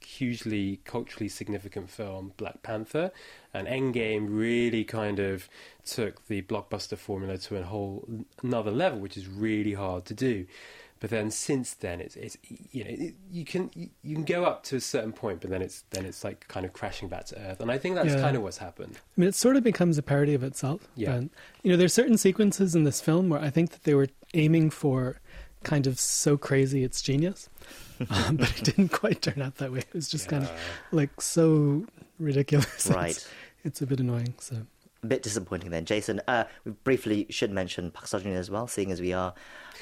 hugely 0.00 0.80
culturally 0.84 1.28
significant 1.28 1.88
film, 1.90 2.32
Black 2.36 2.62
Panther, 2.62 3.12
and 3.54 3.66
Endgame 3.68 4.26
really 4.30 4.84
kind 4.84 5.18
of 5.18 5.48
took 5.84 6.26
the 6.28 6.42
blockbuster 6.42 6.96
formula 6.96 7.38
to 7.38 7.56
a 7.56 7.62
whole 7.62 8.08
another 8.42 8.70
level, 8.70 8.98
which 8.98 9.16
is 9.16 9.26
really 9.28 9.74
hard 9.74 10.04
to 10.06 10.14
do. 10.14 10.46
But 11.00 11.10
then 11.10 11.32
since 11.32 11.74
then, 11.74 12.00
it's 12.00 12.14
it's 12.14 12.36
you 12.70 12.84
know 12.84 12.90
it, 12.90 13.14
you 13.30 13.44
can 13.44 13.70
you, 13.74 13.88
you 14.04 14.14
can 14.14 14.24
go 14.24 14.44
up 14.44 14.62
to 14.64 14.76
a 14.76 14.80
certain 14.80 15.12
point, 15.12 15.40
but 15.40 15.50
then 15.50 15.60
it's 15.60 15.82
then 15.90 16.06
it's 16.06 16.22
like 16.22 16.46
kind 16.46 16.64
of 16.64 16.72
crashing 16.72 17.08
back 17.08 17.24
to 17.26 17.38
earth, 17.40 17.60
and 17.60 17.72
I 17.72 17.78
think 17.78 17.96
that's 17.96 18.14
Yeah. 18.14 18.20
kind 18.20 18.36
of 18.36 18.42
what's 18.44 18.58
happened. 18.58 18.96
I 19.16 19.20
mean, 19.20 19.28
it 19.28 19.34
sort 19.34 19.56
of 19.56 19.64
becomes 19.64 19.98
a 19.98 20.02
parody 20.02 20.32
of 20.34 20.44
itself. 20.44 20.86
Yeah. 20.94 21.14
And, 21.14 21.30
you 21.64 21.72
know, 21.72 21.76
there's 21.76 21.92
certain 21.92 22.16
sequences 22.18 22.76
in 22.76 22.84
this 22.84 23.00
film 23.00 23.30
where 23.30 23.40
I 23.40 23.50
think 23.50 23.70
that 23.72 23.82
they 23.82 23.94
were 23.94 24.08
aiming 24.34 24.70
for 24.70 25.18
kind 25.64 25.88
of 25.88 25.98
so 25.98 26.36
crazy 26.36 26.84
it's 26.84 27.02
genius, 27.02 27.48
um, 28.10 28.36
but 28.36 28.56
it 28.58 28.64
didn't 28.64 28.90
quite 28.92 29.22
turn 29.22 29.42
out 29.42 29.56
that 29.56 29.72
way. 29.72 29.80
It 29.80 29.92
was 29.94 30.08
just 30.08 30.28
kind 30.28 30.44
of 30.44 30.52
like 30.92 31.20
so 31.20 31.84
ridiculous. 32.20 32.86
Right. 32.88 33.26
It's, 33.64 33.66
it's 33.66 33.82
a 33.82 33.86
bit 33.86 34.00
annoying. 34.00 34.34
So 34.38 34.66
a 35.02 35.06
bit 35.06 35.22
disappointing 35.22 35.70
then. 35.70 35.84
Jason, 35.84 36.20
uh, 36.28 36.44
we 36.64 36.72
briefly 36.84 37.26
should 37.28 37.50
mention 37.50 37.90
Park 37.90 38.06
Seo-joon 38.06 38.36
as 38.36 38.50
well, 38.50 38.68
seeing 38.68 38.92
as 38.92 39.00
we 39.00 39.12
are. 39.12 39.34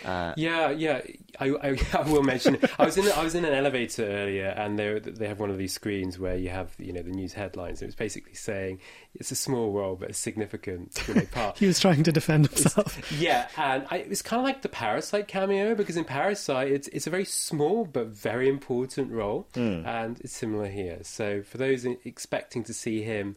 Uh, 0.02 0.32
yeah, 0.36 0.70
yeah, 0.70 1.02
I, 1.38 1.50
I, 1.50 1.78
I 1.98 2.10
will 2.10 2.22
mention. 2.22 2.54
It. 2.54 2.70
I 2.78 2.86
was 2.86 2.96
in 2.96 3.06
I 3.12 3.22
was 3.22 3.34
in 3.34 3.44
an 3.44 3.52
elevator 3.52 4.06
earlier, 4.06 4.46
and 4.46 4.78
they 4.78 4.98
they 4.98 5.28
have 5.28 5.38
one 5.38 5.50
of 5.50 5.58
these 5.58 5.74
screens 5.74 6.18
where 6.18 6.36
you 6.36 6.48
have 6.48 6.74
you 6.78 6.92
know 6.94 7.02
the 7.02 7.10
news 7.10 7.34
headlines. 7.34 7.82
It 7.82 7.86
was 7.86 7.94
basically 7.94 8.32
saying 8.32 8.80
it's 9.14 9.30
a 9.30 9.34
small 9.34 9.72
role 9.72 9.96
but 9.96 10.10
a 10.10 10.14
significant 10.14 10.98
part. 11.32 11.58
he 11.58 11.66
was 11.66 11.78
trying 11.78 12.02
to 12.04 12.12
defend 12.12 12.46
himself. 12.46 12.98
It's, 12.98 13.12
yeah, 13.20 13.48
and 13.58 13.86
I, 13.90 13.98
it 13.98 14.08
was 14.08 14.22
kind 14.22 14.40
of 14.40 14.44
like 14.44 14.62
the 14.62 14.70
Parasite 14.70 15.28
cameo 15.28 15.74
because 15.74 15.98
in 15.98 16.04
Parasite 16.04 16.68
it's 16.68 16.88
it's 16.88 17.06
a 17.06 17.10
very 17.10 17.26
small 17.26 17.84
but 17.84 18.06
very 18.06 18.48
important 18.48 19.12
role, 19.12 19.48
mm. 19.52 19.84
and 19.84 20.18
it's 20.20 20.32
similar 20.32 20.68
here. 20.68 21.00
So 21.02 21.42
for 21.42 21.58
those 21.58 21.84
expecting 21.84 22.64
to 22.64 22.72
see 22.72 23.02
him 23.02 23.36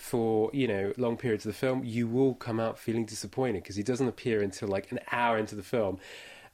for 0.00 0.50
you 0.52 0.66
know 0.66 0.92
long 0.96 1.16
periods 1.16 1.44
of 1.44 1.52
the 1.52 1.58
film, 1.58 1.84
you 1.84 2.08
will 2.08 2.34
come 2.34 2.58
out 2.58 2.78
feeling 2.78 3.04
disappointed 3.04 3.62
because 3.62 3.76
he 3.76 3.82
doesn't 3.82 4.08
appear 4.08 4.40
until 4.40 4.68
like 4.68 4.90
an 4.90 4.98
hour 5.12 5.36
into 5.38 5.54
the 5.54 5.62
film, 5.62 5.98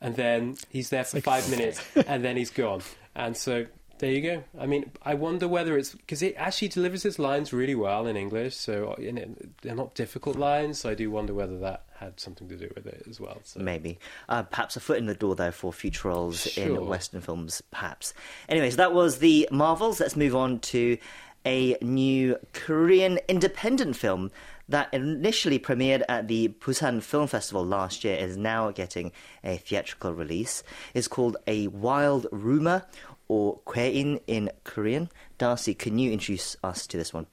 and 0.00 0.16
then 0.16 0.56
he's 0.68 0.90
there 0.90 1.04
for 1.04 1.18
like, 1.18 1.24
five 1.24 1.48
minutes, 1.56 1.80
and 2.06 2.24
then 2.24 2.36
he's 2.36 2.50
gone. 2.50 2.82
And 3.14 3.36
so 3.36 3.66
there 3.98 4.10
you 4.10 4.20
go. 4.20 4.44
I 4.58 4.66
mean, 4.66 4.90
I 5.02 5.14
wonder 5.14 5.48
whether 5.48 5.78
it's 5.78 5.94
because 5.94 6.22
it 6.22 6.34
actually 6.36 6.68
delivers 6.68 7.04
its 7.04 7.18
lines 7.18 7.52
really 7.52 7.74
well 7.74 8.06
in 8.06 8.16
English, 8.16 8.56
so 8.56 8.94
they're 9.62 9.74
not 9.74 9.94
difficult 9.94 10.36
lines. 10.36 10.80
So 10.80 10.90
I 10.90 10.94
do 10.94 11.10
wonder 11.10 11.32
whether 11.32 11.58
that 11.60 11.84
had 11.98 12.20
something 12.20 12.48
to 12.48 12.56
do 12.56 12.70
with 12.74 12.86
it 12.86 13.06
as 13.08 13.20
well. 13.20 13.38
So. 13.44 13.60
Maybe, 13.60 13.98
uh, 14.28 14.42
perhaps 14.42 14.76
a 14.76 14.80
foot 14.80 14.98
in 14.98 15.06
the 15.06 15.14
door 15.14 15.34
there 15.34 15.52
for 15.52 15.72
future 15.72 16.08
roles 16.08 16.42
sure. 16.42 16.64
in 16.64 16.86
Western 16.86 17.20
films, 17.20 17.62
perhaps. 17.70 18.12
Anyways, 18.48 18.76
that 18.76 18.92
was 18.92 19.18
the 19.18 19.48
Marvels. 19.50 20.00
Let's 20.00 20.16
move 20.16 20.36
on 20.36 20.58
to 20.60 20.98
a 21.46 21.78
new 21.80 22.36
Korean 22.52 23.18
independent 23.28 23.96
film 23.96 24.30
that 24.68 24.92
initially 24.92 25.58
premiered 25.58 26.02
at 26.08 26.26
the 26.26 26.48
Busan 26.60 27.02
Film 27.02 27.28
Festival 27.28 27.64
last 27.64 28.04
year 28.04 28.16
is 28.16 28.36
now 28.36 28.72
getting 28.72 29.12
a 29.44 29.56
theatrical 29.56 30.12
release. 30.12 30.64
It's 30.92 31.06
called 31.08 31.36
A 31.46 31.68
Wild 31.68 32.26
Roomer 32.32 32.84
or 33.28 33.60
Kwein 33.60 34.20
in 34.26 34.50
Korean. 34.64 35.08
Darcy, 35.38 35.74
can 35.74 35.98
you 35.98 36.12
introduce 36.12 36.56
us 36.64 36.86
to 36.88 36.96
this 36.96 37.14
one? 37.14 37.26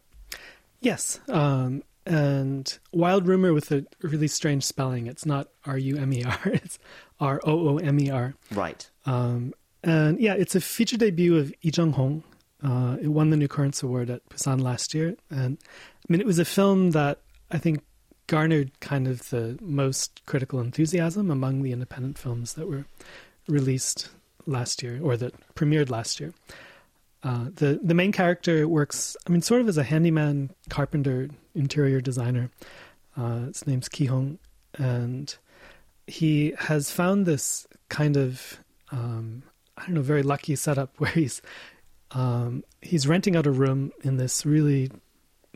Yes. 0.80 1.20
Um, 1.28 1.84
and 2.06 2.78
Wild 2.92 3.28
Rumor 3.28 3.54
with 3.54 3.72
a 3.72 3.86
really 4.02 4.28
strange 4.28 4.64
spelling. 4.64 5.08
It's 5.08 5.26
not 5.26 5.48
R 5.66 5.78
U 5.78 5.98
M 5.98 6.14
E 6.14 6.24
R, 6.24 6.40
it's 6.46 6.78
R 7.20 7.42
O 7.44 7.70
O 7.70 7.78
M 7.78 8.00
E 8.00 8.10
R. 8.10 8.36
Right. 8.52 8.90
Um, 9.06 9.54
and 9.84 10.20
yeah, 10.20 10.34
it's 10.34 10.56
a 10.56 10.62
feature 10.62 10.98
debut 10.98 11.38
of 11.38 11.54
Lee 11.64 11.72
Jung 11.74 11.94
Hong, 11.94 12.24
uh, 12.64 12.98
it 13.02 13.10
won 13.10 13.30
the 13.30 13.38
New 13.38 13.48
Currents 13.48 13.84
Award 13.84 14.10
at 14.10 14.28
Busan 14.30 14.62
last 14.62 14.94
year, 14.94 15.16
and 15.30 15.58
I 15.64 16.06
mean 16.12 16.22
it 16.22 16.28
was 16.28 16.40
a 16.40 16.46
film 16.46 16.92
that 16.92 17.20
I 17.52 17.58
think 17.58 17.84
garnered 18.28 18.80
kind 18.80 19.08
of 19.08 19.30
the 19.30 19.58
most 19.62 20.26
critical 20.26 20.60
enthusiasm 20.60 21.30
among 21.30 21.62
the 21.62 21.74
independent 21.74 22.18
films 22.18 22.54
that 22.54 22.68
were 22.68 22.86
released 23.48 24.10
last 24.46 24.82
year 24.82 25.00
or 25.04 25.18
that 25.18 25.34
premiered 25.56 25.90
last 25.90 26.20
year. 26.20 26.34
Uh, 27.22 27.46
the 27.56 27.80
the 27.84 27.94
main 27.94 28.12
character 28.12 28.68
works, 28.68 29.16
I 29.28 29.30
mean, 29.30 29.42
sort 29.42 29.62
of 29.62 29.68
as 29.68 29.78
a 29.78 29.84
handyman, 29.84 30.52
carpenter, 30.70 31.30
interior 31.56 32.02
designer. 32.02 32.50
Uh, 33.16 33.48
his 33.48 33.68
name's 33.68 33.90
Ki 33.90 34.06
Hong, 34.06 34.40
and 34.76 35.36
he 36.08 36.54
has 36.60 36.92
found 36.92 37.26
this 37.26 37.68
kind 37.90 38.18
of 38.18 38.60
um, 38.92 39.44
I 39.78 39.86
don't 39.86 39.96
know, 39.96 40.02
very 40.02 40.24
lucky 40.24 40.56
setup 40.56 40.92
where 40.98 41.12
he's 41.12 41.42
um, 42.14 42.64
he's 42.82 43.08
renting 43.08 43.36
out 43.36 43.46
a 43.46 43.52
room 43.52 43.92
in 44.04 44.18
this 44.18 44.46
really 44.46 44.92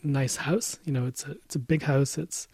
nice 0.04 0.38
house. 0.38 0.80
You 0.86 0.94
know, 0.94 1.06
it's 1.06 1.26
a 1.26 1.32
it's 1.32 1.56
a 1.56 1.60
big 1.60 1.84
house. 1.84 2.18
It's 2.18 2.48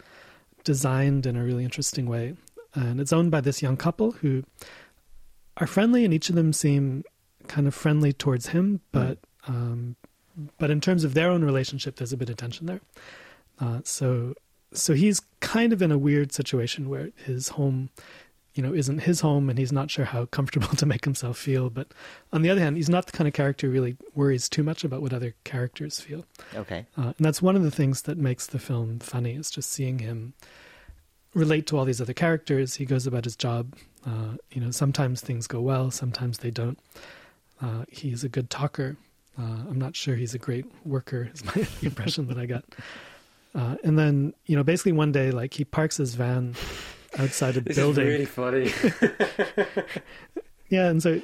designed 0.63 1.25
in 1.25 1.35
a 1.35 1.43
really 1.43 1.63
interesting 1.63 2.07
way, 2.07 2.35
and 2.73 2.99
it's 2.99 3.13
owned 3.13 3.31
by 3.31 3.41
this 3.41 3.61
young 3.61 3.77
couple 3.77 4.11
who 4.11 4.43
are 5.57 5.67
friendly, 5.67 6.05
and 6.05 6.13
each 6.13 6.29
of 6.29 6.35
them 6.35 6.53
seem 6.53 7.03
kind 7.47 7.67
of 7.67 7.75
friendly 7.75 8.13
towards 8.13 8.47
him. 8.47 8.81
But 8.91 9.19
um, 9.47 9.95
but 10.57 10.71
in 10.71 10.81
terms 10.81 11.03
of 11.03 11.13
their 11.13 11.29
own 11.29 11.43
relationship, 11.43 11.95
there's 11.95 12.13
a 12.13 12.17
bit 12.17 12.29
of 12.29 12.37
tension 12.37 12.65
there. 12.65 12.81
Uh, 13.59 13.81
so 13.83 14.33
so 14.73 14.93
he's 14.93 15.21
kind 15.39 15.71
of 15.71 15.81
in 15.81 15.91
a 15.91 15.97
weird 15.97 16.31
situation 16.31 16.89
where 16.89 17.09
his 17.15 17.49
home 17.49 17.89
you 18.53 18.61
know, 18.61 18.73
isn't 18.73 18.99
his 18.99 19.21
home 19.21 19.49
and 19.49 19.57
he's 19.57 19.71
not 19.71 19.89
sure 19.89 20.05
how 20.05 20.25
comfortable 20.25 20.67
to 20.77 20.85
make 20.85 21.05
himself 21.05 21.37
feel. 21.37 21.69
But 21.69 21.87
on 22.31 22.41
the 22.41 22.49
other 22.49 22.61
hand, 22.61 22.77
he's 22.77 22.89
not 22.89 23.05
the 23.05 23.11
kind 23.11 23.27
of 23.27 23.33
character 23.33 23.67
who 23.67 23.73
really 23.73 23.97
worries 24.13 24.47
too 24.47 24.63
much 24.63 24.83
about 24.83 25.01
what 25.01 25.13
other 25.13 25.33
characters 25.43 25.99
feel. 25.99 26.25
Okay. 26.53 26.85
Uh, 26.97 27.13
and 27.17 27.25
that's 27.25 27.41
one 27.41 27.55
of 27.55 27.63
the 27.63 27.71
things 27.71 28.03
that 28.03 28.17
makes 28.17 28.47
the 28.47 28.59
film 28.59 28.99
funny 28.99 29.33
is 29.33 29.49
just 29.49 29.71
seeing 29.71 29.99
him 29.99 30.33
relate 31.33 31.65
to 31.67 31.77
all 31.77 31.85
these 31.85 32.01
other 32.01 32.13
characters. 32.13 32.75
He 32.75 32.85
goes 32.85 33.07
about 33.07 33.23
his 33.23 33.35
job. 33.35 33.75
Uh, 34.05 34.37
you 34.51 34.61
know, 34.61 34.69
sometimes 34.69 35.21
things 35.21 35.47
go 35.47 35.61
well, 35.61 35.89
sometimes 35.89 36.39
they 36.39 36.51
don't. 36.51 36.77
Uh, 37.61 37.85
he's 37.89 38.23
a 38.23 38.29
good 38.29 38.49
talker. 38.49 38.97
Uh, 39.39 39.63
I'm 39.67 39.79
not 39.79 39.95
sure 39.95 40.15
he's 40.15 40.35
a 40.35 40.39
great 40.39 40.65
worker, 40.85 41.29
is 41.33 41.43
my 41.43 41.65
impression 41.81 42.27
that 42.27 42.37
I 42.37 42.45
got. 42.45 42.65
Uh, 43.55 43.77
and 43.83 43.97
then, 43.97 44.33
you 44.45 44.55
know, 44.55 44.63
basically 44.63 44.91
one 44.91 45.11
day, 45.11 45.31
like 45.31 45.53
he 45.53 45.63
parks 45.63 45.97
his 45.97 46.15
van 46.15 46.55
outside 47.17 47.57
a 47.57 47.61
this 47.61 47.75
building. 47.75 48.07
Is 48.07 48.11
really 48.11 48.25
funny. 48.25 48.71
yeah, 50.69 50.87
and 50.87 51.01
so 51.01 51.21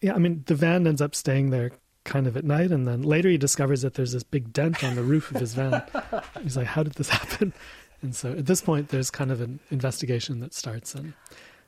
yeah, 0.00 0.14
I 0.14 0.18
mean 0.18 0.44
the 0.46 0.54
van 0.54 0.86
ends 0.86 1.02
up 1.02 1.14
staying 1.14 1.50
there 1.50 1.72
kind 2.04 2.26
of 2.26 2.36
at 2.36 2.44
night, 2.44 2.70
and 2.70 2.86
then 2.86 3.02
later 3.02 3.28
he 3.28 3.38
discovers 3.38 3.82
that 3.82 3.94
there's 3.94 4.12
this 4.12 4.22
big 4.22 4.52
dent 4.52 4.82
on 4.84 4.94
the 4.94 5.02
roof 5.02 5.30
of 5.30 5.40
his 5.40 5.54
van. 5.54 5.82
He's 6.42 6.56
like, 6.56 6.66
"How 6.66 6.82
did 6.82 6.94
this 6.94 7.08
happen?" 7.08 7.52
And 8.00 8.14
so 8.14 8.32
at 8.32 8.46
this 8.46 8.60
point, 8.60 8.88
there's 8.88 9.10
kind 9.10 9.32
of 9.32 9.40
an 9.40 9.58
investigation 9.70 10.40
that 10.40 10.54
starts, 10.54 10.94
and 10.94 11.14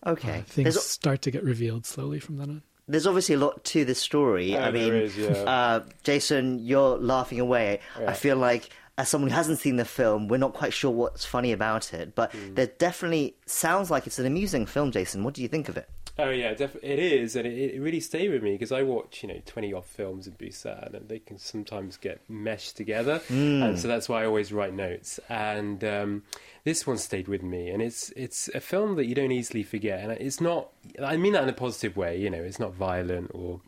okay, 0.07 0.39
uh, 0.39 0.43
things 0.43 0.75
there's... 0.75 0.85
start 0.85 1.23
to 1.23 1.31
get 1.31 1.45
revealed 1.45 1.87
slowly 1.87 2.21
from 2.21 2.39
then 2.39 2.51
on 2.51 2.63
there's 2.91 3.07
obviously 3.07 3.37
a 3.37 3.39
lot 3.39 3.63
to 3.65 3.85
this 3.85 4.01
story. 4.01 4.57
Oh, 4.57 4.61
I 4.61 4.71
mean, 4.71 4.93
is, 4.93 5.17
yeah. 5.17 5.29
uh, 5.47 5.85
Jason, 6.03 6.59
you're 6.59 6.99
laughing 6.99 7.41
away. 7.41 7.81
Yeah. 7.99 8.11
I 8.11 8.15
feel 8.15 8.37
like 8.37 8.71
as 8.99 9.09
someone 9.09 9.31
who 9.31 9.37
hasn't 9.37 9.59
seen 9.59 9.77
the 9.77 9.85
film, 9.85 10.29
we're 10.29 10.37
not 10.37 10.53
quite 10.53 10.73
sure 10.73 10.91
what's 10.91 11.25
funny 11.25 11.53
about 11.53 11.95
it, 11.95 12.15
but 12.15 12.33
mm. 12.33 12.55
there 12.55 12.67
definitely 12.67 13.37
sounds 13.47 13.91
like 13.91 14.07
it's 14.07 14.19
an 14.19 14.27
amusing 14.27 14.67
film. 14.67 14.91
Jason, 14.93 15.25
what 15.25 15.35
do 15.35 15.43
you 15.43 15.49
think 15.49 15.69
of 15.69 15.77
it? 15.77 15.89
Oh 16.19 16.29
yeah, 16.29 16.53
def- 16.53 16.77
it 16.83 16.99
is, 16.99 17.35
and 17.35 17.47
it, 17.47 17.75
it 17.75 17.81
really 17.81 18.01
stayed 18.01 18.31
with 18.31 18.43
me 18.43 18.53
because 18.53 18.73
I 18.73 18.83
watch 18.83 19.23
you 19.23 19.29
know 19.29 19.41
twenty 19.47 19.73
odd 19.73 19.87
films 19.87 20.27
in 20.27 20.35
Busan, 20.35 20.95
and 20.95 21.09
they 21.09 21.19
can 21.19 21.39
sometimes 21.39 21.97
get 21.97 22.21
meshed 22.29 22.77
together, 22.77 23.21
mm. 23.29 23.65
and 23.65 23.79
so 23.79 23.89
that's 23.89 24.09
why 24.09 24.23
I 24.23 24.27
always 24.27 24.53
write 24.53 24.75
notes. 24.75 25.19
And 25.31 25.83
um, 25.83 26.25
this 26.65 26.87
one 26.87 26.99
stayed 26.99 27.27
with 27.27 27.43
me, 27.43 27.71
and 27.71 27.81
it's 27.81 28.11
it's 28.11 28.49
a 28.55 28.61
film 28.61 28.97
that 28.97 29.07
you 29.07 29.15
don't 29.15 29.33
easily 29.33 29.63
forget, 29.63 30.01
and 30.01 30.13
it's 30.13 30.41
not. 30.41 30.69
I 31.03 31.17
mean 31.17 31.33
that 31.33 31.45
in 31.45 31.49
a 31.49 31.55
positive 31.55 31.97
way, 31.97 32.19
you 32.19 32.29
know, 32.29 32.43
it's 32.43 32.61
not 32.61 32.75
violent 32.75 33.31
or 33.33 33.63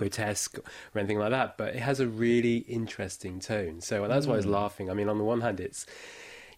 grotesque 0.00 0.58
or 0.58 0.98
anything 0.98 1.18
like 1.18 1.30
that, 1.30 1.58
but 1.58 1.74
it 1.74 1.80
has 1.80 2.00
a 2.00 2.06
really 2.08 2.58
interesting 2.58 3.38
tone. 3.38 3.82
So 3.82 4.08
that's 4.08 4.26
why 4.26 4.34
I 4.34 4.36
was 4.36 4.46
hmm. 4.46 4.52
laughing. 4.52 4.90
I 4.90 4.94
mean, 4.94 5.08
on 5.08 5.18
the 5.18 5.24
one 5.24 5.42
hand, 5.42 5.60
it's 5.60 5.84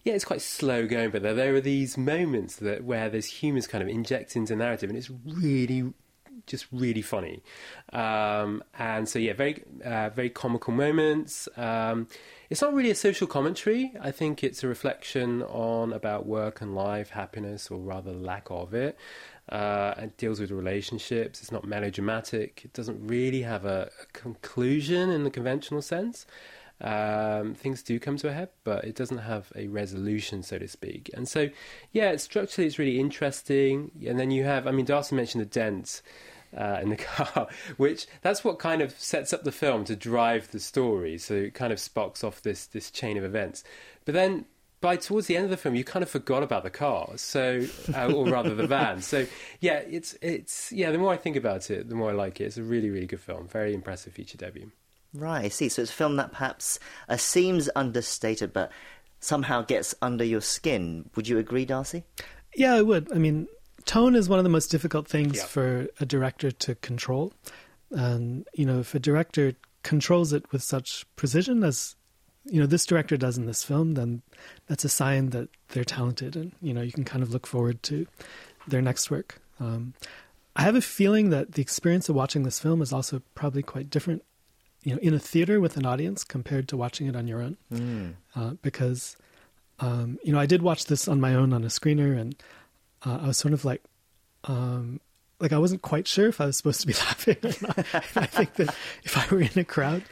yeah, 0.03 0.13
it's 0.13 0.25
quite 0.25 0.41
slow 0.41 0.87
going, 0.87 1.11
but 1.11 1.23
there, 1.23 1.33
there 1.33 1.55
are 1.55 1.61
these 1.61 1.97
moments 1.97 2.57
that 2.57 2.83
where 2.83 3.09
there's 3.09 3.25
humour 3.25 3.61
kind 3.61 3.81
of 3.81 3.89
injected 3.89 4.37
into 4.37 4.55
narrative, 4.55 4.89
and 4.89 4.97
it's 4.97 5.11
really 5.25 5.93
just 6.45 6.65
really 6.71 7.01
funny. 7.01 7.41
Um, 7.91 8.63
and 8.77 9.07
so 9.07 9.19
yeah, 9.19 9.33
very 9.33 9.63
uh, 9.83 10.09
very 10.09 10.29
comical 10.29 10.73
moments. 10.73 11.47
Um, 11.57 12.07
it's 12.49 12.61
not 12.61 12.73
really 12.73 12.91
a 12.91 12.95
social 12.95 13.27
commentary. 13.27 13.93
I 13.99 14.11
think 14.11 14.43
it's 14.43 14.63
a 14.63 14.67
reflection 14.67 15.41
on 15.43 15.91
about 15.93 16.25
work 16.25 16.61
and 16.61 16.75
life, 16.75 17.09
happiness, 17.09 17.71
or 17.71 17.79
rather 17.79 18.11
lack 18.11 18.47
of 18.49 18.73
it. 18.73 18.97
Uh, 19.49 19.93
it 19.97 20.17
deals 20.17 20.39
with 20.39 20.51
relationships. 20.51 21.41
It's 21.41 21.51
not 21.51 21.65
melodramatic. 21.65 22.61
It 22.63 22.73
doesn't 22.73 23.05
really 23.05 23.41
have 23.41 23.65
a, 23.65 23.89
a 24.01 24.05
conclusion 24.13 25.09
in 25.09 25.23
the 25.23 25.29
conventional 25.29 25.81
sense. 25.81 26.25
Um, 26.81 27.53
things 27.53 27.81
do 27.81 27.99
come 27.99 28.17
to 28.17 28.29
a 28.29 28.33
head, 28.33 28.49
but 28.63 28.83
it 28.83 28.95
doesn't 28.95 29.19
have 29.19 29.51
a 29.55 29.67
resolution, 29.67 30.43
so 30.43 30.57
to 30.57 30.67
speak. 30.67 31.09
And 31.13 31.27
so, 31.27 31.49
yeah, 31.91 32.15
structurally 32.17 32.67
it's 32.67 32.79
really 32.79 32.99
interesting. 32.99 33.91
And 34.05 34.19
then 34.19 34.31
you 34.31 34.43
have, 34.43 34.67
I 34.67 34.71
mean, 34.71 34.85
Darcy 34.85 35.15
mentioned 35.15 35.41
the 35.41 35.45
dent 35.45 36.01
uh, 36.57 36.79
in 36.81 36.89
the 36.89 36.95
car, 36.97 37.47
which 37.77 38.07
that's 38.21 38.43
what 38.43 38.59
kind 38.59 38.81
of 38.81 38.91
sets 38.99 39.33
up 39.33 39.43
the 39.43 39.51
film 39.51 39.85
to 39.85 39.95
drive 39.95 40.51
the 40.51 40.59
story. 40.59 41.17
So 41.17 41.35
it 41.35 41.53
kind 41.53 41.71
of 41.71 41.79
sparks 41.79 42.23
off 42.23 42.41
this 42.41 42.65
this 42.67 42.91
chain 42.91 43.17
of 43.17 43.23
events. 43.23 43.63
But 44.05 44.13
then 44.13 44.45
by 44.83 44.97
towards 44.97 45.27
the 45.27 45.37
end 45.37 45.45
of 45.45 45.49
the 45.49 45.55
film, 45.55 45.75
you 45.75 45.85
kind 45.85 46.03
of 46.03 46.09
forgot 46.09 46.43
about 46.43 46.63
the 46.63 46.69
car, 46.69 47.09
so 47.15 47.65
uh, 47.95 48.11
or 48.11 48.27
rather 48.27 48.53
the 48.53 48.67
van. 48.67 49.01
So 49.01 49.25
yeah, 49.61 49.79
it's 49.79 50.15
it's 50.21 50.73
yeah. 50.73 50.91
The 50.91 50.97
more 50.97 51.13
I 51.13 51.17
think 51.17 51.37
about 51.37 51.71
it, 51.71 51.87
the 51.87 51.95
more 51.95 52.09
I 52.09 52.13
like 52.13 52.41
it. 52.41 52.43
It's 52.43 52.57
a 52.57 52.63
really 52.63 52.89
really 52.89 53.07
good 53.07 53.21
film. 53.21 53.47
Very 53.47 53.73
impressive 53.73 54.11
feature 54.11 54.37
debut. 54.37 54.71
Right, 55.13 55.45
I 55.45 55.47
see. 55.47 55.69
So 55.69 55.81
it's 55.81 55.91
a 55.91 55.95
film 55.95 56.17
that 56.17 56.33
perhaps 56.33 56.79
uh, 57.07 57.15
seems 57.15 57.69
understated, 57.77 58.51
but 58.51 58.71
somehow 59.21 59.61
gets 59.61 59.95
under 60.01 60.25
your 60.25 60.41
skin. 60.41 61.09
Would 61.15 61.29
you 61.29 61.37
agree, 61.37 61.63
Darcy? 61.63 62.03
Yeah, 62.53 62.73
I 62.73 62.81
would. 62.81 63.09
I 63.13 63.19
mean, 63.19 63.47
tone 63.85 64.15
is 64.15 64.27
one 64.27 64.39
of 64.39 64.43
the 64.43 64.49
most 64.49 64.67
difficult 64.67 65.07
things 65.07 65.37
yeah. 65.37 65.45
for 65.45 65.87
a 66.01 66.05
director 66.05 66.51
to 66.51 66.75
control, 66.75 67.31
and 67.89 68.45
you 68.53 68.65
know, 68.65 68.79
if 68.79 68.93
a 68.93 68.99
director 68.99 69.53
controls 69.81 70.33
it 70.33 70.51
with 70.51 70.61
such 70.61 71.05
precision 71.15 71.63
as 71.63 71.95
you 72.45 72.59
know 72.59 72.65
this 72.65 72.85
director 72.85 73.17
does 73.17 73.37
in 73.37 73.45
this 73.45 73.63
film, 73.63 73.93
then 73.93 74.21
that's 74.67 74.83
a 74.83 74.89
sign 74.89 75.29
that 75.31 75.49
they're 75.69 75.83
talented, 75.83 76.35
and 76.35 76.51
you 76.61 76.73
know 76.73 76.81
you 76.81 76.91
can 76.91 77.03
kind 77.05 77.23
of 77.23 77.31
look 77.31 77.47
forward 77.47 77.81
to 77.83 78.05
their 78.67 78.81
next 78.81 79.09
work. 79.11 79.39
Um, 79.59 79.93
I 80.55 80.61
have 80.63 80.75
a 80.75 80.81
feeling 80.81 81.29
that 81.31 81.53
the 81.53 81.61
experience 81.61 82.09
of 82.09 82.15
watching 82.15 82.43
this 82.43 82.59
film 82.59 82.81
is 82.81 82.93
also 82.93 83.21
probably 83.33 83.63
quite 83.63 83.89
different, 83.89 84.23
you 84.83 84.93
know, 84.93 84.99
in 85.01 85.13
a 85.13 85.19
theater 85.19 85.59
with 85.59 85.77
an 85.77 85.85
audience 85.85 86.23
compared 86.23 86.67
to 86.69 86.77
watching 86.77 87.07
it 87.07 87.15
on 87.15 87.27
your 87.27 87.41
own, 87.41 87.57
Mm. 87.71 88.13
uh, 88.35 88.51
because 88.61 89.15
um, 89.79 90.19
you 90.23 90.31
know 90.33 90.39
I 90.39 90.45
did 90.45 90.61
watch 90.61 90.85
this 90.85 91.07
on 91.07 91.19
my 91.21 91.33
own 91.35 91.53
on 91.53 91.63
a 91.63 91.67
screener, 91.67 92.19
and 92.19 92.35
uh, 93.05 93.19
I 93.23 93.27
was 93.27 93.37
sort 93.37 93.53
of 93.53 93.63
like. 93.65 93.81
Um, 94.45 94.99
like 95.39 95.51
I 95.51 95.57
wasn't 95.57 95.81
quite 95.81 96.07
sure 96.07 96.27
if 96.29 96.39
I 96.39 96.45
was 96.45 96.55
supposed 96.55 96.79
to 96.81 96.87
be 96.87 96.93
laughing 97.07 97.35
or 97.43 97.51
not. 97.61 97.79
I 98.15 98.25
think 98.27 98.53
that 98.55 98.73
if 99.03 99.17
I 99.17 99.27
were 99.33 99.41
in 99.41 99.57
a 99.59 99.65
crowd 99.65 100.03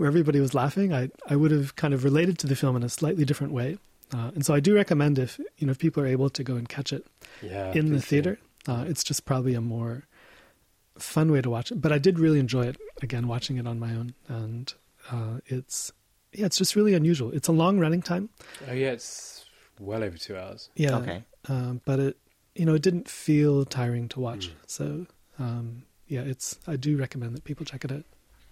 where 0.00 0.08
everybody 0.08 0.40
was 0.40 0.54
laughing, 0.54 0.92
I 0.92 1.10
I 1.28 1.36
would 1.36 1.50
have 1.52 1.76
kind 1.76 1.92
of 1.94 2.02
related 2.04 2.38
to 2.40 2.46
the 2.46 2.56
film 2.56 2.74
in 2.76 2.82
a 2.82 2.88
slightly 2.88 3.24
different 3.24 3.52
way. 3.52 3.78
Uh, 4.12 4.30
and 4.34 4.44
so 4.46 4.52
I 4.54 4.60
do 4.60 4.74
recommend 4.74 5.18
if 5.18 5.38
you 5.58 5.66
know 5.66 5.70
if 5.72 5.78
people 5.78 6.02
are 6.02 6.06
able 6.16 6.30
to 6.30 6.42
go 6.42 6.54
and 6.56 6.68
catch 6.68 6.92
it 6.92 7.06
Yeah, 7.42 7.72
in 7.78 7.86
the 7.86 7.92
please 7.92 8.00
do. 8.02 8.08
theater, 8.08 8.38
uh, 8.66 8.84
it's 8.88 9.04
just 9.04 9.24
probably 9.24 9.54
a 9.54 9.60
more 9.60 10.02
fun 10.98 11.30
way 11.32 11.40
to 11.40 11.50
watch 11.50 11.70
it. 11.72 11.80
But 11.80 11.92
I 11.92 11.98
did 11.98 12.18
really 12.18 12.38
enjoy 12.40 12.66
it 12.66 12.76
again 13.02 13.28
watching 13.28 13.56
it 13.58 13.66
on 13.66 13.78
my 13.78 13.92
own, 13.94 14.14
and 14.28 14.72
uh, 15.10 15.38
it's 15.46 15.92
yeah, 16.32 16.46
it's 16.46 16.58
just 16.58 16.76
really 16.76 16.94
unusual. 16.94 17.30
It's 17.32 17.48
a 17.48 17.52
long 17.52 17.78
running 17.78 18.02
time, 18.02 18.28
Oh 18.68 18.72
yeah, 18.72 18.92
it's 18.92 19.44
well 19.78 20.02
over 20.02 20.16
two 20.18 20.36
hours. 20.36 20.70
yeah, 20.76 20.96
Okay. 20.96 21.22
um, 21.48 21.80
but 21.84 21.98
it 22.00 22.16
you 22.54 22.64
know 22.66 22.74
it 22.74 22.82
didn't 22.82 23.08
feel 23.08 23.64
tiring 23.64 24.08
to 24.08 24.20
watch. 24.20 24.50
So 24.66 25.06
um, 25.38 25.84
yeah, 26.08 26.22
it's 26.22 26.58
I 26.66 26.76
do 26.76 26.96
recommend 26.96 27.34
that 27.36 27.44
people 27.44 27.64
check 27.64 27.84
it 27.84 27.92
out. 27.92 28.04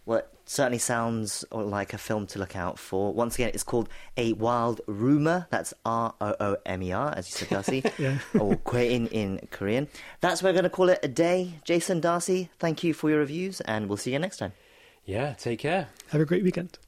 Well, 0.09 0.21
it 0.21 0.29
certainly 0.47 0.79
sounds 0.79 1.45
like 1.53 1.93
a 1.93 1.99
film 1.99 2.27
to 2.29 2.39
look 2.39 2.57
out 2.57 2.79
for. 2.79 3.13
Once 3.13 3.35
again, 3.35 3.51
it's 3.53 3.63
called 3.63 3.91
A 4.17 4.33
Wild 4.33 4.81
Roomer. 4.89 5.47
That's 5.51 5.75
R 5.85 6.15
O 6.19 6.35
O 6.41 6.57
M 6.65 6.83
E 6.83 6.93
R, 6.93 7.13
as 7.15 7.29
you 7.29 7.37
said, 7.37 7.49
Darcy. 7.51 7.85
Yeah. 7.99 8.19
or 8.41 8.57
Kwein 8.57 9.13
in 9.13 9.47
Korean. 9.51 9.87
That's 10.23 10.43
where 10.43 10.51
we're 10.51 10.55
going 10.55 10.65
to 10.65 10.71
call 10.71 10.89
it 10.89 11.01
a 11.03 11.09
day. 11.09 11.57
Jason, 11.63 12.01
Darcy, 12.01 12.49
thank 12.59 12.83
you 12.83 12.95
for 12.95 13.11
your 13.11 13.19
reviews, 13.19 13.61
and 13.61 13.87
we'll 13.87 13.99
see 13.99 14.15
you 14.15 14.19
next 14.19 14.39
time. 14.39 14.53
Yeah, 15.05 15.35
take 15.35 15.59
care. 15.59 15.89
Have 16.09 16.23
a 16.23 16.25
great 16.25 16.43
weekend. 16.43 16.79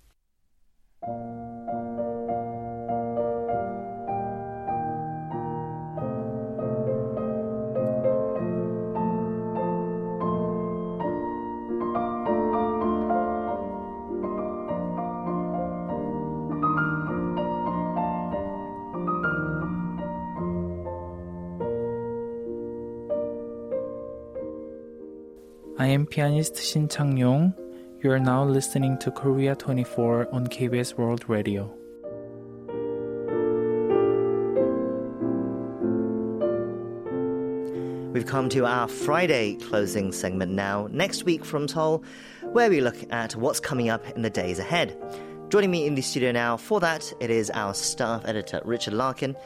Pianist 26.10 26.60
Shin 26.60 26.88
Chang-yong. 26.88 27.54
You 28.02 28.10
are 28.10 28.18
now 28.18 28.42
listening 28.44 28.98
to 28.98 29.12
Korea 29.12 29.54
24 29.54 30.34
on 30.34 30.48
KBS 30.48 30.94
World 30.94 31.28
Radio. 31.28 31.72
We've 38.12 38.26
come 38.26 38.48
to 38.48 38.66
our 38.66 38.88
Friday 38.88 39.54
closing 39.54 40.10
segment 40.10 40.50
now, 40.50 40.88
next 40.90 41.22
week 41.22 41.44
from 41.44 41.68
Seoul, 41.68 42.02
where 42.42 42.68
we 42.68 42.80
look 42.80 42.96
at 43.12 43.36
what's 43.36 43.60
coming 43.60 43.88
up 43.88 44.04
in 44.16 44.22
the 44.22 44.30
days 44.30 44.58
ahead. 44.58 44.96
Joining 45.48 45.70
me 45.70 45.86
in 45.86 45.94
the 45.94 46.02
studio 46.02 46.32
now 46.32 46.56
for 46.56 46.80
that, 46.80 47.12
it 47.20 47.30
is 47.30 47.50
our 47.50 47.72
staff 47.72 48.24
editor, 48.26 48.60
Richard 48.64 48.94
Larkin. 48.94 49.36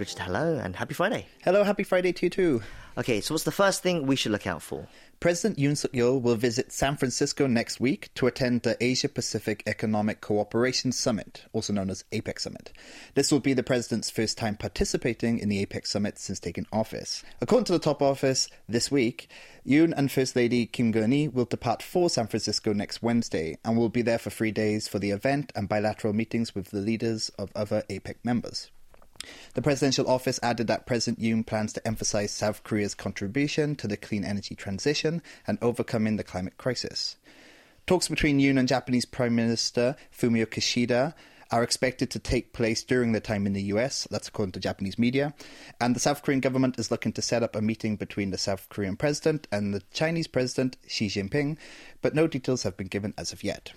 Richard, 0.00 0.20
hello, 0.20 0.58
and 0.58 0.74
happy 0.76 0.94
Friday. 0.94 1.26
Hello, 1.44 1.62
happy 1.62 1.82
Friday 1.82 2.10
to 2.10 2.24
you 2.26 2.30
too. 2.30 2.62
Okay, 2.96 3.20
so 3.20 3.34
what's 3.34 3.44
the 3.44 3.52
first 3.52 3.82
thing 3.82 4.06
we 4.06 4.16
should 4.16 4.32
look 4.32 4.46
out 4.46 4.62
for? 4.62 4.88
President 5.20 5.58
Yoon 5.58 5.76
Suk 5.76 5.92
Yeol 5.92 6.22
will 6.22 6.36
visit 6.36 6.72
San 6.72 6.96
Francisco 6.96 7.46
next 7.46 7.80
week 7.80 8.08
to 8.14 8.26
attend 8.26 8.62
the 8.62 8.82
Asia 8.82 9.10
Pacific 9.10 9.62
Economic 9.66 10.22
Cooperation 10.22 10.90
Summit, 10.90 11.44
also 11.52 11.74
known 11.74 11.90
as 11.90 12.04
APEC 12.12 12.40
Summit. 12.40 12.72
This 13.14 13.30
will 13.30 13.40
be 13.40 13.52
the 13.52 13.62
president's 13.62 14.08
first 14.08 14.38
time 14.38 14.56
participating 14.56 15.38
in 15.38 15.50
the 15.50 15.66
APEC 15.66 15.86
Summit 15.86 16.18
since 16.18 16.40
taking 16.40 16.66
office. 16.72 17.22
According 17.42 17.66
to 17.66 17.72
the 17.72 17.78
top 17.78 18.00
office, 18.00 18.48
this 18.66 18.90
week, 18.90 19.28
Yoon 19.66 19.92
and 19.94 20.10
First 20.10 20.34
Lady 20.34 20.64
Kim 20.64 20.94
Keon-hee 20.94 21.28
will 21.28 21.44
depart 21.44 21.82
for 21.82 22.08
San 22.08 22.26
Francisco 22.26 22.72
next 22.72 23.02
Wednesday 23.02 23.58
and 23.66 23.76
will 23.76 23.90
be 23.90 24.00
there 24.00 24.18
for 24.18 24.30
three 24.30 24.50
days 24.50 24.88
for 24.88 24.98
the 24.98 25.10
event 25.10 25.52
and 25.54 25.68
bilateral 25.68 26.14
meetings 26.14 26.54
with 26.54 26.70
the 26.70 26.80
leaders 26.80 27.28
of 27.38 27.52
other 27.54 27.82
APEC 27.90 28.14
members. 28.24 28.70
The 29.54 29.62
presidential 29.62 30.08
office 30.08 30.40
added 30.42 30.66
that 30.68 30.86
President 30.86 31.20
Yoon 31.20 31.46
plans 31.46 31.72
to 31.72 31.86
emphasize 31.86 32.30
South 32.30 32.64
Korea's 32.64 32.94
contribution 32.94 33.76
to 33.76 33.88
the 33.88 33.96
clean 33.96 34.24
energy 34.24 34.54
transition 34.54 35.22
and 35.46 35.58
overcoming 35.60 36.16
the 36.16 36.24
climate 36.24 36.56
crisis. 36.56 37.16
Talks 37.86 38.08
between 38.08 38.38
Yoon 38.38 38.58
and 38.58 38.68
Japanese 38.68 39.04
Prime 39.04 39.34
Minister 39.34 39.96
Fumio 40.16 40.46
Kishida 40.46 41.14
are 41.50 41.62
expected 41.62 42.10
to 42.10 42.18
take 42.18 42.52
place 42.52 42.82
during 42.84 43.12
the 43.12 43.20
time 43.20 43.46
in 43.46 43.52
the 43.52 43.62
US, 43.74 44.06
that's 44.10 44.28
according 44.28 44.52
to 44.52 44.60
Japanese 44.60 44.98
media. 44.98 45.34
And 45.80 45.96
the 45.96 46.00
South 46.00 46.22
Korean 46.22 46.40
government 46.40 46.78
is 46.78 46.90
looking 46.90 47.12
to 47.12 47.22
set 47.22 47.42
up 47.42 47.56
a 47.56 47.60
meeting 47.60 47.96
between 47.96 48.30
the 48.30 48.38
South 48.38 48.68
Korean 48.68 48.96
president 48.96 49.48
and 49.50 49.74
the 49.74 49.82
Chinese 49.92 50.26
president 50.26 50.76
Xi 50.86 51.08
Jinping, 51.08 51.56
but 52.02 52.14
no 52.14 52.26
details 52.26 52.62
have 52.62 52.76
been 52.76 52.86
given 52.86 53.14
as 53.18 53.32
of 53.32 53.42
yet. 53.42 53.72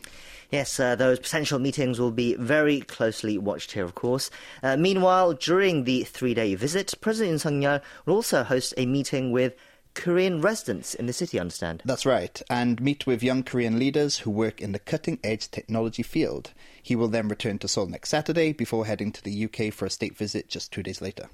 Yes, 0.52 0.80
uh, 0.80 0.96
those 0.96 1.20
potential 1.20 1.58
meetings 1.58 2.00
will 2.00 2.12
be 2.12 2.36
very 2.36 2.82
closely 2.82 3.38
watched 3.38 3.72
here, 3.72 3.86
of 3.86 3.96
course. 3.96 4.30
Uh, 4.62 4.78
meanwhile, 4.78 5.34
during 5.34 5.86
the 5.86 6.04
three 6.04 6.34
day 6.36 6.54
visit, 6.54 6.94
President 7.02 7.42
Suk 7.42 7.54
Yeol 7.54 7.82
will 8.06 8.16
also 8.16 8.44
host 8.44 8.74
a 8.78 8.86
meeting 8.86 9.32
with 9.32 9.56
Korean 9.94 10.42
residents 10.42 10.94
in 10.94 11.06
the 11.06 11.14
city, 11.14 11.40
understand. 11.40 11.82
That's 11.86 12.06
right, 12.06 12.42
and 12.50 12.82
meet 12.82 13.06
with 13.06 13.24
young 13.24 13.44
Korean 13.44 13.78
leaders 13.78 14.20
who 14.20 14.32
work 14.32 14.62
in 14.62 14.72
the 14.72 14.80
cutting 14.80 15.20
edge 15.24 15.50
technology 15.52 16.04
field. 16.04 16.52
He 16.82 16.96
will 16.96 17.08
then 17.08 17.28
return 17.28 17.60
to 17.60 17.68
Seoul 17.68 17.88
next 17.88 18.10
Saturday 18.10 18.54
before 18.54 18.86
heading 18.86 19.12
to 19.12 19.24
the 19.24 19.46
UK 19.46 19.74
for 19.74 19.86
a 19.86 19.90
state 19.90 20.18
visit 20.18 20.50
just 20.50 20.72
two 20.72 20.84
days 20.84 21.02
later. 21.02 21.30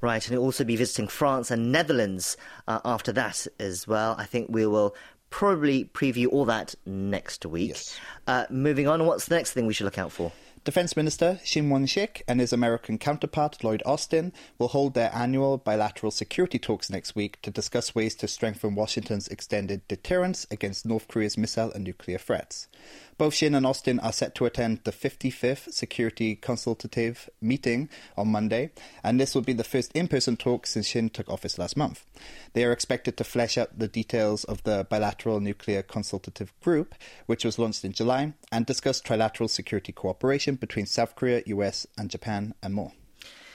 Right, 0.00 0.24
and 0.24 0.32
he'll 0.32 0.42
also 0.42 0.64
be 0.64 0.76
visiting 0.76 1.08
France 1.08 1.50
and 1.50 1.72
Netherlands 1.72 2.36
uh, 2.68 2.80
after 2.84 3.12
that 3.12 3.46
as 3.58 3.86
well. 3.86 4.14
I 4.18 4.24
think 4.24 4.48
we 4.50 4.66
will 4.66 4.94
probably 5.30 5.84
preview 5.84 6.28
all 6.30 6.44
that 6.46 6.74
next 6.84 7.44
week. 7.44 7.70
Yes. 7.70 7.98
Uh, 8.26 8.46
moving 8.50 8.86
on, 8.86 9.04
what's 9.04 9.26
the 9.26 9.34
next 9.34 9.52
thing 9.52 9.66
we 9.66 9.74
should 9.74 9.84
look 9.84 9.98
out 9.98 10.12
for? 10.12 10.32
Defense 10.66 10.96
Minister 10.96 11.38
Shin 11.44 11.70
Won-sik 11.70 12.24
and 12.26 12.40
his 12.40 12.52
American 12.52 12.98
counterpart 12.98 13.62
Lloyd 13.62 13.84
Austin 13.86 14.32
will 14.58 14.66
hold 14.66 14.94
their 14.94 15.14
annual 15.14 15.58
bilateral 15.58 16.10
security 16.10 16.58
talks 16.58 16.90
next 16.90 17.14
week 17.14 17.40
to 17.42 17.52
discuss 17.52 17.94
ways 17.94 18.16
to 18.16 18.26
strengthen 18.26 18.74
Washington's 18.74 19.28
extended 19.28 19.86
deterrence 19.86 20.44
against 20.50 20.84
North 20.84 21.06
Korea's 21.06 21.38
missile 21.38 21.70
and 21.70 21.84
nuclear 21.84 22.18
threats. 22.18 22.66
Both 23.18 23.32
Shin 23.32 23.54
and 23.54 23.64
Austin 23.64 23.98
are 24.00 24.12
set 24.12 24.34
to 24.34 24.44
attend 24.44 24.80
the 24.84 24.92
55th 24.92 25.72
Security 25.72 26.36
Consultative 26.36 27.30
meeting 27.40 27.88
on 28.14 28.28
Monday, 28.28 28.72
and 29.02 29.18
this 29.18 29.34
will 29.34 29.40
be 29.40 29.54
the 29.54 29.64
first 29.64 29.90
in-person 29.92 30.36
talk 30.36 30.66
since 30.66 30.88
Shin 30.88 31.08
took 31.08 31.30
office 31.30 31.58
last 31.58 31.78
month. 31.78 32.04
They 32.52 32.62
are 32.62 32.72
expected 32.72 33.16
to 33.16 33.24
flesh 33.24 33.56
out 33.56 33.78
the 33.78 33.88
details 33.88 34.44
of 34.44 34.62
the 34.64 34.86
bilateral 34.90 35.40
nuclear 35.40 35.82
consultative 35.82 36.52
group, 36.60 36.94
which 37.24 37.42
was 37.42 37.58
launched 37.58 37.86
in 37.86 37.92
July, 37.92 38.34
and 38.52 38.66
discuss 38.66 39.00
trilateral 39.00 39.48
security 39.48 39.92
cooperation 39.92 40.56
between 40.56 40.84
South 40.84 41.16
Korea, 41.16 41.42
US, 41.46 41.86
and 41.96 42.10
Japan, 42.10 42.52
and 42.62 42.74
more. 42.74 42.92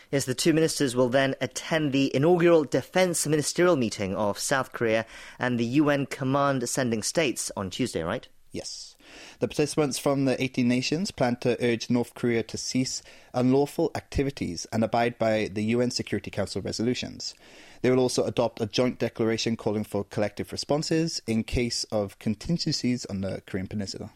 Yes, 0.09 0.25
the 0.25 0.33
two 0.33 0.53
ministers 0.53 0.95
will 0.95 1.09
then 1.09 1.35
attend 1.39 1.93
the 1.93 2.13
inaugural 2.15 2.63
defense 2.63 3.27
ministerial 3.27 3.75
meeting 3.75 4.15
of 4.15 4.39
South 4.39 4.73
Korea 4.73 5.05
and 5.37 5.59
the 5.59 5.65
UN 5.65 6.07
command 6.07 6.67
sending 6.67 7.03
states 7.03 7.51
on 7.55 7.69
Tuesday, 7.69 8.01
right? 8.01 8.27
Yes. 8.51 8.90
The 9.39 9.47
participants 9.47 9.97
from 9.97 10.25
the 10.25 10.41
18 10.41 10.67
nations 10.67 11.11
plan 11.11 11.37
to 11.41 11.57
urge 11.63 11.89
North 11.89 12.13
Korea 12.13 12.43
to 12.43 12.57
cease 12.57 13.01
unlawful 13.33 13.91
activities 13.95 14.67
and 14.71 14.83
abide 14.83 15.17
by 15.17 15.49
the 15.51 15.63
UN 15.63 15.91
Security 15.91 16.31
Council 16.31 16.61
resolutions. 16.61 17.33
They 17.81 17.89
will 17.89 17.99
also 17.99 18.25
adopt 18.25 18.61
a 18.61 18.65
joint 18.65 18.99
declaration 18.99 19.57
calling 19.57 19.83
for 19.83 20.03
collective 20.03 20.51
responses 20.51 21.21
in 21.25 21.43
case 21.43 21.83
of 21.85 22.19
contingencies 22.19 23.05
on 23.05 23.21
the 23.21 23.41
Korean 23.47 23.67
Peninsula. 23.67 24.11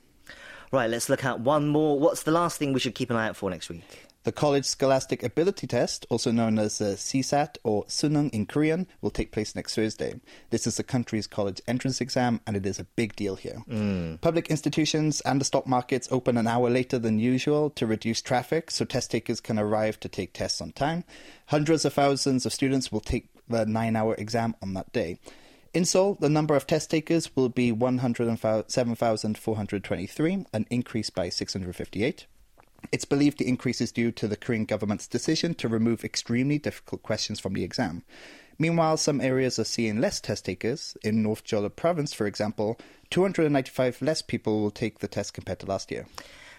Right, 0.72 0.90
let's 0.90 1.10
look 1.10 1.24
at 1.24 1.40
one 1.40 1.68
more. 1.68 2.00
What's 2.00 2.24
the 2.24 2.32
last 2.32 2.58
thing 2.58 2.74
we 2.74 2.80
should 2.80 2.96
keep 2.96 3.10
an 3.10 3.16
eye 3.16 3.30
out 3.30 3.36
for 3.36 3.50
next 3.50 3.70
week? 3.70 4.05
The 4.26 4.32
College 4.32 4.66
Scholastic 4.66 5.22
Ability 5.22 5.68
Test, 5.68 6.08
also 6.10 6.32
known 6.32 6.58
as 6.58 6.80
the 6.80 6.96
CSAT 6.96 7.58
or 7.64 7.86
Suneung 7.86 8.32
in 8.32 8.48
Korean, 8.48 8.88
will 9.00 9.12
take 9.12 9.32
place 9.32 9.54
next 9.54 9.76
Thursday. 9.76 10.20
This 10.50 10.66
is 10.66 10.78
the 10.78 10.84
country's 10.84 11.28
college 11.28 11.62
entrance 11.68 12.02
exam, 12.02 12.42
and 12.48 12.58
it 12.58 12.66
is 12.66 12.80
a 12.80 12.86
big 12.86 13.16
deal 13.16 13.36
here. 13.36 13.62
Mm. 13.70 14.20
Public 14.22 14.50
institutions 14.50 15.22
and 15.22 15.40
the 15.40 15.46
stock 15.46 15.68
markets 15.68 16.08
open 16.10 16.38
an 16.38 16.48
hour 16.48 16.72
later 16.72 16.98
than 16.98 17.20
usual 17.20 17.70
to 17.70 17.86
reduce 17.86 18.20
traffic, 18.20 18.72
so 18.72 18.84
test 18.84 19.12
takers 19.12 19.40
can 19.40 19.60
arrive 19.60 20.00
to 20.00 20.10
take 20.10 20.34
tests 20.34 20.60
on 20.60 20.72
time. 20.72 21.04
Hundreds 21.46 21.86
of 21.86 21.94
thousands 21.94 22.48
of 22.48 22.54
students 22.54 22.92
will 22.92 23.02
take 23.02 23.28
the 23.48 23.64
nine 23.68 23.96
hour 23.96 24.16
exam 24.16 24.56
on 24.60 24.74
that 24.74 24.92
day. 24.92 25.20
In 25.72 25.86
Seoul, 25.86 26.18
the 26.20 26.30
number 26.30 26.56
of 26.56 26.66
test 26.66 26.90
takers 26.90 27.36
will 27.36 27.50
be 27.50 27.72
107,423, 27.72 30.46
an 30.52 30.66
increase 30.72 31.12
by 31.12 31.30
658. 31.30 32.26
It's 32.92 33.06
believed 33.06 33.40
the 33.40 33.48
increase 33.48 33.82
is 33.82 33.92
due 33.92 34.12
to 34.12 34.28
the 34.28 34.38
Korean 34.38 34.66
government's 34.66 35.08
decision 35.08 35.54
to 35.56 35.68
remove 35.68 36.04
extremely 36.04 36.58
difficult 36.58 37.04
questions 37.04 37.40
from 37.40 37.54
the 37.54 37.64
exam. 37.64 38.04
Meanwhile, 38.58 38.98
some 38.98 39.20
areas 39.20 39.60
are 39.60 39.66
seeing 39.66 40.00
less 40.00 40.22
test 40.22 40.46
takers. 40.46 40.96
In 41.04 41.22
North 41.22 41.44
Jeolla 41.44 41.76
province, 41.76 42.14
for 42.14 42.26
example, 42.26 42.80
295 43.10 44.02
less 44.02 44.22
people 44.22 44.62
will 44.62 44.72
take 44.72 45.00
the 45.00 45.08
test 45.08 45.34
compared 45.34 45.60
to 45.60 45.66
last 45.66 45.92
year. 45.92 46.08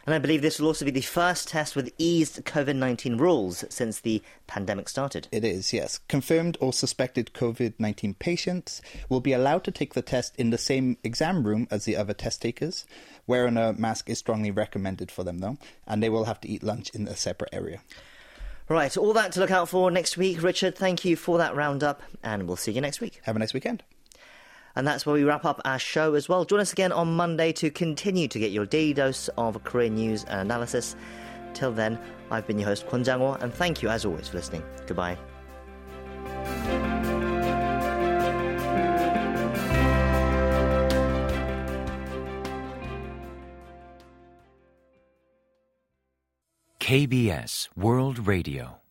And 0.06 0.14
I 0.14 0.18
believe 0.18 0.40
this 0.40 0.60
will 0.60 0.68
also 0.68 0.84
be 0.84 0.92
the 0.92 1.00
first 1.00 1.48
test 1.48 1.74
with 1.74 1.92
eased 1.98 2.44
COVID 2.44 2.76
19 2.76 3.18
rules 3.18 3.64
since 3.68 3.98
the 3.98 4.22
pandemic 4.46 4.88
started. 4.88 5.26
It 5.32 5.44
is, 5.44 5.72
yes. 5.72 5.98
Confirmed 6.08 6.56
or 6.60 6.72
suspected 6.72 7.32
COVID 7.34 7.74
19 7.80 8.14
patients 8.14 8.80
will 9.08 9.20
be 9.20 9.32
allowed 9.32 9.64
to 9.64 9.72
take 9.72 9.94
the 9.94 10.02
test 10.02 10.36
in 10.36 10.50
the 10.50 10.58
same 10.58 10.96
exam 11.02 11.44
room 11.44 11.66
as 11.72 11.84
the 11.84 11.96
other 11.96 12.14
test 12.14 12.40
takers. 12.40 12.86
Wearing 13.26 13.56
a 13.56 13.72
mask 13.72 14.08
is 14.08 14.18
strongly 14.18 14.52
recommended 14.52 15.10
for 15.10 15.24
them, 15.24 15.40
though, 15.40 15.58
and 15.88 16.00
they 16.00 16.08
will 16.08 16.26
have 16.26 16.40
to 16.42 16.48
eat 16.48 16.62
lunch 16.62 16.90
in 16.90 17.08
a 17.08 17.16
separate 17.16 17.52
area. 17.52 17.80
Right, 18.68 18.96
all 18.96 19.12
that 19.12 19.32
to 19.32 19.40
look 19.40 19.50
out 19.50 19.68
for 19.68 19.90
next 19.90 20.16
week. 20.16 20.42
Richard, 20.42 20.76
thank 20.76 21.04
you 21.04 21.16
for 21.16 21.38
that 21.38 21.56
roundup, 21.56 22.02
and 22.22 22.46
we'll 22.46 22.56
see 22.56 22.72
you 22.72 22.80
next 22.80 23.00
week. 23.00 23.20
Have 23.24 23.34
a 23.34 23.40
nice 23.40 23.54
weekend. 23.54 23.82
And 24.76 24.86
that's 24.86 25.06
where 25.06 25.14
we 25.14 25.24
wrap 25.24 25.44
up 25.44 25.60
our 25.64 25.78
show 25.78 26.14
as 26.14 26.28
well. 26.28 26.44
Join 26.44 26.60
us 26.60 26.72
again 26.72 26.92
on 26.92 27.16
Monday 27.16 27.50
to 27.52 27.70
continue 27.70 28.28
to 28.28 28.38
get 28.38 28.52
your 28.52 28.66
daily 28.66 28.92
dose 28.92 29.28
of 29.38 29.62
Korean 29.64 29.94
news 29.94 30.24
and 30.24 30.40
analysis. 30.40 30.94
Till 31.54 31.72
then, 31.72 31.98
I've 32.30 32.46
been 32.46 32.58
your 32.58 32.68
host, 32.68 32.86
Kwon 32.86 33.04
Jang-wo, 33.04 33.34
and 33.40 33.52
thank 33.52 33.82
you 33.82 33.88
as 33.88 34.04
always 34.04 34.28
for 34.28 34.36
listening. 34.36 34.62
Goodbye. 34.86 35.16
KBS 46.86 47.68
World 47.74 48.28
Radio. 48.28 48.85